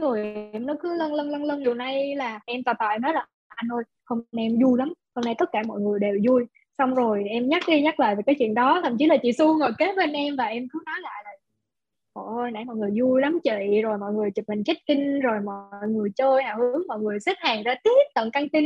[0.00, 3.02] người em nó cứ lân lân lân lân điều này là em tò tò em
[3.02, 6.00] nói là, anh ơi, hôm nay em vui lắm, hôm nay tất cả mọi người
[6.00, 6.44] đều vui.
[6.78, 9.32] Xong rồi em nhắc đi nhắc lại về cái chuyện đó, thậm chí là chị
[9.32, 11.30] xu ngồi kế bên em và em cứ nói lại là
[12.12, 13.80] ôi nãy mọi người vui lắm chị.
[13.82, 17.20] Rồi mọi người chụp hình check in rồi mọi người chơi hào hứng, mọi người
[17.20, 18.64] xếp hàng ra tiếp tận căng tin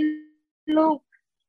[0.67, 0.99] luôn.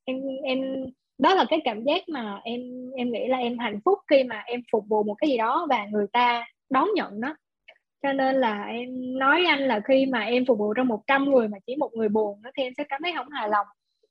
[0.06, 0.86] Em em,
[1.18, 4.44] đó là cái cảm giác mà em em nghĩ là em hạnh phúc khi mà
[4.46, 7.36] em phục vụ một cái gì đó và người ta đón nhận nó
[8.06, 11.48] cho nên là em nói anh là khi mà em phục vụ trong 100 người
[11.48, 13.68] mà chỉ một người buồn nó thì em sẽ cảm thấy không hài lòng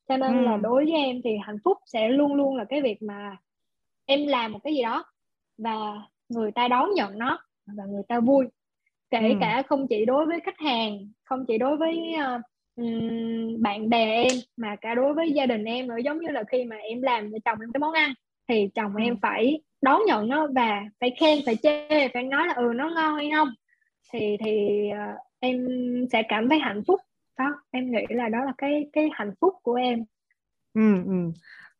[0.08, 0.44] cho nên ừ.
[0.44, 3.36] là đối với em thì hạnh phúc sẽ luôn luôn là cái việc mà
[4.06, 5.04] em làm một cái gì đó
[5.58, 5.76] và
[6.28, 8.46] người ta đón nhận nó và người ta vui
[9.10, 9.34] kể ừ.
[9.40, 12.42] cả không chỉ đối với khách hàng không chỉ đối với uh,
[12.76, 16.44] um, bạn bè em mà cả đối với gia đình em nữa giống như là
[16.48, 18.12] khi mà em làm cho chồng em cái món ăn
[18.48, 19.02] thì chồng ừ.
[19.02, 22.90] em phải đón nhận nó và phải khen phải chê phải nói là ừ nó
[22.94, 23.48] ngon hay không
[24.14, 25.66] thì thì uh, em
[26.12, 27.00] sẽ cảm thấy hạnh phúc.
[27.38, 30.04] Đó em nghĩ là đó là cái cái hạnh phúc của em.
[30.74, 31.32] Ừ, ừ.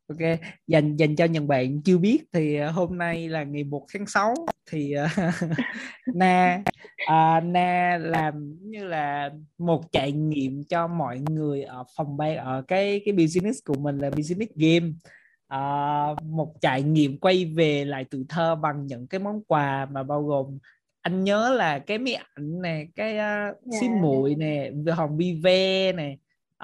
[0.07, 3.85] ok dành dành cho những bạn chưa biết thì à, hôm nay là ngày 1
[3.93, 4.35] tháng 6
[4.71, 5.09] thì uh,
[6.15, 6.63] na
[7.03, 12.61] uh, na làm như là một trải nghiệm cho mọi người ở phòng ban ở
[12.67, 14.91] cái cái business của mình là business game.
[15.55, 20.03] Uh, một trải nghiệm quay về lại tuổi thơ bằng những cái món quà mà
[20.03, 20.57] bao gồm
[21.05, 23.55] anh nhớ là cái máy ảnh nè cái uh, yeah.
[23.79, 26.17] xí muội nè hòn bi ve nè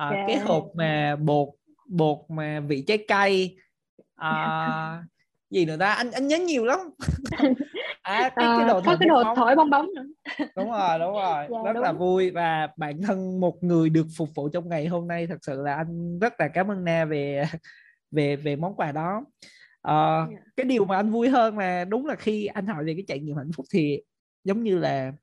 [0.08, 0.28] uh, yeah.
[0.28, 1.50] cái hộp mà bột
[1.88, 3.58] bột mà vị trái cây
[4.22, 5.06] uh,
[5.50, 6.80] gì nữa ta anh anh nhớ nhiều lắm
[8.02, 9.36] à cái, cái đồ có cái đồ bóng.
[9.36, 10.06] thổi bong bóng nữa
[10.56, 11.84] đúng rồi đúng rồi dạ, rất đúng.
[11.84, 15.38] là vui và bản thân một người được phục vụ trong ngày hôm nay thật
[15.42, 17.46] sự là anh rất là cảm ơn na về
[18.12, 19.12] về về món quà đó
[19.88, 20.30] yeah.
[20.32, 20.38] Dạ.
[20.56, 23.20] cái điều mà anh vui hơn là đúng là khi anh hỏi về cái trải
[23.20, 24.02] nghiệm hạnh phúc thì
[24.44, 25.14] giống như là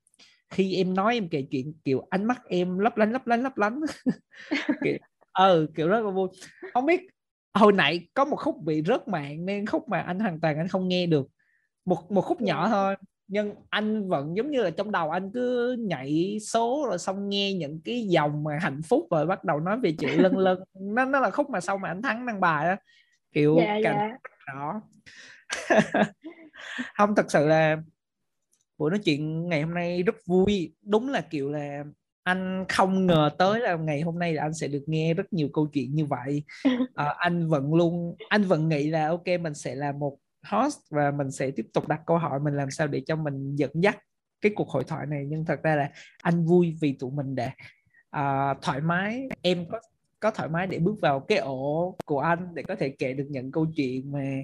[0.50, 3.56] khi em nói em kể chuyện kiểu ánh mắt em lấp lánh lấp lánh lấp
[3.56, 3.80] lánh.
[4.84, 4.98] Kiểu,
[5.38, 6.28] ừ kiểu rất là vui.
[6.74, 7.00] Không biết
[7.54, 10.68] hồi nãy có một khúc bị rớt mạng nên khúc mà anh hoàn toàn anh
[10.68, 11.26] không nghe được.
[11.84, 12.72] Một một khúc nhỏ dạ.
[12.72, 12.96] thôi
[13.28, 17.52] nhưng anh vẫn giống như là trong đầu anh cứ nhảy số rồi xong nghe
[17.52, 20.58] những cái dòng mà hạnh phúc rồi bắt đầu nói về chuyện lân lân.
[20.80, 22.76] Nó nó là khúc mà sau mà anh thắng đăng bài đó
[23.32, 24.10] kiểu dạ, cảnh
[24.46, 24.54] dạ.
[24.54, 24.80] rõ
[26.94, 27.76] không thật sự là
[28.78, 30.74] buổi nói chuyện ngày hôm nay rất vui.
[30.82, 31.84] Đúng là kiểu là
[32.22, 35.48] anh không ngờ tới là ngày hôm nay là anh sẽ được nghe rất nhiều
[35.52, 36.42] câu chuyện như vậy.
[36.94, 41.10] À, anh vẫn luôn anh vẫn nghĩ là ok mình sẽ là một host và
[41.10, 43.98] mình sẽ tiếp tục đặt câu hỏi mình làm sao để cho mình dẫn dắt
[44.40, 45.26] cái cuộc hội thoại này.
[45.28, 45.90] Nhưng thật ra là
[46.22, 47.52] anh vui vì tụi mình đã
[48.16, 49.28] uh, thoải mái.
[49.42, 49.80] Em có
[50.20, 53.26] có thoải mái để bước vào cái ổ của anh để có thể kể được
[53.28, 54.42] những câu chuyện mà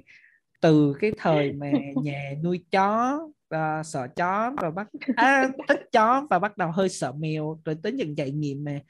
[0.60, 1.70] từ cái thời mà
[2.02, 3.18] nhà nuôi chó
[3.54, 4.86] uh, sợ chó rồi bắt
[5.16, 7.60] à, thích chó và bắt đầu hơi sợ mèo.
[7.64, 8.80] Rồi tới những trải nghiệm mà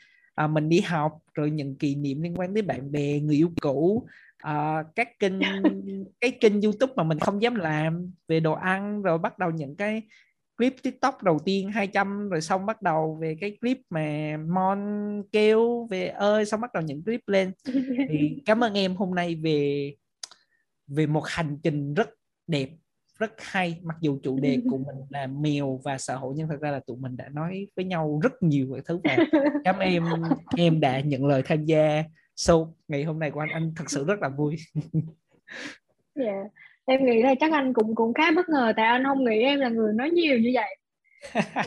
[0.44, 3.50] uh, mình đi học rồi những kỷ niệm liên quan đến bạn bè người yêu
[3.60, 4.06] cũ
[4.48, 5.32] uh, các kênh
[6.20, 9.76] cái kênh youtube mà mình không dám làm về đồ ăn rồi bắt đầu những
[9.76, 10.02] cái
[10.56, 14.78] clip tiktok đầu tiên 200 rồi xong bắt đầu về cái clip mà mon
[15.32, 17.52] kêu về ơi xong bắt đầu những clip lên.
[18.08, 19.94] Thì cảm ơn em hôm nay về
[20.86, 22.10] về một hành trình rất
[22.46, 22.68] đẹp
[23.24, 23.80] rất hay.
[23.82, 26.80] Mặc dù chủ đề của mình là mèo và xã hội nhưng thật ra là
[26.86, 29.16] tụi mình đã nói với nhau rất nhiều mọi thứ và
[29.64, 30.04] cảm ơn em
[30.56, 32.04] em đã nhận lời tham gia
[32.36, 33.48] show ngày hôm nay của anh.
[33.48, 34.56] Anh thật sự rất là vui.
[34.74, 35.04] Yeah.
[36.16, 36.44] Dạ.
[36.84, 39.60] em nghĩ là chắc anh cũng cũng khá bất ngờ tại anh không nghĩ em
[39.60, 40.76] là người nói nhiều như vậy.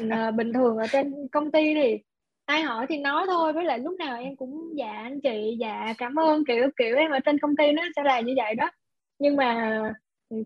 [0.10, 1.98] À, bình thường ở trên công ty thì
[2.46, 5.94] ai hỏi thì nói thôi với lại lúc nào em cũng dạ anh chị dạ
[5.98, 8.72] cảm ơn kiểu kiểu em ở trên công ty nó sẽ là như vậy đó.
[9.20, 9.82] Nhưng mà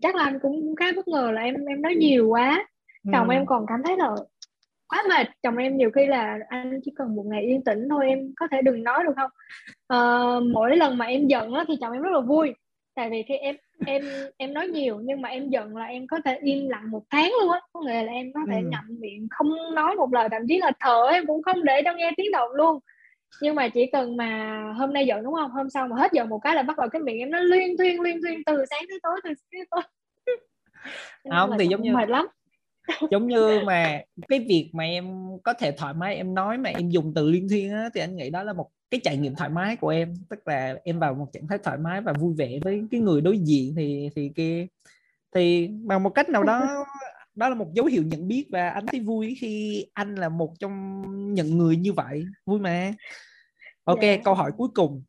[0.02, 2.66] chắc là anh cũng khá bất ngờ là em em nói nhiều quá.
[3.12, 3.32] Chồng ừ.
[3.32, 4.10] em còn cảm thấy là
[4.88, 5.26] quá mệt.
[5.42, 8.46] Chồng em nhiều khi là anh chỉ cần một ngày yên tĩnh thôi em có
[8.50, 9.30] thể đừng nói được không?
[9.88, 9.98] À,
[10.52, 12.54] mỗi lần mà em giận á, thì chồng em rất là vui.
[12.94, 13.56] Tại vì khi em
[13.86, 14.02] em
[14.36, 17.32] em nói nhiều nhưng mà em giận là em có thể im lặng một tháng
[17.40, 17.60] luôn á.
[17.72, 18.68] Có nghĩa là em có thể ừ.
[18.70, 21.94] ngậm miệng không nói một lời thậm chí là thở em cũng không để cho
[21.94, 22.78] nghe tiếng động luôn
[23.40, 25.50] nhưng mà chỉ cần mà hôm nay giận đúng không?
[25.50, 27.76] Hôm sau mà hết giận một cái là bắt đầu cái miệng em nó liên
[27.76, 29.82] thuyên liên thuyên từ sáng tới tối từ sáng tới tối.
[31.30, 32.26] Không thì giống như mệt lắm.
[33.10, 36.88] giống như mà cái việc mà em có thể thoải mái em nói mà em
[36.88, 39.50] dùng từ liên thuyên á thì anh nghĩ đó là một cái trải nghiệm thoải
[39.50, 40.14] mái của em.
[40.28, 43.20] Tức là em vào một trạng thái thoải mái và vui vẻ với cái người
[43.20, 44.66] đối diện thì thì kia.
[45.34, 46.84] Thì bằng một cách nào đó
[47.34, 50.54] đó là một dấu hiệu nhận biết và anh thấy vui khi anh là một
[50.58, 51.02] trong
[51.34, 52.24] những người như vậy.
[52.46, 52.92] Vui mà.
[53.84, 54.18] Ok yeah.
[54.18, 54.22] Dạ.
[54.24, 55.02] câu hỏi cuối cùng.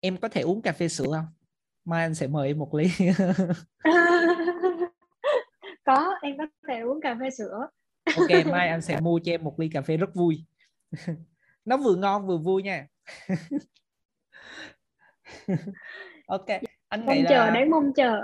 [0.00, 1.26] Em có thể uống cà phê sữa không?
[1.84, 2.90] Mai anh sẽ mời em một ly.
[5.84, 7.68] Có em có thể uống cà phê sữa.
[8.16, 10.44] Ok mai anh sẽ mua cho em một ly cà phê rất vui.
[11.64, 12.86] Nó vừa ngon vừa vui nha.
[16.26, 16.46] Ok
[16.88, 17.50] anh mong chờ là...
[17.50, 18.22] đáng mong chờ.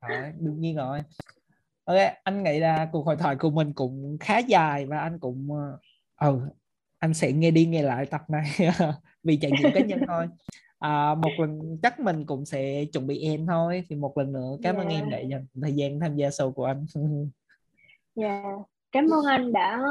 [0.00, 1.00] À, đương nhiên rồi
[1.86, 5.48] ok anh nghĩ là cuộc hội thoại của mình cũng khá dài và anh cũng
[6.16, 6.40] ờ ừ,
[6.98, 8.44] anh sẽ nghe đi nghe lại tập này
[9.22, 10.28] vì trải nghiệm cá nhân thôi
[10.78, 14.56] à, một lần chắc mình cũng sẽ chuẩn bị em thôi thì một lần nữa
[14.62, 15.02] cảm ơn yeah.
[15.02, 16.86] em đã dành thời gian tham gia show của anh
[18.14, 18.58] dạ yeah.
[18.92, 19.82] cảm ơn anh đã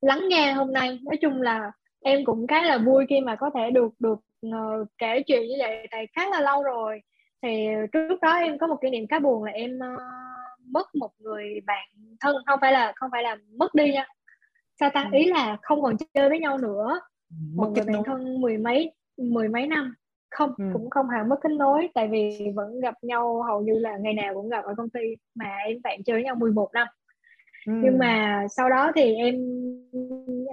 [0.00, 1.72] lắng nghe hôm nay nói chung là
[2.04, 5.54] em cũng khá là vui khi mà có thể được được uh, kể chuyện như
[5.58, 7.00] vậy tại khá là lâu rồi
[7.42, 10.00] thì trước đó em có một kỷ niệm khá buồn là em uh,
[10.74, 11.88] mất một người bạn
[12.20, 14.06] thân không phải là không phải là mất đi nha
[14.80, 15.18] sao ta ừ.
[15.18, 17.00] ý là không còn chơi với nhau nữa
[17.54, 19.94] mất một người bạn thân mười mấy mười mấy năm
[20.30, 20.64] không ừ.
[20.72, 24.14] cũng không hẳn mất kết nối tại vì vẫn gặp nhau hầu như là ngày
[24.14, 25.00] nào cũng gặp ở công ty
[25.34, 26.88] mà em bạn chơi với nhau 11 năm
[27.66, 27.72] ừ.
[27.84, 29.34] nhưng mà sau đó thì em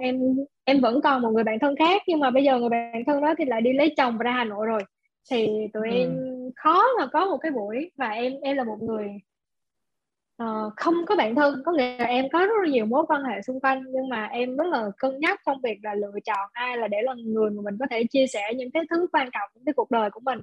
[0.00, 3.04] em em vẫn còn một người bạn thân khác nhưng mà bây giờ người bạn
[3.06, 4.82] thân đó thì lại đi lấy chồng và ra Hà Nội rồi
[5.30, 5.94] thì tụi ừ.
[5.94, 6.10] em
[6.56, 9.08] khó mà có một cái buổi và em em là một người
[10.42, 13.22] uh, không có bạn thân có nghĩa là em có rất là nhiều mối quan
[13.24, 16.50] hệ xung quanh nhưng mà em rất là cân nhắc trong việc là lựa chọn
[16.52, 19.28] ai là để là người mà mình có thể chia sẻ những cái thứ quan
[19.32, 20.38] trọng trong cái cuộc đời của mình.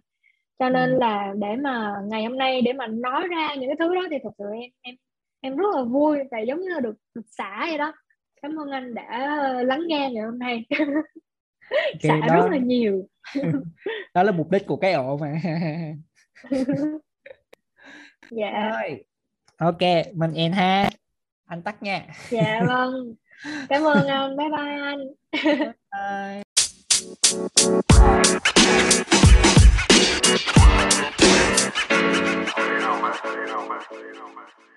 [0.60, 0.98] Cho nên ừ.
[1.00, 4.18] là để mà ngày hôm nay để mà nói ra những cái thứ đó thì
[4.24, 4.96] thật sự em em
[5.42, 7.94] em rất là vui tại giống như là được được xả vậy đó.
[8.42, 10.66] Cảm ơn anh đã lắng nghe ngày hôm nay.
[11.72, 12.36] Okay, xả đó...
[12.36, 13.08] rất là nhiều.
[14.14, 15.34] Đó là mục đích của cái ổ mà.
[18.32, 18.70] Dạ.
[18.70, 19.04] Rồi
[19.60, 19.82] ok
[20.14, 20.90] mình end ha
[21.46, 23.16] anh tắt nha dạ vâng
[23.70, 24.98] cảm ơn anh um, bye bye anh
[25.44, 25.74] bye.
[25.92, 26.44] bye.
[32.70, 33.82] you know, man.
[33.92, 34.69] You know, man.